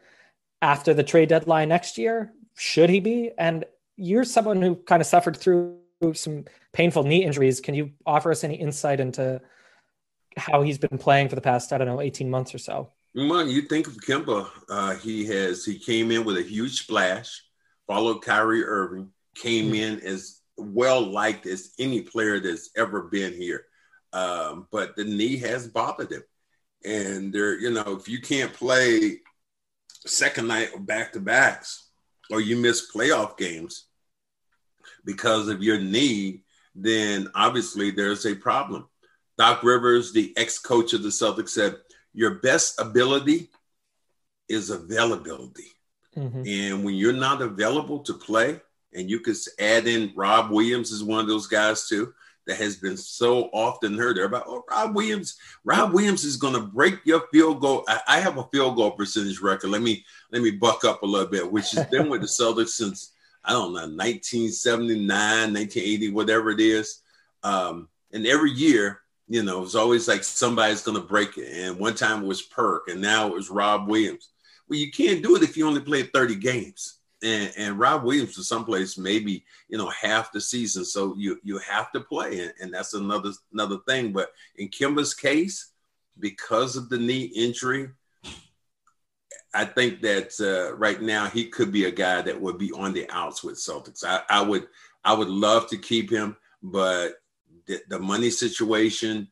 after 0.62 0.94
the 0.94 1.02
trade 1.02 1.28
deadline 1.28 1.68
next 1.68 1.98
year? 1.98 2.32
Should 2.56 2.88
he 2.88 3.00
be? 3.00 3.32
And 3.36 3.64
you're 3.96 4.24
someone 4.24 4.62
who 4.62 4.76
kind 4.76 5.02
of 5.02 5.06
suffered 5.06 5.36
through 5.36 5.78
some 6.14 6.44
painful 6.72 7.02
knee 7.02 7.24
injuries. 7.24 7.60
Can 7.60 7.74
you 7.74 7.90
offer 8.06 8.30
us 8.30 8.44
any 8.44 8.54
insight 8.54 9.00
into 9.00 9.40
how 10.36 10.62
he's 10.62 10.78
been 10.78 10.98
playing 10.98 11.28
for 11.28 11.34
the 11.34 11.40
past, 11.40 11.72
I 11.72 11.78
don't 11.78 11.86
know, 11.86 12.00
18 12.00 12.30
months 12.30 12.54
or 12.54 12.58
so? 12.58 12.90
Well, 13.14 13.46
you 13.46 13.62
think 13.62 13.86
of 13.88 13.96
Kemba, 13.96 14.48
uh, 14.70 14.94
he 14.94 15.26
has 15.26 15.66
he 15.66 15.78
came 15.78 16.10
in 16.10 16.24
with 16.24 16.38
a 16.38 16.42
huge 16.42 16.80
splash, 16.80 17.42
followed 17.86 18.22
Kyrie 18.22 18.64
Irving, 18.64 19.10
came 19.34 19.66
mm-hmm. 19.66 19.74
in 19.74 20.00
as 20.00 20.40
well 20.56 21.02
liked 21.02 21.46
as 21.46 21.72
any 21.78 22.00
player 22.00 22.40
that's 22.40 22.70
ever 22.74 23.02
been 23.02 23.34
here. 23.34 23.66
Um, 24.14 24.66
but 24.70 24.96
the 24.96 25.04
knee 25.04 25.36
has 25.38 25.68
bothered 25.68 26.12
him. 26.12 26.22
And 26.84 27.32
there, 27.32 27.58
you 27.58 27.70
know, 27.70 27.98
if 28.00 28.08
you 28.08 28.20
can't 28.20 28.52
play 28.52 29.20
second 30.06 30.48
night 30.48 30.74
of 30.74 30.86
back 30.86 31.12
to 31.12 31.20
backs 31.20 31.88
or 32.30 32.40
you 32.40 32.56
miss 32.56 32.90
playoff 32.90 33.36
games 33.36 33.86
because 35.04 35.48
of 35.48 35.62
your 35.62 35.78
knee, 35.78 36.42
then 36.74 37.28
obviously 37.34 37.90
there's 37.90 38.26
a 38.26 38.34
problem. 38.34 38.88
Doc 39.38 39.62
Rivers, 39.62 40.12
the 40.12 40.32
ex 40.36 40.58
coach 40.58 40.92
of 40.92 41.02
the 41.02 41.08
Celtics, 41.08 41.50
said 41.50 41.76
your 42.12 42.36
best 42.36 42.80
ability 42.80 43.50
is 44.48 44.70
availability. 44.70 45.68
Mm-hmm. 46.16 46.42
And 46.46 46.84
when 46.84 46.94
you're 46.94 47.12
not 47.12 47.40
available 47.40 48.00
to 48.00 48.14
play, 48.14 48.60
and 48.94 49.08
you 49.08 49.20
could 49.20 49.36
add 49.58 49.86
in 49.86 50.12
Rob 50.14 50.50
Williams 50.50 50.90
is 50.90 51.02
one 51.02 51.20
of 51.20 51.26
those 51.26 51.46
guys 51.46 51.88
too. 51.88 52.12
That 52.46 52.56
has 52.56 52.76
been 52.76 52.96
so 52.96 53.44
often 53.52 53.96
heard. 53.96 54.18
About 54.18 54.44
oh, 54.46 54.64
Rob 54.70 54.94
Williams. 54.94 55.36
Rob 55.64 55.92
Williams 55.92 56.24
is 56.24 56.36
going 56.36 56.54
to 56.54 56.60
break 56.60 57.00
your 57.04 57.24
field 57.32 57.60
goal. 57.60 57.84
I, 57.88 58.00
I, 58.08 58.20
have 58.20 58.38
a 58.38 58.44
field 58.44 58.76
goal 58.76 58.92
percentage 58.92 59.40
record. 59.40 59.70
Let 59.70 59.82
me 59.82 60.04
let 60.30 60.42
me 60.42 60.50
buck 60.50 60.84
up 60.84 61.02
a 61.02 61.06
little 61.06 61.28
bit, 61.28 61.50
which 61.50 61.70
has 61.72 61.86
been 61.86 62.08
with 62.08 62.20
the 62.20 62.26
Celtics 62.26 62.70
since 62.70 63.12
I 63.44 63.52
don't 63.52 63.72
know 63.72 63.80
1979, 63.80 65.06
1980, 65.08 66.10
whatever 66.10 66.50
it 66.50 66.60
is. 66.60 67.00
Um, 67.42 67.88
and 68.12 68.26
every 68.26 68.50
year, 68.50 69.00
you 69.28 69.42
know, 69.42 69.62
it's 69.62 69.74
always 69.74 70.06
like 70.08 70.24
somebody's 70.24 70.82
going 70.82 71.00
to 71.00 71.06
break 71.06 71.38
it. 71.38 71.48
And 71.52 71.78
one 71.78 71.94
time 71.94 72.22
it 72.22 72.26
was 72.26 72.42
Perk, 72.42 72.88
and 72.88 73.00
now 73.00 73.28
it 73.28 73.34
was 73.34 73.50
Rob 73.50 73.88
Williams. 73.88 74.30
Well, 74.68 74.78
you 74.78 74.90
can't 74.90 75.22
do 75.22 75.36
it 75.36 75.42
if 75.42 75.56
you 75.56 75.66
only 75.66 75.80
played 75.80 76.12
30 76.12 76.36
games 76.36 76.98
and, 77.22 77.52
and 77.56 77.78
Rob 77.78 78.04
Williams 78.04 78.36
was 78.36 78.48
someplace 78.48 78.98
maybe 78.98 79.44
you 79.68 79.78
know 79.78 79.88
half 79.88 80.32
the 80.32 80.40
season, 80.40 80.84
so 80.84 81.14
you 81.16 81.38
you 81.42 81.58
have 81.58 81.92
to 81.92 82.00
play, 82.00 82.40
and, 82.40 82.52
and 82.60 82.74
that's 82.74 82.94
another 82.94 83.32
another 83.52 83.78
thing. 83.88 84.12
But 84.12 84.32
in 84.56 84.68
Kemba's 84.68 85.14
case, 85.14 85.72
because 86.18 86.76
of 86.76 86.88
the 86.88 86.98
knee 86.98 87.24
injury, 87.24 87.90
I 89.54 89.64
think 89.64 90.02
that 90.02 90.32
uh, 90.40 90.74
right 90.76 91.00
now 91.00 91.26
he 91.26 91.48
could 91.48 91.72
be 91.72 91.84
a 91.84 91.90
guy 91.90 92.22
that 92.22 92.40
would 92.40 92.58
be 92.58 92.72
on 92.72 92.92
the 92.92 93.08
outs 93.10 93.44
with 93.44 93.56
Celtics. 93.56 94.04
I, 94.04 94.22
I 94.28 94.42
would 94.42 94.66
I 95.04 95.14
would 95.14 95.28
love 95.28 95.68
to 95.68 95.78
keep 95.78 96.10
him, 96.10 96.36
but 96.62 97.14
the, 97.66 97.80
the 97.88 97.98
money 97.98 98.30
situation, 98.30 99.28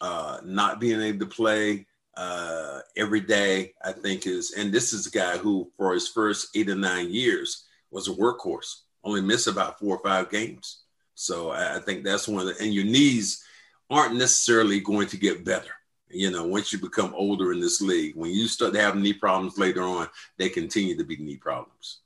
uh, 0.00 0.38
not 0.44 0.80
being 0.80 1.00
able 1.00 1.20
to 1.20 1.26
play, 1.26 1.86
uh, 2.16 2.80
every 2.96 3.20
day, 3.20 3.74
I 3.84 3.92
think 3.92 4.26
is, 4.26 4.52
and 4.52 4.72
this 4.72 4.92
is 4.92 5.06
a 5.06 5.10
guy 5.10 5.36
who, 5.36 5.70
for 5.76 5.92
his 5.92 6.08
first 6.08 6.56
eight 6.56 6.70
or 6.70 6.74
nine 6.74 7.10
years, 7.10 7.64
was 7.90 8.08
a 8.08 8.12
workhorse, 8.12 8.82
only 9.04 9.20
missed 9.20 9.46
about 9.46 9.78
four 9.78 9.96
or 9.96 10.02
five 10.02 10.30
games. 10.30 10.82
So 11.14 11.50
I, 11.50 11.76
I 11.76 11.78
think 11.80 12.04
that's 12.04 12.28
one 12.28 12.46
of 12.46 12.46
the, 12.46 12.62
and 12.62 12.72
your 12.72 12.84
knees 12.84 13.44
aren't 13.90 14.16
necessarily 14.16 14.80
going 14.80 15.08
to 15.08 15.16
get 15.16 15.44
better. 15.44 15.70
You 16.08 16.30
know, 16.30 16.46
once 16.46 16.72
you 16.72 16.78
become 16.78 17.12
older 17.14 17.52
in 17.52 17.60
this 17.60 17.80
league, 17.80 18.14
when 18.16 18.30
you 18.30 18.46
start 18.46 18.72
to 18.74 18.80
have 18.80 18.96
knee 18.96 19.12
problems 19.12 19.58
later 19.58 19.82
on, 19.82 20.08
they 20.38 20.48
continue 20.48 20.96
to 20.96 21.04
be 21.04 21.16
knee 21.16 21.36
problems. 21.36 22.00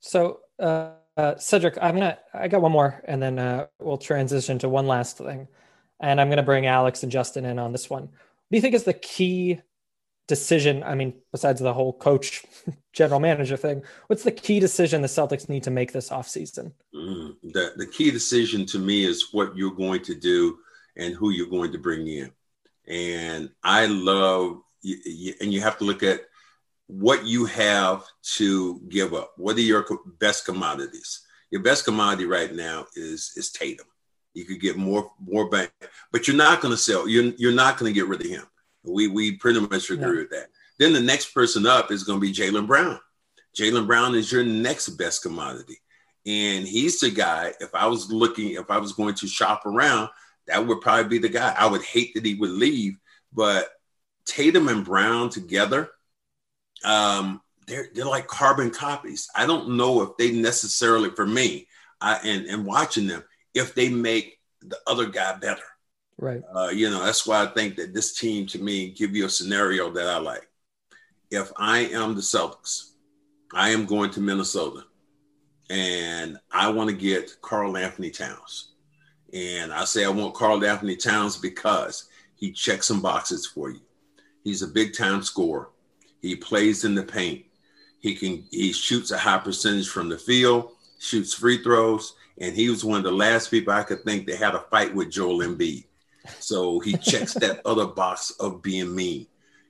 So, 0.00 0.40
uh, 0.58 0.90
uh, 1.16 1.36
Cedric, 1.36 1.78
I'm 1.80 1.94
gonna, 1.94 2.18
I 2.34 2.48
got 2.48 2.62
one 2.62 2.72
more, 2.72 3.02
and 3.04 3.22
then 3.22 3.38
uh, 3.38 3.66
we'll 3.78 3.96
transition 3.96 4.58
to 4.60 4.68
one 4.68 4.86
last 4.86 5.18
thing, 5.18 5.48
and 6.00 6.20
I'm 6.20 6.28
gonna 6.28 6.42
bring 6.42 6.66
Alex 6.66 7.02
and 7.02 7.12
Justin 7.12 7.44
in 7.44 7.58
on 7.58 7.72
this 7.72 7.88
one 7.88 8.10
do 8.50 8.56
you 8.56 8.60
think 8.60 8.74
is 8.74 8.84
the 8.84 8.94
key 8.94 9.60
decision? 10.28 10.82
I 10.82 10.94
mean, 10.94 11.14
besides 11.32 11.60
the 11.60 11.72
whole 11.72 11.92
coach, 11.92 12.44
general 12.92 13.20
manager 13.20 13.56
thing, 13.56 13.82
what's 14.06 14.24
the 14.24 14.32
key 14.32 14.60
decision 14.60 15.02
the 15.02 15.08
Celtics 15.08 15.48
need 15.48 15.64
to 15.64 15.70
make 15.70 15.92
this 15.92 16.10
offseason? 16.10 16.72
Mm, 16.94 17.36
the, 17.42 17.72
the 17.76 17.86
key 17.86 18.10
decision 18.10 18.66
to 18.66 18.78
me 18.78 19.04
is 19.04 19.32
what 19.32 19.56
you're 19.56 19.74
going 19.74 20.02
to 20.04 20.14
do 20.14 20.58
and 20.96 21.14
who 21.14 21.30
you're 21.30 21.50
going 21.50 21.72
to 21.72 21.78
bring 21.78 22.06
in. 22.06 22.30
And 22.88 23.50
I 23.62 23.86
love, 23.86 24.62
and 24.84 25.52
you 25.52 25.60
have 25.60 25.78
to 25.78 25.84
look 25.84 26.02
at 26.02 26.20
what 26.86 27.24
you 27.24 27.46
have 27.46 28.04
to 28.36 28.80
give 28.88 29.12
up. 29.12 29.32
What 29.36 29.56
are 29.56 29.60
your 29.60 29.84
best 30.18 30.44
commodities? 30.44 31.22
Your 31.50 31.62
best 31.62 31.84
commodity 31.84 32.26
right 32.26 32.52
now 32.52 32.86
is 32.94 33.32
is 33.36 33.50
Tatum. 33.50 33.86
You 34.36 34.44
could 34.44 34.60
get 34.60 34.76
more 34.76 35.10
more 35.18 35.48
bang, 35.48 35.68
but 36.12 36.28
you're 36.28 36.36
not 36.36 36.60
going 36.60 36.72
to 36.72 36.78
sell. 36.78 37.08
You're 37.08 37.32
you're 37.38 37.52
not 37.52 37.78
going 37.78 37.92
to 37.92 37.98
get 37.98 38.06
rid 38.06 38.20
of 38.20 38.26
him. 38.26 38.44
We 38.84 39.08
we 39.08 39.36
pretty 39.36 39.60
much 39.60 39.90
agree 39.90 40.04
no. 40.04 40.16
with 40.16 40.30
that. 40.30 40.48
Then 40.78 40.92
the 40.92 41.00
next 41.00 41.32
person 41.32 41.66
up 41.66 41.90
is 41.90 42.04
going 42.04 42.20
to 42.20 42.26
be 42.26 42.34
Jaylen 42.34 42.66
Brown. 42.66 43.00
Jaylen 43.58 43.86
Brown 43.86 44.14
is 44.14 44.30
your 44.30 44.44
next 44.44 44.90
best 44.90 45.22
commodity, 45.22 45.78
and 46.26 46.68
he's 46.68 47.00
the 47.00 47.10
guy. 47.10 47.54
If 47.60 47.74
I 47.74 47.86
was 47.86 48.12
looking, 48.12 48.50
if 48.50 48.70
I 48.70 48.76
was 48.76 48.92
going 48.92 49.14
to 49.14 49.26
shop 49.26 49.64
around, 49.64 50.10
that 50.48 50.66
would 50.66 50.82
probably 50.82 51.08
be 51.08 51.18
the 51.18 51.30
guy. 51.30 51.54
I 51.58 51.66
would 51.66 51.82
hate 51.82 52.12
that 52.14 52.26
he 52.26 52.34
would 52.34 52.50
leave, 52.50 52.98
but 53.32 53.70
Tatum 54.26 54.68
and 54.68 54.84
Brown 54.84 55.30
together, 55.30 55.88
um, 56.84 57.40
they're 57.66 57.88
they're 57.94 58.04
like 58.04 58.26
carbon 58.26 58.70
copies. 58.70 59.28
I 59.34 59.46
don't 59.46 59.76
know 59.78 60.02
if 60.02 60.16
they 60.18 60.32
necessarily, 60.32 61.08
for 61.08 61.26
me, 61.26 61.68
I 62.02 62.16
and 62.22 62.44
and 62.46 62.66
watching 62.66 63.06
them, 63.06 63.24
if 63.56 63.74
they 63.74 63.88
make 63.88 64.38
the 64.60 64.78
other 64.86 65.06
guy 65.06 65.34
better. 65.36 65.62
Right. 66.18 66.42
Uh, 66.54 66.68
you 66.68 66.90
know, 66.90 67.04
that's 67.04 67.26
why 67.26 67.42
I 67.42 67.46
think 67.46 67.76
that 67.76 67.92
this 67.92 68.14
team 68.14 68.46
to 68.48 68.58
me 68.58 68.90
give 68.90 69.16
you 69.16 69.26
a 69.26 69.30
scenario 69.30 69.90
that 69.90 70.06
I 70.06 70.18
like. 70.18 70.48
If 71.30 71.52
I 71.56 71.80
am 71.80 72.14
the 72.14 72.20
Celtics, 72.20 72.92
I 73.52 73.70
am 73.70 73.86
going 73.86 74.10
to 74.12 74.20
Minnesota 74.20 74.84
and 75.68 76.38
I 76.52 76.70
want 76.70 76.90
to 76.90 76.96
get 76.96 77.40
Karl-Anthony 77.42 78.10
Towns. 78.10 78.72
And 79.32 79.72
I 79.72 79.84
say 79.84 80.04
I 80.04 80.08
want 80.08 80.34
Karl-Anthony 80.34 80.96
Towns 80.96 81.36
because 81.36 82.08
he 82.36 82.52
checks 82.52 82.86
some 82.86 83.02
boxes 83.02 83.46
for 83.46 83.70
you. 83.70 83.80
He's 84.44 84.62
a 84.62 84.68
big 84.68 84.94
time 84.94 85.22
scorer. 85.22 85.70
He 86.22 86.36
plays 86.36 86.84
in 86.84 86.94
the 86.94 87.02
paint. 87.02 87.44
He 88.00 88.14
can 88.14 88.44
he 88.50 88.72
shoots 88.72 89.10
a 89.10 89.18
high 89.18 89.38
percentage 89.38 89.88
from 89.88 90.08
the 90.08 90.18
field, 90.18 90.72
shoots 91.00 91.34
free 91.34 91.62
throws, 91.62 92.14
and 92.38 92.54
he 92.54 92.68
was 92.68 92.84
one 92.84 92.98
of 92.98 93.04
the 93.04 93.10
last 93.10 93.50
people 93.50 93.72
I 93.72 93.82
could 93.82 94.04
think 94.04 94.26
that 94.26 94.36
had 94.38 94.54
a 94.54 94.60
fight 94.70 94.94
with 94.94 95.10
Joel 95.10 95.38
Embiid. 95.38 95.84
So 96.40 96.80
he 96.80 96.96
checks 96.96 97.34
that 97.34 97.60
other 97.66 97.86
box 97.86 98.32
of 98.32 98.62
being 98.62 98.94
mean. 98.94 99.26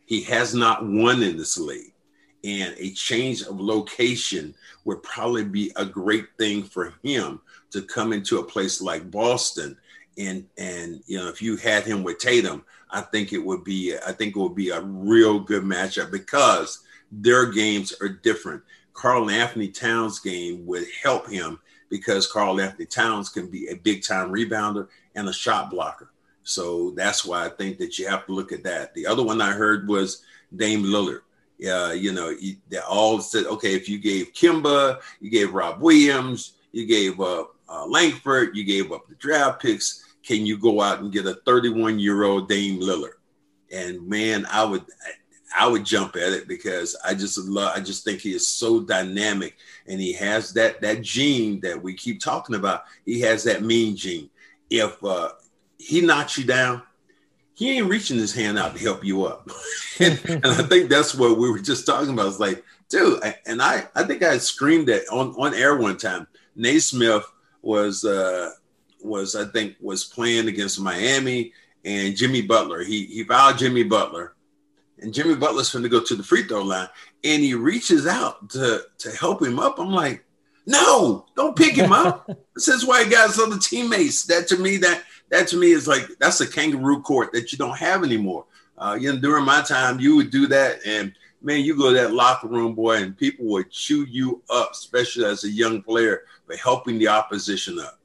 He 0.06 0.22
has 0.22 0.54
not 0.54 0.86
won 0.86 1.22
in 1.22 1.36
this 1.36 1.58
league, 1.58 1.92
and 2.44 2.74
a 2.78 2.90
change 2.92 3.42
of 3.42 3.60
location 3.60 4.54
would 4.84 5.02
probably 5.02 5.44
be 5.44 5.72
a 5.76 5.84
great 5.84 6.26
thing 6.38 6.62
for 6.62 6.94
him 7.02 7.40
to 7.72 7.82
come 7.82 8.12
into 8.12 8.38
a 8.38 8.44
place 8.44 8.80
like 8.80 9.10
Boston. 9.10 9.76
And 10.16 10.46
and 10.56 11.02
you 11.06 11.18
know, 11.18 11.28
if 11.28 11.42
you 11.42 11.56
had 11.56 11.84
him 11.84 12.02
with 12.02 12.18
Tatum, 12.18 12.64
I 12.90 13.00
think 13.00 13.32
it 13.32 13.44
would 13.44 13.64
be 13.64 13.96
I 13.96 14.12
think 14.12 14.36
it 14.36 14.40
would 14.40 14.54
be 14.54 14.70
a 14.70 14.80
real 14.80 15.40
good 15.40 15.64
matchup 15.64 16.10
because 16.10 16.84
their 17.10 17.46
games 17.50 17.92
are 18.00 18.08
different. 18.08 18.62
Karl-Anthony 18.92 19.68
Towns 19.68 20.20
game 20.20 20.64
would 20.66 20.86
help 21.02 21.28
him 21.28 21.60
because 21.88 22.30
Karl-Anthony 22.30 22.86
Towns 22.86 23.28
can 23.28 23.48
be 23.48 23.68
a 23.68 23.76
big 23.76 24.02
time 24.02 24.32
rebounder 24.32 24.88
and 25.14 25.28
a 25.28 25.32
shot 25.32 25.70
blocker. 25.70 26.10
So 26.42 26.90
that's 26.90 27.24
why 27.24 27.44
I 27.44 27.48
think 27.48 27.78
that 27.78 27.98
you 27.98 28.06
have 28.08 28.26
to 28.26 28.32
look 28.32 28.52
at 28.52 28.62
that. 28.64 28.94
The 28.94 29.06
other 29.06 29.22
one 29.22 29.40
I 29.40 29.52
heard 29.52 29.88
was 29.88 30.22
Dame 30.54 30.84
Lillard. 30.84 31.22
Yeah, 31.58 31.92
you 31.92 32.12
know, 32.12 32.34
they 32.68 32.78
all 32.78 33.20
said, 33.20 33.46
okay, 33.46 33.74
if 33.74 33.88
you 33.88 33.98
gave 33.98 34.32
Kemba, 34.32 35.00
you 35.20 35.30
gave 35.30 35.54
Rob 35.54 35.80
Williams, 35.80 36.52
you 36.72 36.86
gave 36.86 37.20
up 37.20 37.56
uh, 37.68 37.86
Langford, 37.86 38.56
you 38.56 38.64
gave 38.64 38.92
up 38.92 39.08
the 39.08 39.14
draft 39.16 39.60
picks. 39.62 40.04
Can 40.22 40.44
you 40.44 40.58
go 40.58 40.80
out 40.80 41.00
and 41.00 41.12
get 41.12 41.26
a 41.26 41.34
31 41.46 41.98
year 41.98 42.24
old 42.24 42.48
Dame 42.48 42.80
Lillard? 42.80 43.14
And 43.72 44.06
man, 44.06 44.46
I 44.50 44.64
would, 44.64 44.84
I 45.56 45.66
would 45.66 45.84
jump 45.84 46.16
at 46.16 46.32
it 46.32 46.46
because 46.46 46.96
I 47.04 47.14
just 47.14 47.38
love. 47.38 47.72
I 47.74 47.80
just 47.80 48.04
think 48.04 48.20
he 48.20 48.34
is 48.34 48.46
so 48.46 48.80
dynamic, 48.80 49.56
and 49.86 50.00
he 50.00 50.12
has 50.12 50.52
that 50.52 50.80
that 50.82 51.02
gene 51.02 51.60
that 51.60 51.82
we 51.82 51.94
keep 51.94 52.20
talking 52.20 52.54
about. 52.54 52.84
He 53.06 53.20
has 53.22 53.44
that 53.44 53.62
mean 53.62 53.96
gene. 53.96 54.28
If 54.68 55.02
uh, 55.02 55.30
he 55.78 56.02
knocks 56.02 56.36
you 56.36 56.44
down, 56.44 56.82
he 57.54 57.78
ain't 57.78 57.88
reaching 57.88 58.18
his 58.18 58.34
hand 58.34 58.58
out 58.58 58.76
to 58.76 58.82
help 58.82 59.02
you 59.04 59.24
up. 59.24 59.48
and, 60.00 60.20
and, 60.28 60.46
I 60.46 60.62
think 60.62 60.90
that's 60.90 61.14
what 61.14 61.38
we 61.38 61.50
were 61.50 61.58
just 61.58 61.86
talking 61.86 62.12
about. 62.12 62.26
It's 62.28 62.40
like, 62.40 62.62
dude, 62.90 63.22
and 63.46 63.62
I 63.62 63.88
I 63.94 64.04
think 64.04 64.22
I 64.22 64.36
screamed 64.38 64.88
that 64.88 65.08
on 65.10 65.30
on 65.38 65.54
air 65.54 65.76
one 65.76 65.96
time. 65.96 66.26
Nesmith 66.54 67.24
was 67.62 68.04
uh, 68.04 68.50
was 69.02 69.34
I 69.34 69.46
think 69.46 69.76
was 69.80 70.04
playing 70.04 70.48
against 70.48 70.80
Miami 70.80 71.54
and 71.84 72.14
Jimmy 72.14 72.42
Butler. 72.42 72.84
He 72.84 73.06
he 73.06 73.24
fouled 73.24 73.58
Jimmy 73.58 73.84
Butler 73.84 74.34
and 74.98 75.12
Jimmy 75.12 75.34
Butler's 75.34 75.72
going 75.72 75.82
to 75.82 75.88
go 75.88 76.02
to 76.02 76.14
the 76.14 76.22
free 76.22 76.44
throw 76.44 76.62
line, 76.62 76.88
and 77.24 77.42
he 77.42 77.54
reaches 77.54 78.06
out 78.06 78.48
to 78.50 78.82
to 78.98 79.10
help 79.12 79.42
him 79.42 79.58
up. 79.58 79.78
I'm 79.78 79.92
like, 79.92 80.24
no, 80.66 81.26
don't 81.36 81.56
pick 81.56 81.74
him 81.74 81.92
up. 81.92 82.28
this 82.54 82.68
is 82.68 82.84
why 82.84 83.04
he 83.04 83.10
got 83.10 83.28
his 83.28 83.38
other 83.38 83.58
teammates. 83.58 84.24
That 84.24 84.48
to 84.48 84.56
me, 84.56 84.76
that 84.78 85.02
that 85.30 85.48
to 85.48 85.56
me 85.56 85.72
is 85.72 85.86
like 85.86 86.06
that's 86.18 86.40
a 86.40 86.50
kangaroo 86.50 87.02
court 87.02 87.32
that 87.32 87.52
you 87.52 87.58
don't 87.58 87.78
have 87.78 88.04
anymore. 88.04 88.46
Uh, 88.78 88.96
you 89.00 89.12
know, 89.12 89.18
during 89.18 89.44
my 89.44 89.62
time, 89.62 90.00
you 90.00 90.16
would 90.16 90.30
do 90.30 90.46
that, 90.46 90.80
and 90.86 91.12
man, 91.40 91.64
you 91.64 91.76
go 91.76 91.90
to 91.90 91.96
that 91.96 92.12
locker 92.12 92.48
room, 92.48 92.74
boy, 92.74 92.96
and 92.96 93.16
people 93.16 93.46
would 93.46 93.70
chew 93.70 94.04
you 94.04 94.42
up, 94.50 94.72
especially 94.72 95.24
as 95.24 95.44
a 95.44 95.50
young 95.50 95.82
player, 95.82 96.22
for 96.46 96.56
helping 96.56 96.98
the 96.98 97.08
opposition 97.08 97.78
up. 97.78 97.98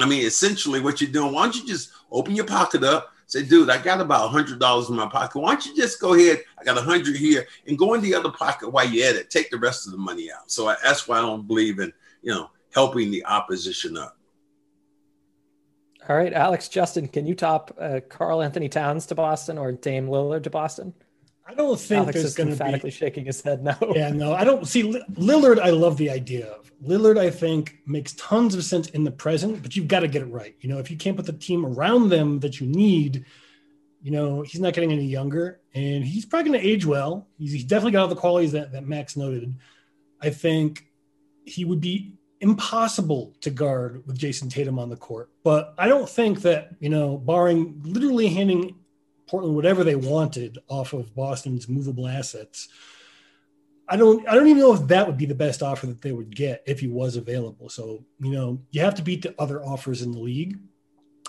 I 0.00 0.06
mean, 0.06 0.24
essentially, 0.24 0.80
what 0.80 1.00
you're 1.00 1.10
doing, 1.10 1.32
why 1.32 1.44
don't 1.44 1.56
you 1.56 1.66
just 1.66 1.90
open 2.10 2.34
your 2.34 2.46
pocket 2.46 2.84
up, 2.84 3.13
Say, 3.26 3.42
dude, 3.42 3.70
I 3.70 3.82
got 3.82 4.00
about 4.00 4.30
hundred 4.30 4.60
dollars 4.60 4.90
in 4.90 4.96
my 4.96 5.08
pocket. 5.08 5.38
Why 5.38 5.52
don't 5.52 5.66
you 5.66 5.76
just 5.76 6.00
go 6.00 6.14
ahead? 6.14 6.42
I 6.58 6.64
got 6.64 6.78
a 6.78 6.82
hundred 6.82 7.16
here, 7.16 7.46
and 7.66 7.78
go 7.78 7.94
in 7.94 8.00
the 8.00 8.14
other 8.14 8.30
pocket 8.30 8.70
while 8.70 8.88
you're 8.88 9.08
at 9.08 9.16
it. 9.16 9.30
Take 9.30 9.50
the 9.50 9.58
rest 9.58 9.86
of 9.86 9.92
the 9.92 9.98
money 9.98 10.30
out. 10.30 10.50
So 10.50 10.68
I, 10.68 10.76
that's 10.82 11.08
why 11.08 11.18
I 11.18 11.22
don't 11.22 11.46
believe 11.46 11.78
in 11.78 11.92
you 12.22 12.32
know 12.32 12.50
helping 12.72 13.10
the 13.10 13.24
opposition 13.24 13.96
up. 13.96 14.16
All 16.06 16.16
right, 16.16 16.34
Alex, 16.34 16.68
Justin, 16.68 17.08
can 17.08 17.26
you 17.26 17.34
top 17.34 17.74
uh, 17.80 18.00
Karl-Anthony 18.06 18.68
Towns 18.68 19.06
to 19.06 19.14
Boston 19.14 19.56
or 19.56 19.72
Dame 19.72 20.06
Lillard 20.06 20.42
to 20.42 20.50
Boston? 20.50 20.92
I 21.46 21.54
don't 21.54 21.78
think 21.78 22.04
Alex 22.04 22.20
there's 22.20 22.34
going 22.34 22.48
to 22.48 22.56
be 22.56 22.60
emphatically 22.60 22.90
shaking 22.90 23.26
his 23.26 23.42
head 23.42 23.62
no. 23.62 23.76
Yeah, 23.94 24.10
no, 24.10 24.32
I 24.32 24.44
don't 24.44 24.66
see 24.66 24.82
Lillard. 24.82 24.96
I 24.96 24.96
don't 24.96 25.16
see 25.16 25.22
Li- 25.22 25.24
Lillard. 25.24 25.58
I 25.58 25.60
don't 25.60 25.60
see 25.60 25.60
Li- 25.60 25.60
Lillard. 25.60 25.60
I 25.60 25.70
love 25.70 25.96
the 25.98 26.10
idea 26.10 26.46
of 26.46 26.72
Lillard. 26.82 27.18
I 27.18 27.30
think 27.30 27.78
makes 27.86 28.14
tons 28.14 28.54
of 28.54 28.64
sense 28.64 28.88
in 28.90 29.04
the 29.04 29.10
present, 29.10 29.62
but 29.62 29.76
you've 29.76 29.88
got 29.88 30.00
to 30.00 30.08
get 30.08 30.22
it 30.22 30.26
right. 30.26 30.56
You 30.60 30.68
know, 30.70 30.78
if 30.78 30.90
you 30.90 30.96
can't 30.96 31.16
put 31.16 31.26
the 31.26 31.32
team 31.32 31.66
around 31.66 32.08
them 32.08 32.40
that 32.40 32.60
you 32.60 32.66
need, 32.66 33.24
you 34.02 34.10
know, 34.10 34.42
he's 34.42 34.60
not 34.60 34.74
getting 34.74 34.92
any 34.92 35.06
younger, 35.06 35.60
and 35.74 36.04
he's 36.04 36.24
probably 36.26 36.50
going 36.50 36.60
to 36.62 36.68
age 36.68 36.86
well. 36.86 37.28
He's, 37.38 37.52
he's 37.52 37.64
definitely 37.64 37.92
got 37.92 38.02
all 38.02 38.08
the 38.08 38.16
qualities 38.16 38.52
that, 38.52 38.72
that 38.72 38.86
Max 38.86 39.16
noted. 39.16 39.54
I 40.20 40.30
think 40.30 40.86
he 41.44 41.64
would 41.64 41.80
be 41.80 42.14
impossible 42.40 43.34
to 43.40 43.50
guard 43.50 44.06
with 44.06 44.18
Jayson 44.18 44.50
Tatum 44.50 44.78
on 44.78 44.90
the 44.90 44.96
court. 44.96 45.30
But 45.42 45.74
I 45.78 45.88
don't 45.88 46.08
think 46.08 46.42
that, 46.42 46.70
you 46.80 46.90
know, 46.90 47.16
barring 47.16 47.80
literally 47.84 48.28
handing 48.28 48.76
Portland 49.34 49.56
whatever 49.56 49.82
they 49.82 49.96
wanted 49.96 50.58
off 50.68 50.92
of 50.92 51.12
Boston's 51.12 51.68
movable 51.68 52.06
assets, 52.06 52.68
I 53.88 53.96
don't 53.96 54.26
I 54.28 54.34
don't 54.34 54.46
even 54.46 54.60
know 54.60 54.74
if 54.74 54.86
that 54.86 55.08
would 55.08 55.16
be 55.16 55.26
the 55.26 55.34
best 55.34 55.60
offer 55.60 55.88
that 55.88 56.02
they 56.02 56.12
would 56.12 56.36
get 56.36 56.62
if 56.68 56.78
he 56.78 56.86
was 56.86 57.16
available. 57.16 57.68
So, 57.68 58.04
you 58.20 58.30
know, 58.30 58.60
you 58.70 58.80
have 58.82 58.94
to 58.94 59.02
beat 59.02 59.22
the 59.22 59.34
other 59.36 59.60
offers 59.64 60.02
in 60.02 60.12
the 60.12 60.20
league. 60.20 60.56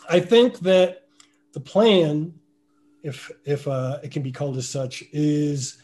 I 0.08 0.20
think 0.20 0.60
that 0.60 1.08
the 1.54 1.60
plan, 1.60 2.36
if 3.02 3.32
if 3.44 3.68
uh, 3.68 3.98
it 4.04 4.12
can 4.12 4.22
be 4.22 4.32
called 4.32 4.58
as 4.58 4.70
such, 4.70 5.04
is 5.12 5.82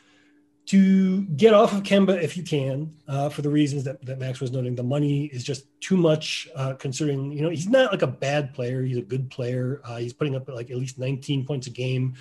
to 0.71 1.23
get 1.23 1.53
off 1.53 1.73
of 1.73 1.83
Kemba 1.83 2.23
if 2.23 2.37
you 2.37 2.43
can, 2.43 2.95
uh, 3.05 3.27
for 3.27 3.41
the 3.41 3.49
reasons 3.49 3.83
that, 3.83 4.05
that 4.05 4.19
Max 4.19 4.39
was 4.39 4.53
noting. 4.53 4.73
The 4.73 4.83
money 4.83 5.25
is 5.25 5.43
just 5.43 5.65
too 5.81 5.97
much, 5.97 6.47
uh, 6.55 6.75
considering 6.75 7.29
you 7.33 7.41
know 7.41 7.49
he's 7.49 7.67
not 7.67 7.91
like 7.91 8.03
a 8.03 8.07
bad 8.07 8.53
player. 8.53 8.81
He's 8.81 8.95
a 8.95 9.01
good 9.01 9.29
player. 9.29 9.81
Uh, 9.83 9.97
he's 9.97 10.13
putting 10.13 10.33
up 10.33 10.47
like 10.47 10.71
at 10.71 10.77
least 10.77 10.97
19 10.97 11.45
points 11.45 11.67
a 11.67 11.71
game 11.71 12.15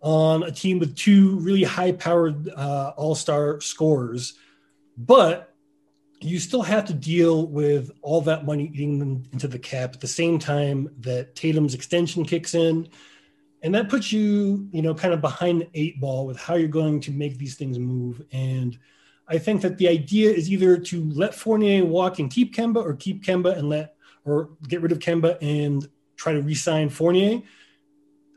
on 0.00 0.42
a 0.42 0.50
team 0.50 0.80
with 0.80 0.96
two 0.96 1.38
really 1.38 1.62
high-powered 1.62 2.48
uh, 2.48 2.92
all-star 2.96 3.60
scorers, 3.60 4.34
but 4.98 5.54
you 6.20 6.40
still 6.40 6.62
have 6.62 6.86
to 6.86 6.92
deal 6.94 7.46
with 7.46 7.92
all 8.02 8.20
that 8.22 8.44
money 8.44 8.72
eating 8.74 8.98
them 8.98 9.22
into 9.32 9.46
the 9.46 9.58
cap 9.58 9.94
at 9.94 10.00
the 10.00 10.08
same 10.08 10.40
time 10.40 10.90
that 10.98 11.36
Tatum's 11.36 11.74
extension 11.74 12.24
kicks 12.24 12.54
in 12.54 12.88
and 13.64 13.74
that 13.74 13.88
puts 13.88 14.12
you 14.12 14.68
you 14.70 14.82
know 14.82 14.94
kind 14.94 15.12
of 15.12 15.20
behind 15.20 15.62
the 15.62 15.68
eight 15.74 15.98
ball 15.98 16.26
with 16.26 16.38
how 16.38 16.54
you're 16.54 16.68
going 16.68 17.00
to 17.00 17.10
make 17.10 17.38
these 17.38 17.56
things 17.56 17.78
move. 17.78 18.22
And 18.30 18.78
i 19.26 19.38
think 19.38 19.62
that 19.62 19.78
the 19.78 19.88
idea 19.88 20.30
is 20.30 20.50
either 20.50 20.76
to 20.76 21.10
let 21.12 21.34
fournier 21.34 21.82
walk 21.84 22.18
and 22.18 22.30
keep 22.30 22.54
kemba 22.54 22.84
or 22.84 22.94
keep 22.94 23.24
kemba 23.24 23.56
and 23.56 23.70
let 23.70 23.96
or 24.26 24.50
get 24.68 24.82
rid 24.82 24.92
of 24.92 24.98
kemba 24.98 25.38
and 25.42 25.88
try 26.16 26.32
to 26.32 26.42
re-sign 26.42 26.88
fournier. 26.88 27.42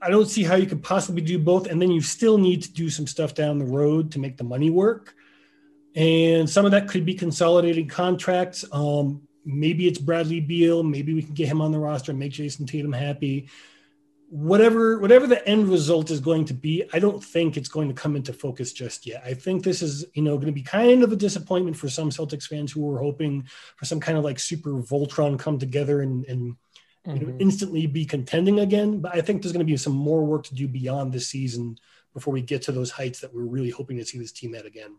I 0.02 0.10
don't 0.10 0.28
see 0.28 0.44
how 0.44 0.56
you 0.56 0.66
could 0.66 0.84
possibly 0.84 1.22
do 1.22 1.40
both. 1.40 1.68
And 1.68 1.82
then 1.82 1.92
you 1.92 2.02
still 2.02 2.38
need 2.38 2.62
to 2.64 2.72
do 2.72 2.90
some 2.90 3.08
stuff 3.08 3.34
down 3.34 3.58
the 3.58 3.66
road 3.66 4.12
to 4.12 4.20
make 4.20 4.38
the 4.38 4.44
money 4.44 4.70
work. 4.70 5.16
And 5.96 6.50
some 6.50 6.66
of 6.66 6.72
that 6.72 6.88
could 6.88 7.06
be 7.06 7.14
consolidated 7.14 7.90
contracts. 7.90 8.66
Um, 8.72 9.28
maybe 9.46 9.88
it's 9.88 9.98
bradley 9.98 10.40
beal. 10.40 10.84
Maybe 10.84 11.14
we 11.14 11.24
can 11.24 11.34
get 11.34 11.48
him 11.48 11.62
on 11.62 11.72
the 11.72 11.80
roster 11.80 12.12
and 12.12 12.20
make 12.20 12.34
Jayson 12.34 12.68
Tatum 12.68 12.94
happy 12.94 13.48
whatever 14.30 15.00
whatever 15.00 15.26
the 15.26 15.48
end 15.48 15.70
result 15.70 16.12
is 16.12 16.20
going 16.20 16.44
to 16.44 16.54
be 16.54 16.84
i 16.92 17.00
don't 17.00 17.24
think 17.24 17.56
it's 17.56 17.70
going 17.70 17.88
to 17.88 17.94
come 17.94 18.18
into 18.18 18.34
focus 18.34 18.74
just 18.74 19.08
yet. 19.08 19.24
I 19.26 19.34
think 19.34 19.64
this 19.64 19.82
is 19.82 20.06
you 20.16 20.22
know 20.22 20.36
going 20.36 20.48
to 20.48 20.52
be 20.52 20.64
kind 20.64 21.02
of 21.02 21.14
a 21.14 21.16
disappointment 21.16 21.78
for 21.78 21.90
some 21.90 22.10
celtics 22.10 22.44
fans 22.44 22.72
who 22.72 22.82
were 22.82 23.00
hoping 23.00 23.48
for 23.78 23.86
some 23.86 24.02
kind 24.02 24.18
of 24.18 24.26
like 24.26 24.38
super 24.38 24.72
voltron 24.72 25.40
come 25.40 25.58
together 25.58 26.02
and 26.02 26.26
and 26.26 26.58
you 27.06 27.14
know, 27.14 27.28
Mhm. 27.28 27.42
instantly 27.42 27.88
be 27.88 28.04
contending 28.06 28.60
again. 28.60 29.00
But 29.00 29.16
i 29.16 29.22
think 29.22 29.42
there's 29.42 29.54
going 29.54 29.66
to 29.66 29.72
be 29.72 29.78
some 29.78 29.94
more 29.94 30.26
work 30.26 30.44
to 30.48 30.56
do 30.56 30.68
beyond 30.68 31.14
this 31.14 31.28
season 31.30 31.78
before 32.14 32.34
we 32.34 32.42
get 32.42 32.64
to 32.64 32.74
those 32.74 32.92
heights 32.92 33.22
that 33.22 33.34
we're 33.34 33.46
really 33.46 33.70
hoping 33.70 33.96
to 33.98 34.04
see 34.06 34.18
this 34.18 34.34
team 34.34 34.56
at 34.56 34.66
again. 34.66 34.98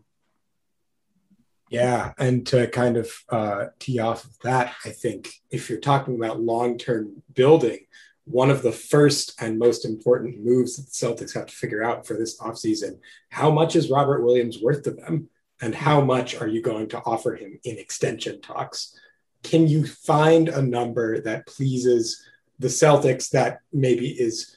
Yeah, 1.69 2.13
and 2.17 2.47
to 2.47 2.65
kind 2.67 2.97
of 2.97 3.11
uh, 3.29 3.65
tee 3.77 3.99
off 3.99 4.23
of 4.25 4.39
that, 4.39 4.73
I 4.85 4.89
think 4.89 5.29
if 5.51 5.69
you're 5.69 5.79
talking 5.79 6.15
about 6.15 6.41
long-term 6.41 7.21
building, 7.35 7.85
one 8.29 8.51
of 8.51 8.61
the 8.61 8.71
first 8.71 9.41
and 9.41 9.57
most 9.57 9.85
important 9.85 10.45
moves 10.45 10.75
that 10.75 10.85
the 10.85 10.91
Celtics 10.91 11.33
have 11.33 11.47
to 11.47 11.55
figure 11.55 11.83
out 11.83 12.05
for 12.05 12.13
this 12.13 12.39
offseason, 12.39 12.99
how 13.29 13.49
much 13.49 13.75
is 13.75 13.89
Robert 13.89 14.23
Williams 14.23 14.59
worth 14.61 14.83
to 14.83 14.91
them? 14.91 15.29
And 15.61 15.73
how 15.75 15.99
much 15.99 16.39
are 16.39 16.47
you 16.47 16.61
going 16.61 16.87
to 16.89 16.99
offer 16.99 17.35
him 17.35 17.59
in 17.63 17.77
extension 17.77 18.39
talks? 18.39 18.97
Can 19.43 19.67
you 19.67 19.85
find 19.85 20.47
a 20.47 20.61
number 20.61 21.19
that 21.21 21.47
pleases 21.47 22.23
the 22.59 22.67
Celtics 22.67 23.31
that 23.31 23.59
maybe 23.73 24.09
is 24.09 24.55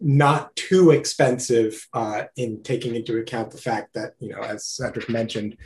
not 0.00 0.54
too 0.54 0.90
expensive 0.92 1.86
uh, 1.92 2.24
in 2.36 2.62
taking 2.62 2.94
into 2.94 3.18
account 3.18 3.50
the 3.50 3.58
fact 3.58 3.94
that, 3.94 4.12
you 4.20 4.30
know, 4.30 4.40
as 4.40 4.64
Cedric 4.64 5.08
mentioned, 5.08 5.56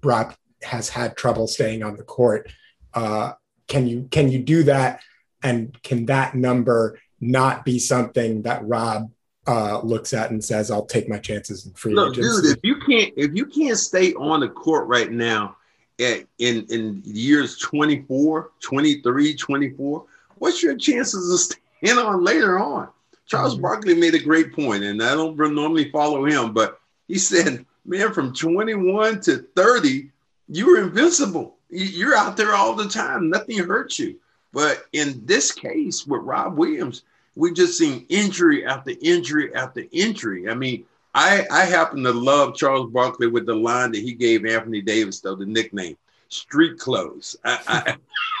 Brock 0.00 0.36
has 0.62 0.88
had 0.88 1.16
trouble 1.16 1.46
staying 1.46 1.82
on 1.82 1.96
the 1.96 2.04
court. 2.04 2.50
Uh, 2.94 3.32
can 3.68 3.86
you 3.86 4.08
can 4.10 4.30
you 4.30 4.38
do 4.38 4.62
that? 4.64 5.02
And 5.42 5.80
can 5.82 6.06
that 6.06 6.34
number 6.34 6.98
not 7.20 7.64
be 7.64 7.78
something 7.78 8.42
that 8.42 8.66
Rob 8.66 9.10
uh, 9.46 9.80
looks 9.82 10.12
at 10.12 10.30
and 10.30 10.42
says, 10.44 10.70
"I'll 10.70 10.86
take 10.86 11.08
my 11.08 11.18
chances 11.18 11.66
in 11.66 11.72
free 11.72 11.94
Look, 11.94 12.16
agency"? 12.16 12.42
dude, 12.48 12.56
if 12.58 12.64
you 12.64 12.76
can't 12.76 13.12
if 13.16 13.34
you 13.34 13.46
can't 13.46 13.78
stay 13.78 14.14
on 14.14 14.40
the 14.40 14.48
court 14.48 14.86
right 14.86 15.10
now 15.10 15.56
at, 16.00 16.24
in 16.38 16.64
in 16.68 17.02
years 17.04 17.58
24, 17.58 18.50
23, 18.60 19.34
24, 19.34 20.04
what's 20.38 20.62
your 20.62 20.76
chances 20.76 21.32
of 21.32 21.40
staying 21.40 21.98
on 21.98 22.22
later 22.22 22.58
on? 22.60 22.88
Charles 23.26 23.56
Mhm. 23.56 23.62
Barkley 23.62 23.94
made 23.94 24.14
a 24.14 24.18
great 24.22 24.52
point, 24.52 24.84
and 24.84 25.02
I 25.02 25.14
don't 25.14 25.36
normally 25.36 25.90
follow 25.90 26.24
him, 26.24 26.52
but 26.52 26.78
he 27.08 27.18
said, 27.18 27.64
"Man, 27.84 28.12
from 28.12 28.32
21 28.32 29.20
to 29.22 29.38
30, 29.56 30.10
you 30.48 30.66
were 30.66 30.80
invincible. 30.80 31.56
You- 31.70 31.84
You're 31.86 32.16
out 32.16 32.36
there 32.36 32.54
all 32.54 32.74
the 32.74 32.88
time. 32.88 33.28
Nothing 33.30 33.58
hurts 33.58 33.98
you." 33.98 34.16
But 34.52 34.84
in 34.92 35.24
this 35.24 35.52
case 35.52 36.06
with 36.06 36.22
Rob 36.22 36.56
Williams, 36.58 37.04
we 37.34 37.52
just 37.52 37.78
seen 37.78 38.04
injury 38.08 38.64
after 38.66 38.92
injury 39.00 39.54
after 39.54 39.84
injury. 39.90 40.48
I 40.48 40.54
mean, 40.54 40.84
I, 41.14 41.46
I 41.50 41.64
happen 41.64 42.02
to 42.04 42.12
love 42.12 42.54
Charles 42.56 42.90
Barkley 42.90 43.26
with 43.26 43.46
the 43.46 43.54
line 43.54 43.92
that 43.92 44.02
he 44.02 44.12
gave 44.12 44.44
Anthony 44.44 44.80
Davis, 44.80 45.20
though, 45.20 45.34
the 45.34 45.46
nickname 45.46 45.96
street 46.28 46.78
clothes. 46.78 47.36
I, 47.44 47.96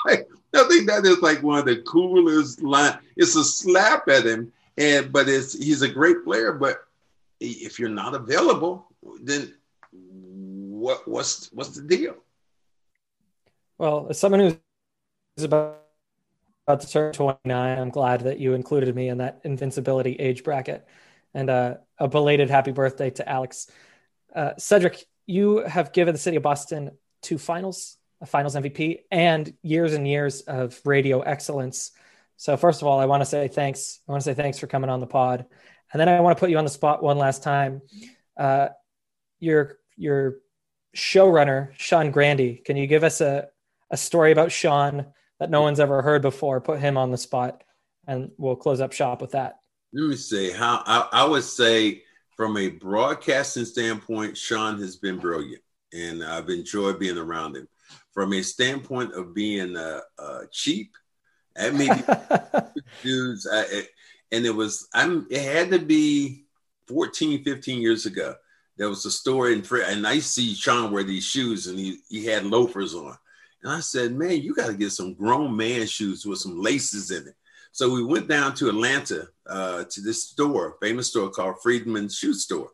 I, 0.06 0.16
I 0.54 0.68
think 0.68 0.86
that 0.88 1.04
is 1.04 1.20
like 1.20 1.42
one 1.42 1.58
of 1.58 1.64
the 1.64 1.82
coolest 1.82 2.62
line. 2.62 2.98
It's 3.16 3.36
a 3.36 3.44
slap 3.44 4.08
at 4.08 4.26
him, 4.26 4.52
and 4.76 5.12
but 5.12 5.28
it's 5.28 5.52
he's 5.52 5.82
a 5.82 5.88
great 5.88 6.24
player. 6.24 6.52
But 6.52 6.84
if 7.40 7.78
you're 7.78 7.88
not 7.88 8.14
available, 8.14 8.86
then 9.22 9.54
what 9.92 11.06
what's 11.08 11.50
what's 11.52 11.70
the 11.70 11.82
deal? 11.82 12.16
Well, 13.78 14.06
as 14.10 14.18
someone 14.18 14.40
who's 14.40 15.44
about, 15.44 15.81
about 16.66 16.80
to 16.80 16.88
turn 16.88 17.12
29, 17.12 17.78
I'm 17.78 17.90
glad 17.90 18.22
that 18.22 18.38
you 18.38 18.54
included 18.54 18.94
me 18.94 19.08
in 19.08 19.18
that 19.18 19.40
invincibility 19.44 20.14
age 20.14 20.44
bracket. 20.44 20.86
And 21.34 21.48
uh, 21.50 21.76
a 21.98 22.08
belated 22.08 22.50
happy 22.50 22.72
birthday 22.72 23.10
to 23.10 23.28
Alex. 23.28 23.70
Uh, 24.34 24.52
Cedric, 24.58 25.04
you 25.26 25.58
have 25.58 25.92
given 25.92 26.14
the 26.14 26.18
city 26.18 26.36
of 26.36 26.42
Boston 26.42 26.90
two 27.22 27.38
finals, 27.38 27.96
a 28.20 28.26
finals 28.26 28.54
MVP, 28.54 29.00
and 29.10 29.52
years 29.62 29.94
and 29.94 30.06
years 30.06 30.42
of 30.42 30.78
radio 30.84 31.20
excellence. 31.20 31.92
So, 32.36 32.56
first 32.56 32.82
of 32.82 32.88
all, 32.88 32.98
I 32.98 33.06
want 33.06 33.22
to 33.22 33.26
say 33.26 33.48
thanks. 33.48 34.00
I 34.06 34.12
want 34.12 34.22
to 34.22 34.30
say 34.30 34.34
thanks 34.34 34.58
for 34.58 34.66
coming 34.66 34.90
on 34.90 35.00
the 35.00 35.06
pod. 35.06 35.46
And 35.92 36.00
then 36.00 36.08
I 36.08 36.20
want 36.20 36.36
to 36.36 36.40
put 36.40 36.50
you 36.50 36.58
on 36.58 36.64
the 36.64 36.70
spot 36.70 37.02
one 37.02 37.18
last 37.18 37.42
time. 37.42 37.82
Uh, 38.36 38.68
your, 39.40 39.78
your 39.96 40.36
showrunner, 40.94 41.70
Sean 41.76 42.10
Grande, 42.10 42.58
can 42.64 42.76
you 42.76 42.86
give 42.86 43.04
us 43.04 43.20
a, 43.20 43.48
a 43.90 43.96
story 43.96 44.32
about 44.32 44.52
Sean 44.52 45.06
that 45.42 45.50
no 45.50 45.60
one's 45.60 45.80
ever 45.80 46.02
heard 46.02 46.22
before. 46.22 46.60
Put 46.60 46.78
him 46.78 46.96
on 46.96 47.10
the 47.10 47.18
spot, 47.18 47.64
and 48.06 48.30
we'll 48.38 48.54
close 48.54 48.80
up 48.80 48.92
shop 48.92 49.20
with 49.20 49.32
that. 49.32 49.58
Let 49.92 50.08
me 50.08 50.14
say 50.14 50.52
how 50.52 50.84
I, 50.86 51.08
I 51.10 51.24
would 51.24 51.42
say 51.42 52.04
from 52.36 52.56
a 52.56 52.68
broadcasting 52.68 53.64
standpoint, 53.64 54.38
Sean 54.38 54.78
has 54.78 54.94
been 54.94 55.18
brilliant, 55.18 55.60
and 55.92 56.22
I've 56.22 56.48
enjoyed 56.48 57.00
being 57.00 57.18
around 57.18 57.56
him. 57.56 57.66
From 58.12 58.32
a 58.34 58.42
standpoint 58.42 59.14
of 59.14 59.34
being 59.34 59.76
uh, 59.76 60.02
uh, 60.16 60.42
cheap, 60.52 60.92
that 61.56 61.74
maybe 61.74 62.70
dudes, 63.02 63.48
I, 63.52 63.62
it, 63.62 63.88
and 64.30 64.46
it 64.46 64.54
was 64.54 64.86
I'm 64.94 65.26
it 65.28 65.42
had 65.42 65.72
to 65.72 65.80
be 65.80 66.44
14, 66.86 67.42
15 67.42 67.82
years 67.82 68.06
ago. 68.06 68.36
There 68.76 68.88
was 68.88 69.04
a 69.06 69.10
store 69.10 69.50
in 69.50 69.64
and 69.88 70.06
I 70.06 70.20
see 70.20 70.54
Sean 70.54 70.92
wear 70.92 71.02
these 71.02 71.24
shoes, 71.24 71.66
and 71.66 71.76
he 71.76 71.98
he 72.08 72.26
had 72.26 72.46
loafers 72.46 72.94
on. 72.94 73.18
And 73.62 73.72
I 73.72 73.80
said, 73.80 74.12
man, 74.12 74.40
you 74.40 74.54
got 74.54 74.68
to 74.68 74.74
get 74.74 74.90
some 74.90 75.14
grown 75.14 75.56
man 75.56 75.86
shoes 75.86 76.26
with 76.26 76.38
some 76.38 76.60
laces 76.60 77.10
in 77.10 77.28
it. 77.28 77.34
So 77.70 77.92
we 77.92 78.04
went 78.04 78.28
down 78.28 78.54
to 78.56 78.68
Atlanta 78.68 79.28
uh, 79.46 79.84
to 79.84 80.00
this 80.00 80.24
store, 80.24 80.76
famous 80.82 81.08
store 81.08 81.30
called 81.30 81.56
Friedman's 81.62 82.16
Shoe 82.16 82.34
Store. 82.34 82.68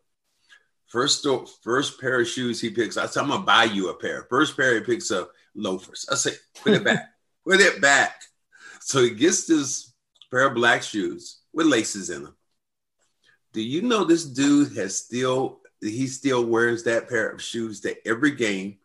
First 0.87 1.21
store, 1.21 1.47
first 1.63 2.01
pair 2.01 2.21
of 2.21 2.27
shoes 2.27 2.61
he 2.61 2.71
picks. 2.71 2.97
I 2.97 3.07
said, 3.07 3.23
I'm 3.23 3.29
gonna 3.29 3.45
buy 3.45 3.65
you 3.65 3.91
a 3.91 3.95
pair. 3.95 4.27
First 4.31 4.57
pair 4.57 4.75
he 4.75 4.81
picks 4.81 5.11
up 5.11 5.31
loafers. 5.55 6.07
I 6.11 6.15
say, 6.15 6.33
put 6.63 6.73
it 6.73 6.85
back, 6.85 7.11
put 7.47 7.61
it 7.61 7.81
back. 7.81 8.15
So 8.81 9.03
he 9.03 9.11
gets 9.11 9.47
this 9.47 9.93
pair 10.31 10.49
of 10.49 10.55
black 10.55 10.83
shoes 10.83 11.41
with 11.53 11.67
laces 11.67 12.09
in 12.09 12.23
them. 12.23 12.37
Do 13.53 13.63
you 13.63 13.83
know 13.83 14.05
this 14.05 14.25
dude 14.25 14.77
has 14.79 14.99
still 14.99 15.61
he 15.81 16.07
still 16.07 16.45
wears 16.45 16.85
that 16.85 17.09
pair 17.09 17.29
of 17.31 17.43
shoes 17.43 17.81
to 17.83 17.95
every 18.07 18.33
game. 18.33 18.79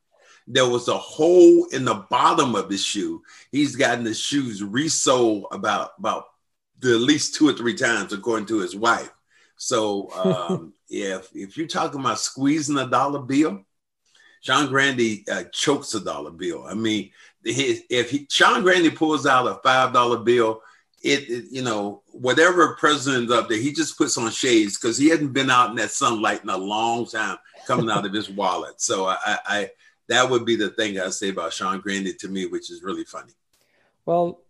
There 0.48 0.68
was 0.68 0.88
a 0.88 0.98
hole 0.98 1.66
in 1.68 1.86
the 1.86 2.06
bottom 2.10 2.56
of 2.56 2.70
his 2.70 2.84
shoe. 2.84 3.24
He's 3.52 3.76
gotten 3.76 4.04
the 4.04 4.14
shoes 4.14 4.64
resold 4.64 5.46
about 5.52 5.92
about 5.98 6.26
the, 6.80 6.94
at 6.94 7.02
least 7.02 7.36
two 7.36 7.48
or 7.48 7.54
three 7.54 7.76
times, 7.76 8.14
according 8.14 8.48
to 8.48 8.60
his 8.60 8.76
wife. 8.76 9.12
So 9.56 10.12
um, 10.50 10.74
if 10.90 11.30
if 11.34 11.58
you're 11.58 11.68
talking 11.68 12.00
about 12.00 12.20
squeezing 12.20 12.78
a 12.78 12.88
dollar 12.88 13.20
bill, 13.20 13.64
Sean 14.42 14.68
Grande 14.68 15.24
uh, 15.32 15.44
chokes 15.52 15.94
a 15.94 16.04
dollar 16.04 16.32
bill. 16.32 16.66
I 16.68 16.74
mean, 16.74 17.12
his, 17.44 17.84
if 17.90 18.12
he, 18.12 18.28
Sean 18.30 18.62
Grande 18.62 18.96
pulls 18.96 19.26
out 19.26 19.48
a 19.48 19.56
five 19.64 19.94
dollar 19.94 20.18
bill, 20.18 20.62
it, 21.02 21.30
it, 21.30 21.46
you 21.52 21.62
know 21.62 22.04
whatever 22.08 22.76
president's 22.76 23.32
up 23.32 23.50
there, 23.50 23.58
he 23.58 23.72
just 23.72 23.98
puts 23.98 24.18
on 24.18 24.30
shades 24.32 24.78
because 24.78 24.98
he 24.98 25.10
hadn't 25.10 25.34
been 25.34 25.50
out 25.50 25.70
in 25.70 25.76
that 25.78 25.92
sunlight 25.92 26.44
in 26.44 26.50
a 26.50 26.58
long 26.58 27.06
time 27.06 27.38
coming 27.66 27.90
out 27.90 28.06
of 28.06 28.14
his 28.14 28.30
wallet. 28.30 28.80
So 28.82 29.06
I, 29.06 29.18
I 29.26 29.70
that 30.10 30.30
would 30.30 30.46
be 30.46 30.56
the 30.56 30.70
thing 30.70 31.00
I 31.00 31.10
say 31.10 31.30
about 31.30 31.54
Sean 31.54 31.80
Grande 31.80 32.18
to 32.20 32.28
me, 32.28 32.46
which 32.46 32.72
is 32.72 32.84
really 32.84 33.06
funny. 33.06 33.34
Well, 34.06 34.42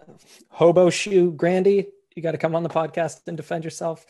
hobo 0.49 0.89
shoe 0.89 1.31
Grande, 1.31 1.85
you 2.15 2.21
got 2.21 2.31
to 2.31 2.37
come 2.37 2.55
on 2.55 2.63
the 2.63 2.69
podcast 2.69 3.21
and 3.27 3.37
defend 3.37 3.63
yourself. 3.63 4.05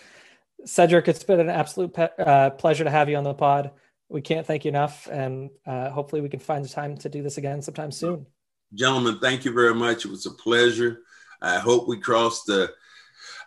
Cedric, 0.66 1.08
it's 1.08 1.24
been 1.24 1.40
an 1.40 1.50
absolute 1.50 1.94
pe- 1.94 2.10
uh, 2.18 2.52
pleasure 2.52 2.84
to 2.84 2.90
have 2.90 3.10
you 3.10 3.18
on 3.18 3.24
the 3.24 3.34
pod. 3.34 3.72
We 4.10 4.22
can't 4.22 4.46
thank 4.46 4.64
you 4.64 4.70
enough, 4.70 5.08
and 5.12 5.50
uh, 5.66 5.90
hopefully, 5.90 6.22
we 6.22 6.30
can 6.30 6.40
find 6.40 6.64
the 6.64 6.70
time 6.70 6.96
to 6.98 7.10
do 7.10 7.24
this 7.24 7.38
again 7.38 7.62
sometime 7.62 7.92
soon. 7.92 8.26
Gentlemen, 8.74 9.20
thank 9.20 9.44
you 9.44 9.52
very 9.54 9.74
much. 9.74 10.06
It 10.06 10.12
was 10.12 10.26
a 10.26 10.32
pleasure. 10.32 11.02
I 11.42 11.60
hope 11.60 11.88
we 11.88 12.00
crossed 12.00 12.46
the. 12.46 12.72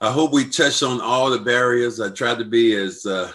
I 0.01 0.11
hope 0.11 0.33
we 0.33 0.49
touched 0.49 0.83
on 0.83 1.01
all 1.01 1.31
the 1.31 1.39
barriers. 1.39 2.01
I 2.01 2.11
tried 2.11 2.39
to 2.39 2.45
be 2.45 2.75
as, 2.75 3.07
uh, 3.07 3.33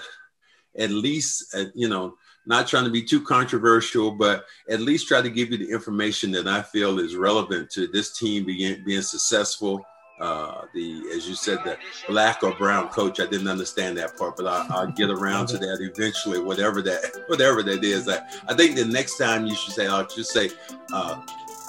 at 0.78 0.92
least, 0.92 1.56
uh, 1.56 1.66
you 1.74 1.90
know, 1.90 2.16
not 2.46 2.68
trying 2.68 2.86
to 2.86 2.92
be 2.92 3.04
too 3.04 3.22
controversial, 3.22 4.12
but 4.12 4.46
at 4.70 4.82
least 4.82 5.08
try 5.08 5.22
to 5.22 5.30
give 5.30 5.52
you 5.52 5.58
the 5.58 5.72
information 5.72 6.32
that 6.32 6.48
I 6.48 6.62
feel 6.62 7.00
is 7.00 7.16
relevant 7.16 7.70
to 7.72 7.88
this 7.88 8.18
team 8.18 8.46
being 8.46 8.84
being 8.84 9.02
successful 9.02 9.86
uh, 10.22 10.66
the 10.76 11.02
as 11.16 11.28
you 11.28 11.34
said 11.34 11.58
the 11.66 11.76
black 12.08 12.44
or 12.44 12.54
brown 12.54 12.88
coach. 12.90 13.20
I 13.20 13.26
didn't 13.26 13.48
understand 13.48 13.98
that 13.98 14.16
part, 14.18 14.38
but 14.38 14.46
I, 14.46 14.86
will 14.86 14.92
get 14.92 15.10
around 15.10 15.48
to 15.48 15.58
that 15.58 15.80
eventually. 15.82 16.40
Whatever 16.40 16.82
that 16.84 17.24
whatever 17.28 17.64
that 17.64 17.84
is. 17.84 18.08
I, 18.08 18.20
I 18.48 18.54
think 18.54 18.76
the 18.76 18.86
next 18.86 19.18
time 19.18 19.48
you 19.48 19.56
should 19.56 19.74
say 19.74 19.88
I'll 19.88 20.06
just 20.06 20.32
say 20.32 20.52
uh, 20.94 21.22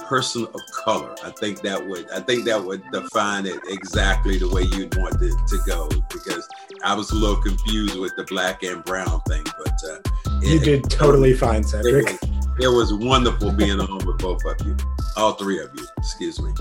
person 0.05 0.47
of 0.53 0.61
color. 0.85 1.15
I 1.25 1.31
think 1.31 1.63
that 1.63 1.89
would 1.89 2.11
I 2.11 2.21
think 2.21 2.45
that 2.45 2.63
would 2.63 2.83
define 2.93 3.47
it 3.47 3.59
exactly 3.69 4.37
the 4.37 4.49
way 4.51 4.65
you'd 4.65 4.95
want 4.97 5.23
it 5.23 5.35
to 5.49 5.59
go 5.67 5.89
because 6.11 6.47
I 6.85 6.95
was 6.95 7.11
a 7.11 7.15
little 7.15 7.41
confused 7.41 7.99
with 7.99 8.15
the 8.17 8.25
black 8.25 8.63
and 8.63 8.85
brown 8.85 9.23
thing, 9.23 9.45
but 9.45 9.81
uh, 9.91 10.12
you 10.43 10.57
it, 10.57 10.65
did 10.65 10.91
totally 10.91 11.35
fine, 11.35 11.65
Cedric. 11.65 12.09
It 12.09 12.21
was, 12.21 12.61
it 12.61 12.69
was 12.69 12.95
wonderful 12.95 13.53
being 13.53 13.81
on 13.81 14.05
with 14.05 14.19
both 14.19 14.45
of 14.45 14.67
you, 14.67 14.77
all 15.17 15.35
three 15.35 15.61
of 15.61 15.71
you. 15.75 15.87
Excuse 15.99 16.41
me. 16.41 16.53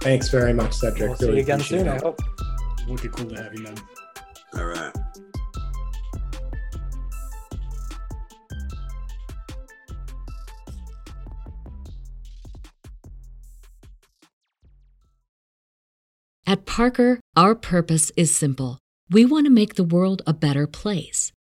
Thanks 0.00 0.28
very 0.28 0.52
much, 0.52 0.74
Cedric. 0.74 1.08
We'll 1.08 1.18
see 1.18 1.26
you 1.26 1.38
again 1.38 1.60
soon. 1.60 1.86
It. 1.86 1.88
I 1.88 1.98
hope. 1.98 2.20
Would 2.88 3.02
be 3.02 3.08
cool 3.08 3.28
to 3.28 3.42
have 3.42 3.52
you, 3.52 3.62
man. 3.62 3.74
All 4.54 4.64
right. 4.64 4.92
At 16.46 16.64
Parker, 16.64 17.20
our 17.36 17.54
purpose 17.54 18.10
is 18.16 18.34
simple. 18.34 18.78
We 19.10 19.26
want 19.26 19.44
to 19.44 19.50
make 19.50 19.74
the 19.74 19.84
world 19.84 20.22
a 20.26 20.32
better 20.32 20.66
place 20.66 21.30